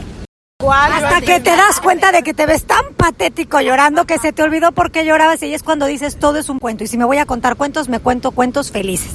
Hasta 0.72 1.22
que 1.22 1.39
te 1.39 1.52
das 1.52 1.80
cuenta 1.80 2.12
de 2.12 2.22
que 2.22 2.34
te 2.34 2.45
ves 2.45 2.65
tan 2.65 2.93
patético 2.95 3.62
llorando 3.62 4.06
que 4.06 4.19
se 4.19 4.34
te 4.34 4.43
olvidó 4.43 4.74
por 4.74 4.91
qué 4.91 5.06
llorabas 5.06 5.41
y 5.41 5.45
ahí 5.45 5.54
es 5.54 5.63
cuando 5.63 5.86
dices 5.86 6.17
todo 6.17 6.38
es 6.38 6.50
un 6.50 6.60
cuento. 6.60 6.84
Y 6.84 6.88
si 6.88 6.98
me 6.98 7.06
voy 7.06 7.17
a 7.17 7.26
contar 7.26 7.56
cuentos, 7.56 7.88
me 7.88 8.02
cuento 8.02 8.32
cuentos 8.32 8.69
felices. 8.69 9.12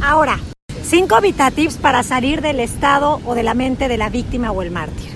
Ahora, 0.00 0.38
cinco 0.84 1.20
VitaTips 1.20 1.76
para 1.76 2.04
salir 2.04 2.40
del 2.40 2.60
estado 2.60 3.20
o 3.26 3.34
de 3.34 3.42
la 3.42 3.54
mente 3.54 3.88
de 3.88 3.98
la 3.98 4.08
víctima 4.08 4.52
o 4.52 4.62
el 4.62 4.70
mártir. 4.70 5.10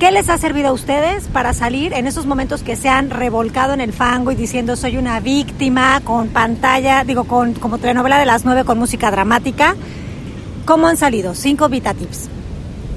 ¿Qué 0.00 0.10
les 0.10 0.28
ha 0.28 0.38
servido 0.38 0.68
a 0.68 0.72
ustedes 0.72 1.28
para 1.28 1.54
salir 1.54 1.92
en 1.92 2.08
esos 2.08 2.26
momentos 2.26 2.64
que 2.64 2.74
se 2.74 2.88
han 2.88 3.10
revolcado 3.10 3.74
en 3.74 3.80
el 3.80 3.92
fango 3.92 4.32
y 4.32 4.34
diciendo 4.34 4.74
soy 4.74 4.96
una 4.96 5.20
víctima 5.20 6.00
con 6.02 6.28
pantalla, 6.28 7.04
digo, 7.04 7.24
con 7.24 7.54
como 7.54 7.78
telenovela 7.78 8.18
de 8.18 8.26
las 8.26 8.44
nueve 8.44 8.64
con 8.64 8.76
música 8.76 9.12
dramática? 9.12 9.76
¿Cómo 10.64 10.88
han 10.88 10.96
salido? 10.96 11.36
Cinco 11.36 11.68
VitaTips. 11.68 12.28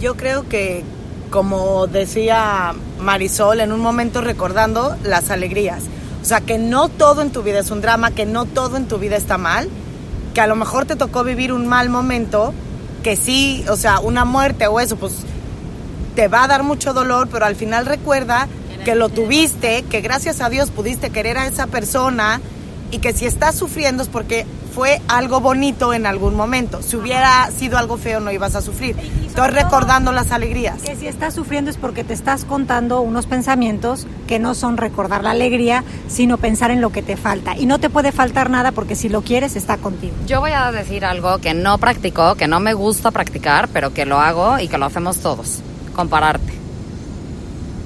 Yo 0.01 0.17
creo 0.17 0.49
que, 0.49 0.83
como 1.29 1.85
decía 1.85 2.73
Marisol, 2.99 3.59
en 3.59 3.71
un 3.71 3.79
momento 3.79 4.21
recordando 4.21 4.97
las 5.03 5.29
alegrías. 5.29 5.83
O 6.23 6.25
sea, 6.25 6.41
que 6.41 6.57
no 6.57 6.89
todo 6.89 7.21
en 7.21 7.29
tu 7.29 7.43
vida 7.43 7.59
es 7.59 7.69
un 7.69 7.81
drama, 7.81 8.09
que 8.11 8.25
no 8.25 8.45
todo 8.45 8.75
en 8.75 8.87
tu 8.87 8.97
vida 8.97 9.15
está 9.15 9.37
mal, 9.37 9.69
que 10.37 10.41
a 10.41 10.45
lo 10.45 10.55
mejor 10.55 10.85
te 10.85 10.95
tocó 10.95 11.23
vivir 11.23 11.51
un 11.51 11.65
mal 11.65 11.89
momento, 11.89 12.53
que 13.01 13.15
sí, 13.15 13.65
o 13.71 13.75
sea, 13.75 13.99
una 13.99 14.23
muerte 14.23 14.67
o 14.67 14.79
eso, 14.79 14.95
pues 14.95 15.13
te 16.13 16.27
va 16.27 16.43
a 16.43 16.47
dar 16.47 16.61
mucho 16.61 16.93
dolor, 16.93 17.27
pero 17.31 17.47
al 17.47 17.55
final 17.55 17.87
recuerda 17.87 18.47
que 18.85 18.93
lo 18.93 19.09
tuviste, 19.09 19.81
que 19.89 19.99
gracias 20.01 20.39
a 20.41 20.51
Dios 20.51 20.69
pudiste 20.69 21.09
querer 21.09 21.39
a 21.39 21.47
esa 21.47 21.65
persona 21.65 22.39
y 22.91 22.99
que 22.99 23.13
si 23.13 23.25
estás 23.25 23.55
sufriendo 23.55 24.03
es 24.03 24.09
porque 24.09 24.45
fue 24.77 25.01
algo 25.07 25.41
bonito 25.41 25.91
en 25.91 26.05
algún 26.05 26.35
momento. 26.35 26.83
Si 26.83 26.95
hubiera 26.95 27.49
sido 27.49 27.79
algo 27.79 27.97
feo 27.97 28.19
no 28.19 28.31
ibas 28.31 28.53
a 28.53 28.61
sufrir. 28.61 28.95
Estoy 29.25 29.47
recordando 29.47 30.11
las 30.11 30.31
alegrías. 30.31 30.83
Que 30.83 30.95
si 30.95 31.07
estás 31.07 31.33
sufriendo 31.33 31.71
es 31.71 31.77
porque 31.77 32.03
te 32.03 32.13
estás 32.13 32.45
contando 32.45 33.01
unos 33.01 33.25
pensamientos 33.25 34.05
que 34.27 34.37
no 34.37 34.53
son 34.53 34.77
recordar 34.77 35.23
la 35.23 35.31
alegría, 35.31 35.83
sino 36.07 36.37
pensar 36.37 36.69
en 36.69 36.79
lo 36.79 36.91
que 36.91 37.01
te 37.01 37.17
falta. 37.17 37.57
Y 37.57 37.65
no 37.65 37.79
te 37.79 37.89
puede 37.89 38.11
faltar 38.11 38.51
nada 38.51 38.71
porque 38.71 38.95
si 38.95 39.09
lo 39.09 39.23
quieres 39.23 39.55
está 39.55 39.77
contigo. 39.77 40.13
Yo 40.27 40.41
voy 40.41 40.51
a 40.51 40.71
decir 40.71 41.05
algo 41.05 41.39
que 41.39 41.55
no 41.55 41.79
practico, 41.79 42.35
que 42.35 42.47
no 42.47 42.59
me 42.59 42.75
gusta 42.75 43.09
practicar, 43.09 43.69
pero 43.69 43.95
que 43.95 44.05
lo 44.05 44.19
hago 44.19 44.59
y 44.59 44.67
que 44.67 44.77
lo 44.77 44.85
hacemos 44.85 45.17
todos. 45.17 45.61
Compararte. 45.95 46.53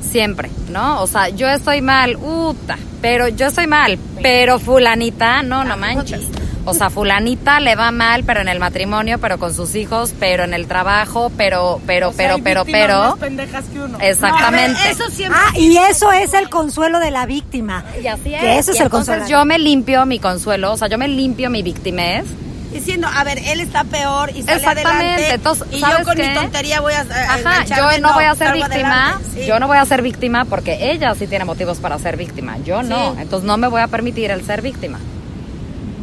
Siempre, 0.01 0.51
¿no? 0.69 1.01
O 1.01 1.07
sea, 1.07 1.29
yo 1.29 1.47
estoy 1.47 1.81
mal, 1.81 2.17
uta, 2.17 2.77
pero 3.01 3.29
yo 3.29 3.47
estoy 3.47 3.67
mal, 3.67 3.97
pero 4.21 4.59
fulanita, 4.59 5.41
no, 5.41 5.63
no 5.63 5.77
manches. 5.77 6.40
O 6.63 6.73
sea, 6.75 6.89
fulanita 6.91 7.59
le 7.59 7.75
va 7.75 7.91
mal, 7.91 8.23
pero 8.23 8.41
en 8.41 8.47
el 8.47 8.59
matrimonio, 8.59 9.17
pero 9.19 9.39
con 9.39 9.53
sus 9.53 9.73
hijos, 9.75 10.13
pero 10.19 10.43
en 10.43 10.53
el 10.53 10.67
trabajo, 10.67 11.31
pero, 11.35 11.81
pero, 11.87 12.09
O 12.09 12.13
sea, 12.13 12.17
pero, 12.17 12.35
hay 12.35 12.41
pero, 12.41 12.65
pero. 12.65 12.99
más 12.99 13.19
pendejas 13.19 13.65
que 13.65 13.79
uno. 13.79 13.97
Exactamente. 13.99 14.79
Ver, 14.81 14.91
eso 14.91 15.09
siempre. 15.09 15.39
Ah, 15.43 15.57
y 15.57 15.77
eso 15.77 16.11
es 16.11 16.33
el 16.35 16.49
consuelo 16.49 16.99
de 16.99 17.09
la 17.11 17.25
víctima. 17.25 17.83
Y 18.01 18.07
así 18.07 18.33
es. 18.35 18.41
Que 18.41 18.57
eso 18.59 18.71
es 18.71 18.77
Y 18.77 18.79
el 18.79 18.85
entonces 18.85 19.15
consuelo. 19.15 19.27
Yo 19.27 19.45
me 19.45 19.57
limpio 19.57 20.05
mi 20.05 20.19
consuelo, 20.19 20.73
o 20.73 20.77
sea, 20.77 20.87
yo 20.87 20.97
me 20.97 21.07
limpio 21.07 21.49
mi 21.49 21.63
victimez. 21.63 22.25
Diciendo, 22.71 23.09
a 23.13 23.23
ver, 23.25 23.37
él 23.39 23.59
está 23.59 23.83
peor 23.83 24.29
y 24.33 24.43
sale 24.43 24.57
Exactamente, 24.59 25.05
adelante. 25.05 25.33
entonces, 25.33 25.67
y 25.71 25.79
¿sabes 25.81 25.97
yo 25.99 26.05
con 26.05 26.15
qué? 26.15 26.27
mi 26.29 26.33
tontería 26.35 26.79
voy 26.79 26.93
a, 26.93 27.01
a 27.01 27.33
Ajá, 27.33 27.65
yo 27.65 27.99
no 27.99 28.13
voy 28.13 28.23
a 28.23 28.33
ser 28.35 28.53
víctima, 28.53 29.19
sí. 29.33 29.45
yo 29.45 29.59
no 29.59 29.67
voy 29.67 29.77
a 29.77 29.85
ser 29.85 30.01
víctima 30.01 30.45
porque 30.45 30.89
ella 30.91 31.13
sí 31.15 31.27
tiene 31.27 31.43
motivos 31.43 31.79
para 31.79 31.99
ser 31.99 32.15
víctima, 32.15 32.57
yo 32.63 32.81
no, 32.81 33.11
Sí. 33.15 33.21
entonces 33.23 33.45
no 33.45 33.57
me 33.57 33.67
voy 33.67 33.81
a 33.81 33.87
permitir 33.87 34.31
el 34.31 34.45
ser 34.45 34.61
víctima. 34.61 34.99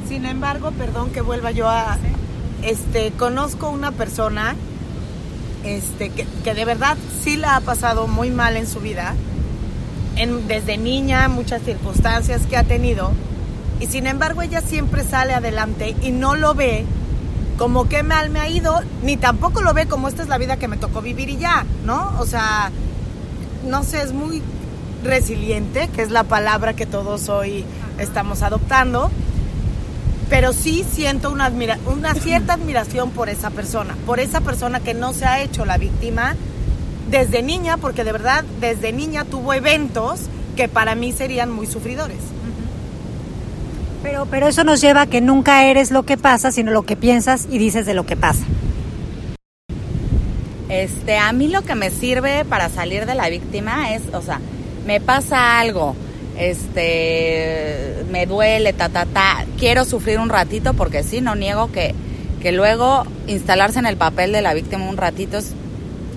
Sin 0.08 0.24
embargo, 0.24 0.70
perdón 0.72 1.10
que 1.10 1.20
vuelva 1.20 1.50
yo 1.50 1.68
a... 1.68 1.98
Este, 2.62 3.12
conozco 3.12 3.70
una 3.70 3.92
persona 3.92 4.56
este, 5.64 6.10
que, 6.10 6.26
que 6.42 6.54
de 6.54 6.64
verdad 6.64 6.96
sí 7.22 7.36
la 7.36 7.56
ha 7.56 7.60
pasado 7.60 8.08
muy 8.08 8.30
mal 8.30 8.56
en 8.56 8.66
su 8.66 8.80
vida, 8.80 9.14
en, 10.16 10.48
desde 10.48 10.76
niña, 10.76 11.28
muchas 11.28 11.62
circunstancias 11.62 12.42
que 12.48 12.56
ha 12.56 12.64
tenido, 12.64 13.12
y 13.80 13.86
sin 13.86 14.06
embargo 14.08 14.42
ella 14.42 14.60
siempre 14.60 15.04
sale 15.04 15.34
adelante 15.34 15.94
y 16.02 16.10
no 16.10 16.34
lo 16.34 16.54
ve 16.54 16.84
como 17.58 17.88
que 17.88 18.02
mal 18.02 18.30
me 18.30 18.40
ha 18.40 18.48
ido, 18.48 18.80
ni 19.02 19.16
tampoco 19.16 19.62
lo 19.62 19.74
ve 19.74 19.86
como 19.86 20.08
esta 20.08 20.22
es 20.22 20.28
la 20.28 20.38
vida 20.38 20.56
que 20.56 20.68
me 20.68 20.76
tocó 20.76 21.02
vivir 21.02 21.28
y 21.28 21.36
ya, 21.36 21.66
¿no? 21.84 22.14
O 22.18 22.24
sea, 22.24 22.70
no 23.66 23.82
sé, 23.82 24.02
es 24.02 24.12
muy 24.12 24.42
resiliente, 25.04 25.88
que 25.88 26.02
es 26.02 26.10
la 26.10 26.24
palabra 26.24 26.74
que 26.74 26.86
todos 26.86 27.28
hoy 27.28 27.64
estamos 27.98 28.42
adoptando, 28.42 29.10
pero 30.28 30.52
sí 30.52 30.84
siento 30.90 31.30
una, 31.30 31.46
admira- 31.46 31.78
una 31.86 32.14
cierta 32.14 32.52
admiración 32.54 33.10
por 33.10 33.28
esa 33.28 33.50
persona, 33.50 33.96
por 34.06 34.20
esa 34.20 34.40
persona 34.40 34.80
que 34.80 34.94
no 34.94 35.12
se 35.12 35.24
ha 35.26 35.40
hecho 35.42 35.64
la 35.64 35.78
víctima 35.78 36.36
desde 37.10 37.42
niña, 37.42 37.76
porque 37.78 38.04
de 38.04 38.12
verdad 38.12 38.44
desde 38.60 38.92
niña 38.92 39.24
tuvo 39.24 39.54
eventos 39.54 40.20
que 40.56 40.68
para 40.68 40.94
mí 40.94 41.12
serían 41.12 41.50
muy 41.50 41.66
sufridores. 41.66 42.18
Pero, 44.02 44.26
pero 44.30 44.46
eso 44.46 44.62
nos 44.62 44.80
lleva 44.80 45.02
a 45.02 45.06
que 45.06 45.20
nunca 45.20 45.64
eres 45.64 45.90
lo 45.90 46.04
que 46.04 46.16
pasa, 46.16 46.52
sino 46.52 46.70
lo 46.70 46.84
que 46.84 46.96
piensas 46.96 47.48
y 47.50 47.58
dices 47.58 47.84
de 47.86 47.94
lo 47.94 48.06
que 48.06 48.16
pasa. 48.16 48.44
Este, 50.68 51.16
a 51.16 51.32
mí 51.32 51.48
lo 51.48 51.62
que 51.62 51.74
me 51.74 51.90
sirve 51.90 52.44
para 52.44 52.68
salir 52.68 53.06
de 53.06 53.14
la 53.14 53.28
víctima 53.28 53.94
es, 53.94 54.02
o 54.12 54.20
sea, 54.22 54.40
me 54.86 55.00
pasa 55.00 55.58
algo, 55.58 55.96
este, 56.38 58.04
me 58.10 58.26
duele, 58.26 58.72
ta, 58.72 58.88
ta, 58.88 59.06
ta, 59.06 59.44
quiero 59.58 59.84
sufrir 59.84 60.18
un 60.18 60.28
ratito 60.28 60.74
porque 60.74 61.02
sí, 61.02 61.20
no 61.20 61.34
niego 61.34 61.70
que, 61.72 61.94
que 62.40 62.52
luego 62.52 63.04
instalarse 63.26 63.78
en 63.78 63.86
el 63.86 63.96
papel 63.96 64.32
de 64.32 64.40
la 64.40 64.54
víctima 64.54 64.88
un 64.88 64.96
ratito 64.96 65.38
es 65.38 65.52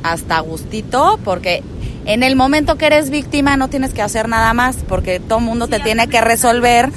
hasta 0.04 0.40
gustito 0.40 1.20
porque 1.24 1.64
en 2.06 2.24
el 2.24 2.36
momento 2.36 2.78
que 2.78 2.86
eres 2.86 3.10
víctima 3.10 3.58
no 3.58 3.68
tienes 3.68 3.94
que 3.94 4.02
hacer 4.02 4.30
nada 4.30 4.54
más 4.54 4.78
porque 4.88 5.20
todo 5.20 5.40
el 5.40 5.46
mundo 5.46 5.68
te 5.68 5.80
tiene 5.80 6.08
que 6.08 6.22
resolver 6.22 6.90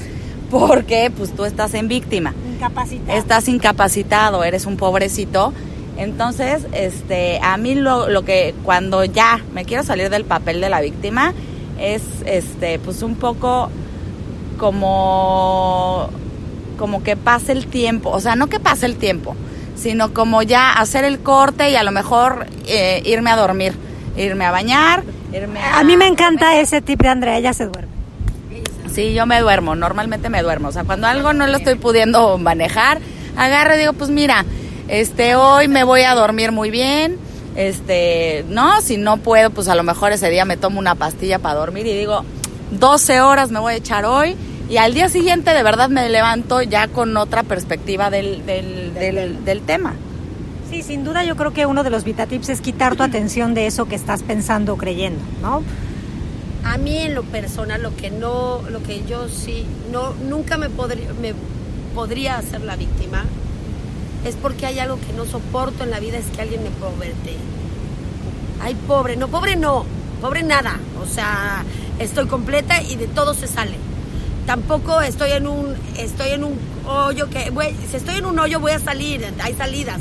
porque 0.51 1.11
pues 1.15 1.35
tú 1.35 1.45
estás 1.45 1.75
en 1.75 1.89
víctima 1.89 2.35
Incapacitado. 2.55 3.19
estás 3.19 3.49
incapacitado, 3.49 4.45
eres 4.45 4.67
un 4.67 4.77
pobrecito. 4.77 5.53
Entonces, 5.97 6.67
este, 6.73 7.39
a 7.41 7.57
mí 7.57 7.77
lo, 7.77 8.09
lo 8.09 8.25
que 8.25 8.53
cuando 8.65 9.05
ya 9.05 9.45
me 9.53 9.65
quiero 9.65 9.85
salir 9.85 10.11
del 10.11 10.25
papel 10.25 10.61
de 10.61 10.69
la 10.69 10.81
víctima 10.81 11.33
es, 11.79 12.03
este, 12.27 12.79
pues 12.79 13.03
un 13.03 13.17
poco 13.17 13.71
como, 14.59 16.09
como 16.79 17.03
que 17.03 17.17
pase 17.17 17.53
el 17.53 17.67
tiempo, 17.67 18.11
o 18.11 18.21
sea, 18.21 18.37
no 18.37 18.49
que 18.49 18.61
pase 18.61 18.87
el 18.87 18.97
tiempo, 18.97 19.37
sino 19.77 20.15
como 20.15 20.43
ya 20.43 20.73
hacer 20.73 21.05
el 21.05 21.19
corte 21.21 21.71
y 21.71 21.77
a 21.77 21.83
lo 21.83 21.91
mejor 21.91 22.47
eh, 22.67 23.03
irme 23.05 23.31
a 23.31 23.37
dormir, 23.37 23.75
irme 24.17 24.45
a 24.45 24.51
bañar, 24.51 25.03
irme 25.33 25.61
a... 25.61 25.79
A 25.79 25.85
mí 25.85 25.97
me 25.97 26.07
encanta 26.07 26.59
ese 26.61 26.81
tip 26.81 27.03
de 27.03 27.09
Andrea, 27.09 27.39
ella 27.39 27.53
se 27.53 27.67
duerme. 27.67 27.95
Sí, 28.95 29.13
yo 29.13 29.27
me 29.27 29.41
duermo, 29.41 29.75
normalmente 29.75 30.29
me 30.29 30.41
duermo. 30.43 30.69
O 30.69 30.73
sea, 30.73 30.85
cuando 30.85 31.09
algo 31.09 31.33
no 31.33 31.49
lo 31.49 31.57
estoy 31.57 31.75
pudiendo 31.75 32.39
manejar, 32.39 33.01
agarro 33.37 33.75
y 33.75 33.79
digo, 33.79 33.93
pues 33.93 34.09
mira, 34.11 34.45
este, 34.87 35.35
hoy 35.35 35.67
me 35.67 35.83
voy 35.83 36.03
a 36.03 36.15
dormir 36.15 36.53
muy 36.53 36.71
bien. 36.71 37.19
Este, 37.57 38.45
no, 38.49 38.81
si 38.81 38.97
no 38.97 39.19
puedo, 39.19 39.51
pues 39.51 39.69
a 39.69 39.75
lo 39.75 39.83
mejor 39.83 40.13
ese 40.13 40.29
día 40.31 40.45
me 40.45 40.57
tomo 40.57 40.79
una 40.79 40.95
pastilla 40.95 41.39
para 41.39 41.55
dormir 41.55 41.87
y 41.87 41.97
digo, 41.97 42.25
12 42.73 43.21
horas 43.21 43.51
me 43.51 43.61
voy 43.61 43.75
a 43.75 43.77
echar 43.77 44.05
hoy. 44.05 44.37
Y 44.69 44.79
al 44.79 44.95
día 44.95 45.09
siguiente 45.09 45.53
de 45.53 45.63
verdad 45.63 45.89
me 45.91 46.09
levanto 46.09 46.63
ya 46.63 46.89
con 46.89 47.17
otra 47.17 47.43
perspectiva 47.43 48.11
del, 48.11 48.45
del, 48.47 48.95
del, 48.95 49.45
del 49.45 49.61
tema. 49.63 49.95
Sí, 50.71 50.83
sin 50.83 51.05
duda 51.05 51.23
yo 51.23 51.37
creo 51.37 51.53
que 51.53 51.67
uno 51.67 51.85
de 51.85 51.91
los 51.91 52.05
VitaTips 52.05 52.49
es 52.49 52.61
quitar 52.61 52.97
tu 52.97 53.03
atención 53.03 53.55
de 53.55 53.67
eso 53.67 53.87
que 53.87 53.95
estás 53.95 54.23
pensando 54.23 54.73
o 54.73 54.77
creyendo, 54.77 55.21
¿no? 55.43 55.63
A 56.65 56.79
mí 56.79 56.97
en 56.97 57.15
lo 57.15 57.23
personal, 57.23 57.83
lo 57.83 57.95
que 57.95 58.11
no, 58.11 58.63
lo 58.71 58.83
que 58.83 59.05
yo 59.05 59.29
sí, 59.29 59.67
no, 59.93 60.15
nunca 60.29 60.57
me 60.57 60.71
podría, 60.71 61.13
me 61.21 61.35
podría 61.95 62.39
hacer 62.39 62.63
la 62.63 62.77
víctima, 62.77 63.25
es 64.25 64.37
porque 64.37 64.67
hay 64.67 64.79
algo 64.79 64.99
que 65.01 65.13
no 65.13 65.25
soporto 65.27 65.85
en 65.85 65.91
la 65.91 66.01
vida, 66.01 66.19
es 66.19 66.27
que 66.27 66.43
alguien 66.43 66.63
me 66.63 66.71
poberte. 66.71 67.37
Ay, 68.61 68.75
pobre, 68.87 69.17
no, 69.17 69.29
pobre 69.29 69.57
no, 69.57 69.85
pobre 70.21 70.43
nada. 70.43 70.79
O 71.03 71.07
sea, 71.07 71.65
estoy 71.99 72.27
completa 72.27 72.83
y 72.83 72.97
de 72.97 73.07
todo 73.07 73.35
se 73.35 73.47
sale. 73.47 73.77
Tampoco 74.47 75.01
estoy 75.01 75.33
en 75.33 75.47
un, 75.47 75.75
estoy 75.99 76.31
en 76.31 76.45
un 76.45 76.59
hoyo 76.87 77.29
que, 77.29 77.51
güey, 77.51 77.75
si 77.91 77.97
estoy 77.97 78.17
en 78.17 78.27
un 78.27 78.39
hoyo 78.39 78.61
voy 78.61 78.73
a 78.73 78.79
salir, 78.79 79.25
hay 79.43 79.55
salidas. 79.55 80.01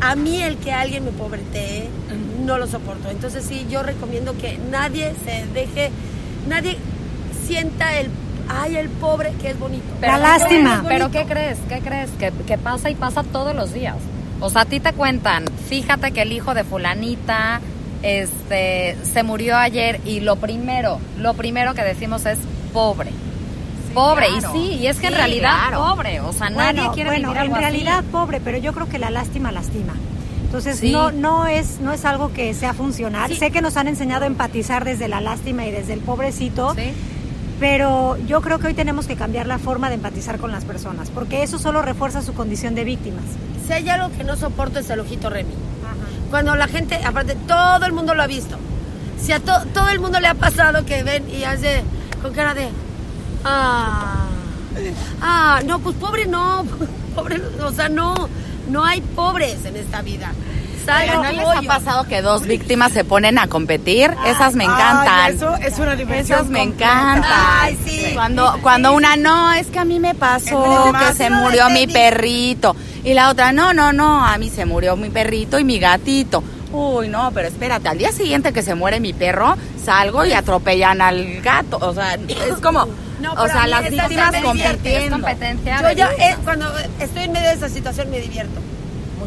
A 0.00 0.16
mí 0.16 0.42
el 0.42 0.56
que 0.56 0.72
alguien 0.72 1.04
me 1.04 1.12
pobretee, 1.12 1.88
no 2.44 2.58
lo 2.58 2.66
soporto. 2.66 3.08
Entonces 3.10 3.44
sí, 3.44 3.66
yo 3.70 3.82
recomiendo 3.82 4.36
que 4.36 4.58
nadie 4.70 5.14
se 5.24 5.46
deje, 5.52 5.90
nadie 6.48 6.76
sienta 7.46 7.98
el, 7.98 8.08
ay, 8.60 8.76
el 8.76 8.88
pobre 8.88 9.32
que 9.40 9.50
es 9.50 9.58
bonito. 9.58 9.84
La 10.00 10.18
lástima. 10.18 10.84
Pero 10.86 11.10
¿qué 11.10 11.24
crees? 11.24 11.58
¿Qué 11.68 11.80
crees? 11.80 12.10
Que, 12.18 12.32
que 12.46 12.58
pasa 12.58 12.90
y 12.90 12.94
pasa 12.94 13.22
todos 13.22 13.54
los 13.54 13.72
días. 13.72 13.96
O 14.40 14.50
sea, 14.50 14.62
a 14.62 14.64
ti 14.64 14.80
te 14.80 14.92
cuentan, 14.92 15.44
fíjate 15.68 16.10
que 16.12 16.22
el 16.22 16.32
hijo 16.32 16.52
de 16.54 16.64
fulanita 16.64 17.60
este 18.02 18.96
se 19.04 19.22
murió 19.22 19.56
ayer 19.56 20.00
y 20.04 20.20
lo 20.20 20.36
primero, 20.36 20.98
lo 21.18 21.34
primero 21.34 21.74
que 21.74 21.82
decimos 21.82 22.26
es 22.26 22.38
pobre. 22.72 23.10
pobre, 23.94 24.26
claro. 24.28 24.56
y 24.56 24.58
sí, 24.58 24.74
y 24.80 24.86
es 24.88 24.98
que 24.98 25.06
en 25.08 25.14
realidad 25.14 25.54
claro. 25.68 25.84
pobre, 25.94 26.20
o 26.20 26.32
sea, 26.32 26.50
nadie 26.50 26.82
quiere 26.94 27.10
bueno, 27.10 27.28
vivir 27.28 27.36
en 27.36 27.42
algo 27.42 27.54
así. 27.54 27.62
realidad 27.64 28.04
pobre, 28.10 28.40
pero 28.40 28.58
yo 28.58 28.72
creo 28.72 28.88
que 28.88 28.98
la 28.98 29.10
lástima 29.10 29.52
lastima. 29.52 29.94
Entonces 30.44 30.78
Sí. 30.80 30.90
no 30.92 31.12
no 31.12 31.46
es 31.46 31.78
no 31.80 31.92
es 31.92 32.04
algo 32.04 32.32
que 32.32 32.52
sea 32.54 32.74
funcional. 32.74 33.30
Sí. 33.30 33.36
Sé 33.36 33.50
que 33.50 33.62
nos 33.62 33.76
han 33.76 33.86
enseñado 33.88 34.24
a 34.24 34.26
empatizar 34.26 34.84
desde 34.84 35.08
la 35.08 35.20
lástima 35.20 35.64
y 35.66 35.70
desde 35.70 35.92
el 35.92 36.00
pobrecito, 36.00 36.74
Sí. 36.74 36.92
Pero 37.62 38.16
yo 38.26 38.40
creo 38.40 38.58
que 38.58 38.66
hoy 38.66 38.74
tenemos 38.74 39.06
que 39.06 39.14
cambiar 39.14 39.46
la 39.46 39.56
forma 39.56 39.88
de 39.88 39.94
empatizar 39.94 40.38
con 40.40 40.50
las 40.50 40.64
personas, 40.64 41.10
porque 41.10 41.44
eso 41.44 41.60
solo 41.60 41.80
refuerza 41.80 42.20
su 42.20 42.34
condición 42.34 42.74
de 42.74 42.82
víctimas. 42.82 43.22
Si 43.64 43.72
hay 43.72 43.88
algo 43.88 44.10
que 44.16 44.24
no 44.24 44.34
soporto 44.34 44.80
es 44.80 44.90
el 44.90 44.98
ojito 44.98 45.30
Remy. 45.30 45.54
Cuando 46.28 46.56
la 46.56 46.66
gente, 46.66 46.96
aparte, 47.04 47.36
todo 47.46 47.86
el 47.86 47.92
mundo 47.92 48.14
lo 48.16 48.22
ha 48.24 48.26
visto. 48.26 48.56
Si 49.16 49.30
a 49.30 49.38
to- 49.38 49.64
todo 49.72 49.90
el 49.90 50.00
mundo 50.00 50.18
le 50.18 50.26
ha 50.26 50.34
pasado 50.34 50.84
que 50.84 51.04
ven 51.04 51.22
y 51.30 51.44
hace 51.44 51.84
con 52.20 52.32
cara 52.34 52.52
de. 52.54 52.66
Ah, 53.44 54.24
ah, 55.20 55.60
no, 55.64 55.78
pues 55.78 55.94
pobre 55.98 56.26
no. 56.26 56.64
Pobre, 57.14 57.40
o 57.62 57.70
sea, 57.70 57.88
no. 57.88 58.28
No 58.68 58.84
hay 58.84 59.02
pobres 59.02 59.64
en 59.66 59.76
esta 59.76 60.02
vida. 60.02 60.32
¿No 60.86 61.32
les 61.32 61.46
ha 61.46 61.62
pasado 61.62 62.04
que 62.04 62.22
dos 62.22 62.46
víctimas 62.46 62.92
se 62.92 63.04
ponen 63.04 63.38
a 63.38 63.46
competir? 63.48 64.10
Esas 64.26 64.54
me 64.54 64.64
encantan. 64.64 65.08
Ay, 65.08 65.34
eso 65.34 65.54
es 65.56 65.78
una 65.78 65.94
diversión. 65.94 66.38
Esas 66.38 66.50
me 66.50 66.62
encantan. 66.62 67.24
Ay, 67.32 67.78
sí. 67.84 68.10
Cuando, 68.14 68.58
cuando 68.62 68.92
una 68.92 69.16
no, 69.16 69.52
es 69.52 69.66
que 69.68 69.78
a 69.78 69.84
mí 69.84 70.00
me 70.00 70.14
pasó 70.14 70.92
que 70.98 71.14
se 71.14 71.30
murió 71.30 71.70
mi 71.70 71.86
perrito. 71.86 72.74
Y 73.04 73.14
la 73.14 73.30
otra, 73.30 73.52
no, 73.52 73.72
no, 73.74 73.92
no, 73.92 74.24
a 74.24 74.38
mí 74.38 74.48
se 74.50 74.64
murió 74.64 74.96
mi 74.96 75.10
perrito 75.10 75.58
y 75.58 75.64
mi 75.64 75.78
gatito. 75.78 76.42
Uy, 76.72 77.08
no, 77.08 77.30
pero 77.32 77.48
espérate, 77.48 77.88
al 77.88 77.98
día 77.98 78.12
siguiente 78.12 78.52
que 78.52 78.62
se 78.62 78.74
muere 78.74 78.98
mi 78.98 79.12
perro, 79.12 79.56
salgo 79.84 80.24
y 80.24 80.32
atropellan 80.32 81.02
al 81.02 81.40
gato. 81.42 81.76
O 81.80 81.92
sea, 81.92 82.14
es 82.14 82.54
como, 82.62 82.86
No, 83.20 83.32
o 83.34 83.46
sea, 83.46 83.66
las 83.66 83.90
víctimas 83.90 84.34
compitiendo. 84.42 85.16
competencia. 85.16 85.82
Yo 85.82 85.92
ya, 85.92 86.10
eh, 86.18 86.36
cuando 86.44 86.66
estoy 86.98 87.24
en 87.24 87.32
medio 87.32 87.48
de 87.48 87.54
esa 87.56 87.68
situación 87.68 88.10
me 88.10 88.20
divierto. 88.20 88.58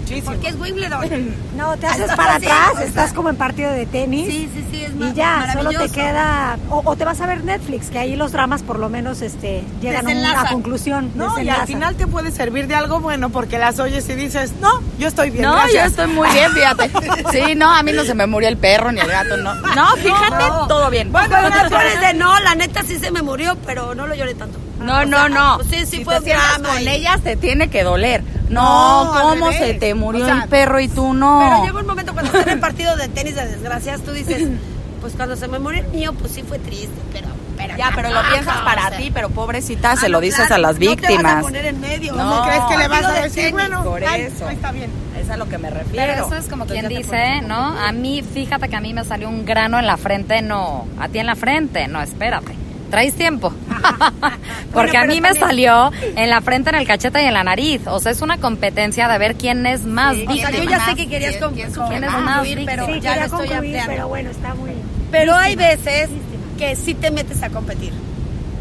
Muchísimo. 0.05 0.31
Porque 0.31 0.47
es 0.49 0.55
Wimbledon. 0.59 1.45
No, 1.55 1.77
te 1.77 1.87
haces 1.87 2.01
Estás 2.01 2.17
para 2.17 2.35
atrás, 2.35 2.71
o 2.73 2.77
sea. 2.77 2.85
estás 2.85 3.13
como 3.13 3.29
en 3.29 3.37
partido 3.37 3.71
de 3.71 3.85
tenis. 3.85 4.27
Sí, 4.27 4.49
sí, 4.53 4.65
sí, 4.69 4.83
es 4.83 4.91
Y 4.93 5.13
ya, 5.13 5.53
solo 5.53 5.69
te 5.69 5.89
queda, 5.89 6.57
o, 6.69 6.81
o 6.83 6.95
te 6.97 7.05
vas 7.05 7.21
a 7.21 7.27
ver 7.27 7.45
Netflix, 7.45 7.87
que 7.89 7.97
ahí 7.97 8.17
los 8.17 8.33
dramas 8.33 8.61
por 8.61 8.77
lo 8.77 8.89
menos 8.89 9.21
este, 9.21 9.63
llegan 9.81 10.05
a 10.05 10.11
una 10.11 10.49
conclusión. 10.49 11.11
No, 11.15 11.39
y 11.41 11.47
al 11.47 11.65
final 11.65 11.95
te 11.95 12.07
puede 12.07 12.31
servir 12.31 12.67
de 12.67 12.75
algo 12.75 12.99
bueno 12.99 13.29
porque 13.29 13.57
las 13.57 13.79
oyes 13.79 14.07
y 14.09 14.15
dices, 14.15 14.51
no, 14.59 14.81
yo 14.99 15.07
estoy 15.07 15.29
bien. 15.29 15.43
No, 15.45 15.53
yo 15.55 15.61
gracias". 15.61 15.91
estoy 15.91 16.07
muy 16.07 16.29
bien, 16.29 16.51
fíjate. 16.51 16.91
Sí, 17.31 17.55
no, 17.55 17.73
a 17.73 17.81
mí 17.83 17.91
no 17.93 18.03
se 18.03 18.13
me 18.13 18.27
murió 18.27 18.49
el 18.49 18.57
perro 18.57 18.91
ni 18.91 18.99
el 18.99 19.07
gato, 19.07 19.37
no. 19.37 19.55
No, 19.55 19.95
fíjate, 19.95 20.47
No. 20.49 20.67
todo 20.67 20.89
bien. 20.89 21.11
Bueno, 21.13 21.41
no 21.41 21.49
te 21.49 21.69
pones 21.69 22.01
de 22.01 22.13
no, 22.15 22.37
la 22.41 22.53
neta 22.55 22.83
sí 22.83 22.97
se 22.99 23.11
me 23.11 23.21
murió, 23.21 23.57
pero 23.65 23.95
no 23.95 24.07
lo 24.07 24.13
lloré 24.15 24.35
tanto. 24.35 24.59
No, 24.79 24.99
O 24.99 25.05
no, 25.05 25.17
sea, 25.17 25.29
no. 25.29 25.55
pues 25.57 25.67
sí, 25.69 25.85
sí 25.85 25.97
si 25.97 26.03
fue 26.03 26.15
te 26.21 26.31
un 26.31 26.37
drama 26.37 26.69
con 26.69 26.81
y- 26.83 26.87
ellas 26.89 27.21
te 27.21 27.35
tiene 27.35 27.69
que 27.69 27.83
doler. 27.83 28.23
No, 28.49 29.11
¿cómo 29.21 29.51
se 29.51 29.73
te 29.75 29.93
murió 29.95 30.23
O 30.23 30.27
sea, 30.27 30.43
el 30.43 30.49
perro 30.49 30.79
y 30.79 30.87
tú 30.87 31.13
no? 31.13 31.39
Pero 31.43 31.65
llega 31.65 31.79
un 31.79 31.87
momento 31.87 32.13
cuando 32.13 32.31
están 32.37 32.49
en 32.53 32.59
partido 32.59 32.95
de 32.95 33.07
tenis 33.07 33.35
de 33.35 33.47
desgracias, 33.47 34.01
tú 34.01 34.11
dices, 34.11 34.47
pues 35.01 35.13
cuando 35.13 35.35
se 35.35 35.47
me 35.47 35.59
murió 35.59 35.81
el 35.81 35.87
mío, 35.89 36.13
pues 36.13 36.33
sí 36.33 36.43
fue 36.43 36.59
triste, 36.59 36.93
pero... 37.11 37.27
pero 37.57 37.75
ya, 37.77 37.91
pero 37.95 38.09
lo 38.09 38.21
piensas 38.29 38.57
o 38.61 38.63
para 38.65 38.89
sea. 38.89 38.97
ti, 38.97 39.11
pero 39.13 39.29
pobrecita, 39.29 39.91
Ah, 39.91 39.95
se 39.95 40.09
lo 40.09 40.19
dices 40.19 40.45
claro, 40.47 40.55
a 40.55 40.57
las 40.59 40.73
No 40.75 40.79
te 40.79 40.85
vas 40.87 40.97
a 40.97 41.07
víctimas. 41.07 41.43
poner 41.43 41.65
en 41.65 41.79
medio. 41.81 42.13
No. 42.13 42.43
¿Crees 42.43 42.63
que 42.69 42.77
le 42.77 42.87
vas 42.87 43.05
a 43.05 43.11
de 43.13 43.21
decir, 43.21 43.35
tenis. 43.35 43.51
bueno, 43.53 43.83
por 43.83 44.03
ay, 44.03 44.21
eso. 44.21 44.49
está 44.49 44.71
bien? 44.71 44.91
Es 45.19 45.29
a 45.29 45.37
lo 45.37 45.47
que 45.49 45.57
me 45.57 45.69
refiero. 45.71 45.95
Pero 46.13 46.25
eso 46.27 46.35
es 46.35 46.47
como 46.47 46.65
quien 46.65 46.85
Entonces 46.85 47.07
dice, 47.11 47.41
¿no? 47.47 47.55
A 47.79 47.91
mí, 47.93 48.21
fíjate 48.21 48.67
que 48.69 48.75
a 48.75 48.81
mí 48.81 48.93
me 48.93 49.03
salió 49.05 49.29
un 49.29 49.45
grano 49.45 49.79
en 49.79 49.87
la 49.87 49.97
frente, 49.97 50.41
no. 50.43 50.85
A 50.99 51.07
ti 51.07 51.17
en 51.19 51.25
la 51.25 51.35
frente, 51.35 51.87
no, 51.87 52.01
espérate. 52.01 52.53
Traes 52.89 53.13
tiempo. 53.15 53.51
Porque 54.73 54.97
a 54.97 55.05
mí 55.05 55.21
me 55.21 55.29
también- 55.29 55.47
salió 55.47 55.91
en 56.15 56.29
la 56.29 56.41
frente, 56.41 56.69
en 56.69 56.75
el 56.75 56.87
cachete 56.87 57.21
y 57.23 57.25
en 57.25 57.33
la 57.33 57.43
nariz. 57.43 57.81
O 57.87 57.99
sea, 57.99 58.11
es 58.11 58.21
una 58.21 58.37
competencia 58.37 59.07
de 59.07 59.17
ver 59.17 59.35
quién 59.35 59.65
es 59.65 59.83
más 59.85 60.15
O 60.27 60.33
sea, 60.33 60.51
yo 60.51 60.63
ya 60.63 60.85
sé 60.85 60.95
que 60.95 61.07
querías 61.07 61.37
concluir, 61.37 62.63
pero 62.65 62.85
Sí, 62.85 62.99
ya 63.01 63.15
lo 63.17 63.25
estoy 63.25 63.51
ampliando. 63.53 63.91
pero 63.91 64.07
bueno, 64.07 64.29
está 64.31 64.53
muy... 64.55 64.71
Pero 65.11 65.33
hay 65.35 65.55
veces 65.55 66.09
víctima. 66.09 66.43
que 66.57 66.75
sí 66.75 66.93
te 66.93 67.11
metes 67.11 67.41
a 67.43 67.49
competir. 67.49 67.93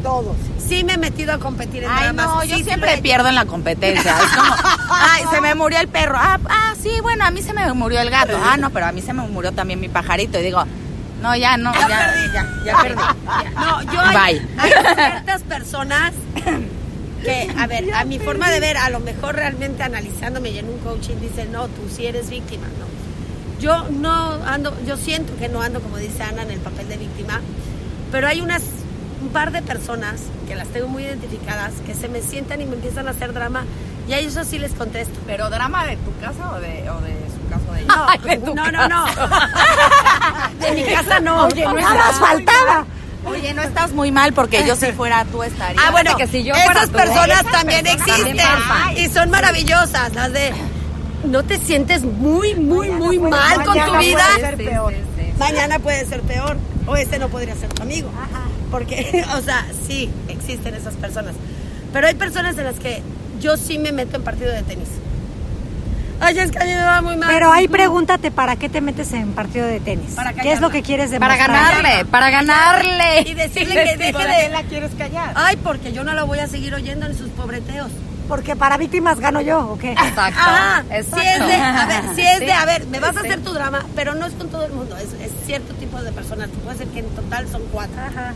Todos. 0.03 0.37
Sí 0.59 0.85
me 0.85 0.95
he 0.95 0.99
metido 0.99 1.33
a 1.33 1.39
competir 1.39 1.83
en 1.85 1.91
Ay, 1.91 2.05
dramas. 2.05 2.27
no, 2.27 2.41
sí, 2.43 2.49
yo 2.49 2.57
sí 2.59 2.65
siempre 2.65 2.99
pierdo 2.99 3.29
en 3.29 3.35
la 3.35 3.47
competencia. 3.47 4.13
Es 4.19 4.37
como, 4.37 4.55
ay, 4.91 5.23
se 5.31 5.41
me 5.41 5.55
murió 5.55 5.81
el 5.81 5.89
perro. 5.89 6.17
Ah, 6.19 6.39
ah, 6.49 6.75
sí, 6.81 6.91
bueno, 7.03 7.25
a 7.25 7.31
mí 7.31 7.41
se 7.43 7.53
me 7.55 7.73
murió 7.73 8.01
el 8.01 8.11
gato. 8.11 8.39
Ah, 8.43 8.57
no, 8.59 8.71
pero 8.71 8.87
a 8.87 8.93
mí 8.93 9.01
se 9.01 9.13
me 9.15 9.23
murió 9.27 9.53
también 9.53 9.81
mi 9.81 9.89
pajarito. 9.89 10.39
Y 10.39 10.43
digo, 10.43 10.63
no, 11.25 11.35
ya, 11.35 11.57
no, 11.57 11.73
ya, 11.73 12.15
ya, 12.35 12.47
ya, 12.67 12.79
perdí. 12.83 13.03
No, 13.55 13.83
yo 13.91 13.99
hay, 13.99 14.41
Bye. 14.41 14.49
hay 14.59 14.71
ciertas 14.95 15.43
personas 15.43 16.13
que, 17.25 17.51
a 17.59 17.67
ver, 17.67 17.95
a 17.95 18.05
mi 18.05 18.19
forma 18.19 18.51
de 18.51 18.61
ver, 18.61 18.77
a 18.77 18.91
lo 18.91 19.01
mejor 19.01 19.35
realmente 19.35 19.83
analizándome 19.83 20.51
y 20.51 20.59
en 20.59 20.69
un 20.69 20.79
coaching 20.81 21.17
dice, 21.23 21.47
no, 21.47 21.69
tú 21.69 21.89
sí 21.91 22.05
eres 22.07 22.29
víctima, 22.29 22.67
no. 22.79 22.85
Yo 23.59 23.89
no 23.89 24.35
ando, 24.45 24.77
yo 24.87 24.99
siento 24.99 25.35
que 25.39 25.49
no 25.49 25.63
ando, 25.63 25.81
como 25.81 25.97
dice 25.97 26.23
Ana, 26.23 26.43
en 26.43 26.51
el 26.51 26.61
papel 26.61 26.91
de 26.91 26.99
víctima, 26.99 27.41
pero 28.13 28.29
hay 28.29 28.43
unas, 28.43 28.63
un 29.23 29.31
par 29.31 29.51
de 29.51 29.63
personas 29.63 30.21
que 30.47 30.55
las 30.55 30.69
tengo 30.69 30.89
muy 30.89 31.05
identificadas, 31.05 31.73
que 31.87 31.95
se 31.95 32.09
me 32.09 32.21
sientan 32.21 32.61
y 32.61 32.67
me 32.67 32.75
empiezan 32.75 33.09
a 33.09 33.13
hacer 33.13 33.33
drama, 33.33 33.65
y 34.07 34.13
a 34.13 34.19
ellos 34.19 34.35
sí 34.47 34.59
les 34.59 34.73
contesto. 34.73 35.19
¿Pero 35.27 35.49
drama 35.49 35.87
de 35.87 35.97
tu 35.97 36.15
casa 36.21 36.53
o 36.53 36.61
de, 36.61 36.91
o 36.91 37.01
de 37.01 37.17
su 37.33 37.49
caso 37.49 37.73
de 37.73 37.85
No, 37.87 38.07
Ay, 38.07 38.19
de 38.19 38.37
tu 38.37 38.55
no, 38.55 38.71
no, 38.71 38.89
no. 38.89 39.07
De 40.61 40.73
mi 40.73 40.83
casa 40.85 41.21
no. 41.21 41.47
Oye, 41.47 41.65
nada 41.65 41.95
más 41.95 42.19
faltaba. 42.19 42.87
Oye, 43.27 43.55
no 43.55 43.63
estás 43.63 43.93
muy 43.93 44.11
mal 44.13 44.33
porque 44.35 44.65
yo 44.67 44.77
si 44.77 44.93
fuera 44.93 45.25
tú 45.25 45.43
estaría. 45.43 45.81
Ah, 45.83 45.91
bueno, 45.91 46.15
que 46.17 46.27
si 46.27 46.45
yo 46.45 46.55
fuera 46.55 46.73
esas 46.73 46.87
tú, 46.91 46.97
personas 46.97 47.41
esas 47.41 47.53
también 47.53 47.85
personas 47.85 48.09
existen 48.09 48.37
también 48.37 48.69
pasan. 48.69 48.99
y 48.99 49.09
son 49.09 49.31
maravillosas, 49.31 50.15
las 50.15 50.33
de 50.33 50.53
no 51.25 51.43
te 51.43 51.59
sientes 51.59 52.03
muy, 52.03 52.55
muy, 52.55 52.91
muy 52.91 53.19
puede- 53.19 53.31
mal 53.31 53.65
con 53.65 53.73
tu 53.73 53.79
mañana 53.81 53.99
vida. 53.99 54.25
puede 54.35 54.41
ser 54.47 54.57
peor. 54.59 54.95
Mañana 55.39 55.79
puede 55.79 56.05
ser 56.07 56.21
peor 56.21 56.57
o 56.87 56.97
este 56.97 57.19
no 57.19 57.29
podría 57.29 57.55
ser 57.57 57.71
tu 57.71 57.83
amigo. 57.83 58.11
Porque, 58.71 59.25
o 59.37 59.41
sea, 59.41 59.65
sí, 59.89 60.11
existen 60.29 60.75
esas 60.75 60.95
personas. 60.95 61.35
Pero 61.95 62.07
hay 62.09 62.15
personas 62.15 62.59
en 62.59 62.65
las 62.65 62.79
que 62.79 63.03
yo 63.41 63.57
sí 63.57 63.79
me 63.79 63.93
meto 63.93 64.17
en 64.17 64.23
partido 64.23 64.53
de 64.53 64.63
tenis. 64.65 64.89
Ay, 66.21 66.39
es 66.39 66.51
que 66.51 66.59
a 66.59 66.65
mí 66.65 66.71
me 66.73 66.83
va 66.85 67.03
muy 67.03 67.17
mal. 67.17 67.29
Pero 67.29 67.53
ahí 67.53 67.69
pregúntate 67.69 68.31
para 68.31 68.57
qué 68.57 68.69
te 68.69 68.81
metes 68.81 69.13
en 69.13 69.33
partido 69.33 69.67
de 69.67 69.81
tenis. 69.81 70.13
Para 70.15 70.33
¿Qué 70.33 70.53
es 70.53 70.61
lo 70.61 70.71
que 70.71 70.83
quieres 70.83 71.11
Para 71.19 71.35
demostrar? 71.35 71.83
ganarle, 71.83 72.05
para 72.07 72.31
ganarle. 72.31 73.21
Y 73.27 73.35
decirle 73.35 73.75
que 73.75 73.97
deje 73.99 74.13
¿Para 74.13 74.39
de... 74.39 74.49
la 74.51 74.63
quieres 74.63 74.93
callar? 74.97 75.33
Ay, 75.37 75.57
porque 75.57 75.93
yo 75.93 76.05
no 76.05 76.15
la 76.15 76.25
voy 76.25 76.39
a 76.39 76.47
seguir 76.47 76.75
oyendo 76.75 77.07
en 77.07 77.17
sus 77.17 77.29
pobreteos. 77.31 77.91
Porque 78.29 78.57
para 78.57 78.79
víctimas 78.79 79.21
gano 79.21 79.43
yo, 79.43 79.59
¿o 79.73 79.79
qué? 79.79 79.93
Exacto. 79.93 80.41
Ajá, 80.41 80.83
exacto. 80.91 81.21
si 81.21 81.27
es 81.27 81.47
de, 81.47 81.55
a 81.55 81.87
ver, 81.87 82.03
si 82.15 82.23
es 82.23 82.39
Sí, 82.39 82.45
de, 82.47 82.53
a 82.55 82.65
ver, 82.65 82.87
me 82.87 82.99
vas 82.99 83.15
a 83.19 83.21
hacer 83.21 83.43
tu 83.43 83.53
drama, 83.53 83.85
pero 83.95 84.15
no 84.15 84.25
es 84.25 84.33
con 84.33 84.49
todo 84.49 84.65
el 84.65 84.73
mundo, 84.73 84.97
es, 84.97 85.13
es 85.21 85.31
cierto 85.45 85.75
tipo 85.75 86.01
de 86.01 86.11
personas, 86.11 86.49
puede 86.65 86.79
ser 86.79 86.87
que 86.89 87.01
en 87.01 87.09
total 87.11 87.47
son 87.51 87.61
cuatro, 87.71 88.01
Ajá. 88.01 88.33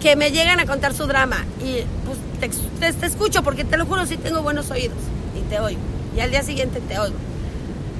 Que 0.00 0.16
me 0.16 0.30
llegan 0.30 0.60
a 0.60 0.66
contar 0.66 0.94
su 0.94 1.06
drama 1.06 1.44
y 1.60 1.82
pues 2.06 2.18
te, 2.40 2.48
te- 2.80 2.92
te 2.92 3.06
escucho 3.06 3.42
porque 3.42 3.64
te 3.64 3.76
lo 3.76 3.86
juro, 3.86 4.06
sí 4.06 4.16
tengo 4.16 4.42
buenos 4.42 4.70
oídos 4.70 4.96
y 5.38 5.42
te 5.50 5.60
oigo, 5.60 5.80
y 6.16 6.20
al 6.20 6.30
día 6.30 6.42
siguiente 6.42 6.80
te 6.80 6.98
oigo. 6.98 7.16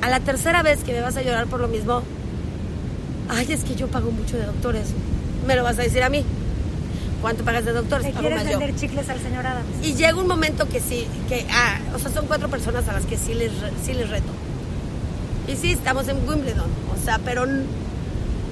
A 0.03 0.09
la 0.09 0.21
tercera 0.21 0.63
vez 0.63 0.83
que 0.83 0.93
me 0.93 1.03
vas 1.03 1.17
a 1.17 1.23
llorar 1.23 1.47
por 1.47 1.61
lo 1.61 1.69
mismo, 1.69 2.03
ay, 3.29 3.47
es 3.53 3.65
que 3.65 3.75
yo 3.75 3.87
pago 3.89 4.11
mucho 4.11 4.37
de 4.39 4.47
doctores, 4.47 4.89
me 5.47 5.55
lo 5.57 5.63
vas 5.63 5.79
a 5.79 5.83
decir 5.83 6.03
a 6.03 6.09
mí. 6.09 6.25
¿Cuánto 7.21 7.45
pagas 7.45 7.67
de 7.67 7.73
doctores? 7.73 8.07
¿Te 8.07 8.13
quieres 8.19 8.39
más 8.43 8.51
yo. 8.51 8.59
vender 8.59 8.75
chicles 8.81 9.07
al 9.11 9.21
señor 9.21 9.47
Adams? 9.47 9.67
Y 9.83 9.93
llega 9.93 10.15
un 10.17 10.27
momento 10.27 10.67
que 10.67 10.81
sí, 10.81 11.07
que, 11.29 11.47
ah, 11.53 11.79
o 11.95 11.99
sea, 11.99 12.11
son 12.11 12.27
cuatro 12.27 12.49
personas 12.49 12.89
a 12.89 12.95
las 12.95 13.05
que 13.05 13.19
sí 13.19 13.35
les, 13.35 13.53
sí 13.85 13.93
les 13.93 14.09
reto. 14.09 14.33
Y 15.47 15.55
sí, 15.57 15.73
estamos 15.73 16.09
en 16.09 16.17
Wimbledon, 16.27 16.65
o 16.99 17.05
sea, 17.05 17.19
pero, 17.23 17.45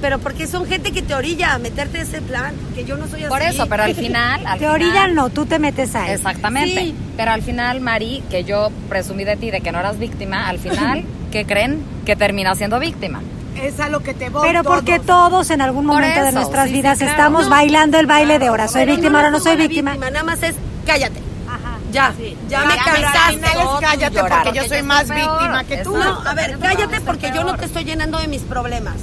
pero 0.01 0.19
porque 0.19 0.47
son 0.47 0.67
gente 0.67 0.93
que 0.93 1.03
te 1.03 1.15
orilla 1.15 1.55
a 1.55 1.59
meterte 1.59 2.01
ese 2.01 2.21
plan, 2.23 2.55
que 2.75 2.85
yo 2.85 2.97
no 2.97 3.07
soy 3.09 3.21
así. 3.21 3.29
Por 3.29 3.43
eso, 3.43 3.67
pero 3.69 3.83
al 3.85 3.95
final. 3.95 4.41
Al 4.47 4.53
Te 4.59 4.59
final- 4.67 4.75
orillan 4.75 5.15
no, 5.15 5.31
tú 5.31 5.47
te 5.47 5.59
metes 5.59 5.95
ahí. 5.95 6.13
Exactamente. 6.13 6.81
Sí. 6.81 6.95
Pero 7.17 7.33
al 7.33 7.43
final, 7.43 7.81
Mari, 7.81 8.23
que 8.31 8.45
yo 8.45 8.71
presumí 8.89 9.25
de 9.25 9.37
ti 9.37 9.51
de 9.51 9.61
que 9.61 9.73
no 9.73 9.81
eras 9.81 9.99
víctima, 9.99 10.49
al 10.49 10.59
final, 10.59 11.05
¿qué 11.33 11.45
creen? 11.45 11.83
Que 12.07 12.15
terminas 12.17 12.59
siendo 12.59 12.79
víctima. 12.79 13.21
Es 13.61 13.81
a 13.81 13.89
lo 13.89 14.01
que 14.01 14.15
te 14.15 14.31
voy 14.31 14.47
Pero 14.47 14.63
porque 14.63 15.01
todos. 15.01 15.51
en 15.51 15.61
algún 15.61 15.85
momento 15.85 16.23
de 16.23 16.31
nuestras 16.33 16.69
sí, 16.69 16.75
vidas 16.75 16.99
sí, 16.99 17.05
claro. 17.05 17.19
estamos 17.19 17.45
No, 17.45 17.51
bailando 17.51 17.99
el 17.99 18.07
baile 18.07 18.39
de 18.39 18.47
ahora 18.47 18.69
soy 18.69 18.87
víctima, 18.87 19.19
ahora 19.19 19.31
no 19.33 19.41
soy 19.41 19.57
la 19.57 19.63
víctima. 19.67 19.97
Nada 19.97 20.23
más 20.23 20.41
es 20.45 20.55
cállate. 20.87 21.19
Ajá. 21.49 21.79
Ya, 21.91 22.15
ya 22.49 22.61
me 22.65 22.77
Ya, 22.77 22.85
cansaste. 22.85 23.41
cállate 23.81 24.21
porque 24.21 24.53
yo 24.55 24.65
soy 24.69 24.83
más 24.83 25.05
peor. 25.05 25.19
víctima 25.41 25.65
que 25.65 25.77
tú. 25.79 25.97
No, 25.97 26.21
a 26.25 26.35
ver, 26.35 26.57
cállate 26.61 27.01
porque 27.01 27.33
yo 27.35 27.43
no 27.43 27.57
te 27.57 27.65
estoy 27.65 27.83
llenando 27.85 28.19
de 28.21 28.29
mis 28.29 28.43
problemas. 28.43 28.95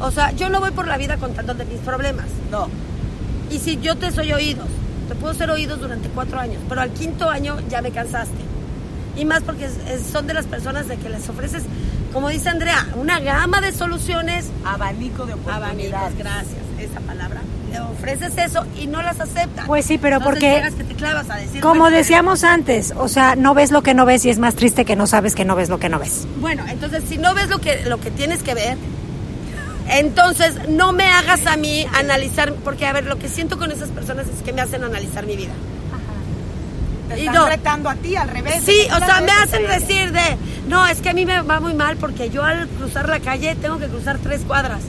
O 0.00 0.10
sea, 0.10 0.30
yo 0.32 0.48
no 0.48 0.60
voy 0.60 0.70
por 0.70 0.86
la 0.86 0.96
vida 0.96 1.16
contándote 1.16 1.64
mis 1.64 1.80
problemas. 1.80 2.26
No. 2.50 2.68
Y 3.50 3.58
si 3.58 3.78
yo 3.80 3.96
te 3.96 4.10
soy 4.12 4.32
oídos 4.32 4.66
te 5.08 5.14
puedo 5.14 5.32
ser 5.32 5.50
oídos 5.50 5.80
durante 5.80 6.06
cuatro 6.10 6.38
años, 6.38 6.58
pero 6.68 6.82
al 6.82 6.90
quinto 6.90 7.30
año 7.30 7.56
ya 7.70 7.80
me 7.80 7.90
cansaste. 7.90 8.36
Y 9.16 9.24
más 9.24 9.42
porque 9.42 9.64
es- 9.64 9.78
es- 9.90 10.06
son 10.06 10.26
de 10.26 10.34
las 10.34 10.44
personas 10.44 10.86
de 10.86 10.98
que 10.98 11.08
les 11.08 11.26
ofreces, 11.30 11.62
como 12.12 12.28
dice 12.28 12.50
Andrea, 12.50 12.86
una 12.94 13.18
gama 13.18 13.62
de 13.62 13.72
soluciones. 13.72 14.44
Abanico 14.66 15.24
de 15.24 15.32
Abanicos, 15.32 15.56
oportunidades. 15.56 16.18
gracias, 16.18 16.58
esa 16.78 17.00
palabra. 17.00 17.40
Le 17.72 17.80
ofreces 17.80 18.36
eso 18.36 18.66
y 18.78 18.86
no 18.86 19.00
las 19.00 19.18
aceptan. 19.18 19.66
Pues 19.66 19.86
sí, 19.86 19.96
pero 19.96 20.16
Entonces 20.18 20.40
porque- 20.42 20.54
llegas 20.56 20.74
que 20.74 20.84
te 20.84 20.94
clavas 20.94 21.30
a 21.30 21.36
decir, 21.36 21.62
Como 21.62 21.80
bueno, 21.80 21.96
decíamos 21.96 22.44
antes, 22.44 22.92
o 22.94 23.08
sea, 23.08 23.34
no 23.34 23.54
ves 23.54 23.70
lo 23.70 23.82
que 23.82 23.94
no 23.94 24.04
ves 24.04 24.26
y 24.26 24.30
es 24.30 24.38
más 24.38 24.56
triste 24.56 24.84
que 24.84 24.94
no 24.94 25.06
sabes 25.06 25.34
que 25.34 25.46
no 25.46 25.56
ves 25.56 25.70
lo 25.70 25.78
que 25.78 25.88
no 25.88 25.98
ves. 25.98 26.26
Bueno, 26.38 26.64
entonces 26.68 27.02
si 27.08 27.16
no 27.16 27.32
ves 27.34 27.48
lo 27.48 27.60
que, 27.60 27.82
lo 27.86 27.98
que 27.98 28.10
tienes 28.10 28.42
que 28.42 28.52
ver, 28.52 28.76
entonces 29.88 30.54
no 30.68 30.92
me 30.92 31.04
hagas 31.04 31.46
a 31.46 31.56
mí 31.56 31.86
analizar, 31.94 32.52
porque 32.64 32.86
a 32.86 32.92
ver, 32.92 33.04
lo 33.06 33.18
que 33.18 33.28
siento 33.28 33.58
con 33.58 33.70
esas 33.72 33.88
personas 33.90 34.26
es 34.28 34.42
que 34.42 34.52
me 34.52 34.60
hacen 34.60 34.84
analizar 34.84 35.26
mi 35.26 35.36
vida. 35.36 35.52
Te 37.08 37.16
Y 37.16 37.20
están 37.20 37.34
no. 37.36 37.46
retando 37.48 37.88
a 37.88 37.94
ti 37.94 38.16
al 38.16 38.28
revés. 38.28 38.62
Sí, 38.66 38.80
o 38.94 38.98
sea, 38.98 39.20
me 39.22 39.32
hacen 39.32 39.62
te- 39.66 39.80
decir 39.80 40.12
de, 40.12 40.36
no, 40.68 40.86
es 40.86 41.00
que 41.00 41.08
a 41.08 41.12
mí 41.14 41.24
me 41.24 41.40
va 41.40 41.58
muy 41.58 41.72
mal 41.72 41.96
porque 41.96 42.28
yo 42.28 42.42
al 42.44 42.68
cruzar 42.68 43.08
la 43.08 43.20
calle 43.20 43.56
tengo 43.56 43.78
que 43.78 43.86
cruzar 43.86 44.18
tres 44.18 44.42
cuadras. 44.46 44.80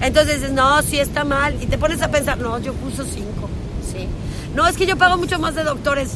Entonces 0.00 0.36
dices, 0.40 0.52
no, 0.52 0.80
sí 0.82 0.98
está 1.00 1.24
mal. 1.24 1.56
Y 1.60 1.66
te 1.66 1.76
pones 1.78 2.02
a 2.02 2.08
pensar, 2.10 2.38
no, 2.38 2.58
yo 2.60 2.72
cruzo 2.74 3.04
cinco. 3.04 3.48
Sí. 3.90 4.06
No, 4.54 4.66
es 4.68 4.76
que 4.76 4.86
yo 4.86 4.96
pago 4.96 5.16
mucho 5.16 5.38
más 5.40 5.54
de 5.56 5.64
doctores. 5.64 6.10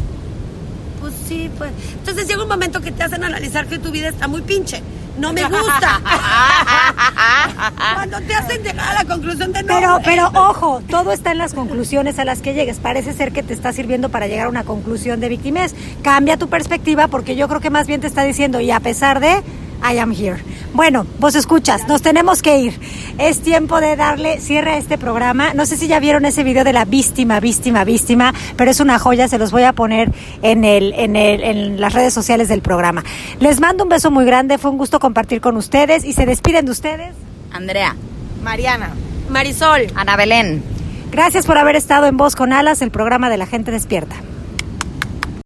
Pues 1.01 1.15
sí, 1.27 1.51
pues. 1.59 1.73
Entonces 1.95 2.29
llega 2.29 2.43
un 2.43 2.49
momento 2.49 2.81
que 2.81 2.93
te 2.93 3.03
hacen 3.03 3.25
analizar 3.25 3.67
que 3.67 3.79
tu 3.79 3.91
vida 3.91 4.09
está 4.09 4.29
muy 4.29 4.43
pinche. 4.43 4.83
No 5.19 5.33
me 5.33 5.43
gusta. 5.45 6.01
Cuando 7.95 8.21
te 8.21 8.35
hacen 8.35 8.63
llegar 8.63 8.89
a 8.89 9.03
la 9.03 9.05
conclusión 9.05 9.53
de 9.53 9.63
no. 9.63 9.75
Pero, 9.75 9.99
pero 10.05 10.31
ojo, 10.35 10.83
todo 10.89 11.13
está 11.13 11.33
en 11.33 11.39
las 11.39 11.55
conclusiones 11.55 12.19
a 12.19 12.25
las 12.25 12.41
que 12.41 12.55
llegues. 12.55 12.79
Parece 12.79 13.13
ser 13.13 13.33
que 13.33 13.43
te 13.43 13.53
está 13.55 13.73
sirviendo 13.73 14.09
para 14.09 14.27
llegar 14.27 14.47
a 14.47 14.51
una 14.51 14.65
conclusión 14.65 15.21
de 15.21 15.29
victimez. 15.29 15.75
Cambia 16.03 16.37
tu 16.37 16.49
perspectiva 16.49 17.09
porque 17.09 17.37
yo 17.37 17.49
creo 17.49 17.61
que 17.61 17.71
más 17.71 17.87
bien 17.87 18.01
te 18.01 18.07
está 18.07 18.23
diciendo, 18.23 18.61
y 18.61 18.71
a 18.71 18.81
pesar 18.81 19.21
de, 19.21 19.43
I 19.83 19.99
am 19.99 20.13
here. 20.13 20.43
Bueno, 20.73 21.07
vos 21.19 21.35
escuchas, 21.35 21.87
nos 21.89 22.03
tenemos 22.03 22.43
que 22.43 22.59
ir. 22.59 22.81
Es 23.19 23.41
tiempo 23.41 23.81
de 23.81 23.97
darle 23.97 24.41
cierre 24.41 24.73
a 24.73 24.77
este 24.77 24.99
programa. 24.99 25.53
No 25.55 25.67
sé 25.67 25.77
si 25.77 25.89
ya 25.89 26.01
vieron 26.01 26.25
ese 26.25 26.45
video 26.45 26.65
de 26.65 26.73
la 26.73 26.85
víctima, 26.85 27.41
víctima, 27.41 27.85
víctima, 27.85 28.33
pero 28.57 28.71
es 28.71 28.81
una 28.81 28.99
joya, 28.99 29.29
se 29.29 29.39
los 29.39 29.51
voy 29.51 29.65
a 29.65 29.73
poner 29.73 30.13
en, 30.43 30.65
el, 30.65 30.93
en, 30.95 31.17
el, 31.17 31.43
en 31.43 31.81
las 31.81 31.93
redes 31.93 32.15
sociales 32.15 32.49
del 32.49 32.63
programa. 32.63 33.03
Les 33.41 33.61
mando 33.61 33.85
un 33.85 33.91
beso 33.91 34.11
muy 34.11 34.25
grande, 34.25 34.59
fue 34.59 34.71
un 34.71 34.79
gusto 34.79 35.01
compartir 35.01 35.41
con 35.41 35.57
ustedes 35.57 36.05
y 36.05 36.13
se 36.13 36.27
despiden 36.27 36.67
de 36.67 36.73
ustedes. 36.73 37.15
Andrea, 37.53 37.97
Mariana. 38.43 38.91
Marisol. 39.29 39.87
Ana 39.95 40.17
Belén. 40.17 40.63
Gracias 41.11 41.47
por 41.47 41.59
haber 41.59 41.77
estado 41.77 42.07
en 42.07 42.17
Voz 42.17 42.37
con 42.37 42.53
Alas, 42.53 42.83
el 42.83 42.91
programa 42.91 43.31
de 43.31 43.37
la 43.37 43.47
gente 43.47 43.71
despierta. 43.71 44.17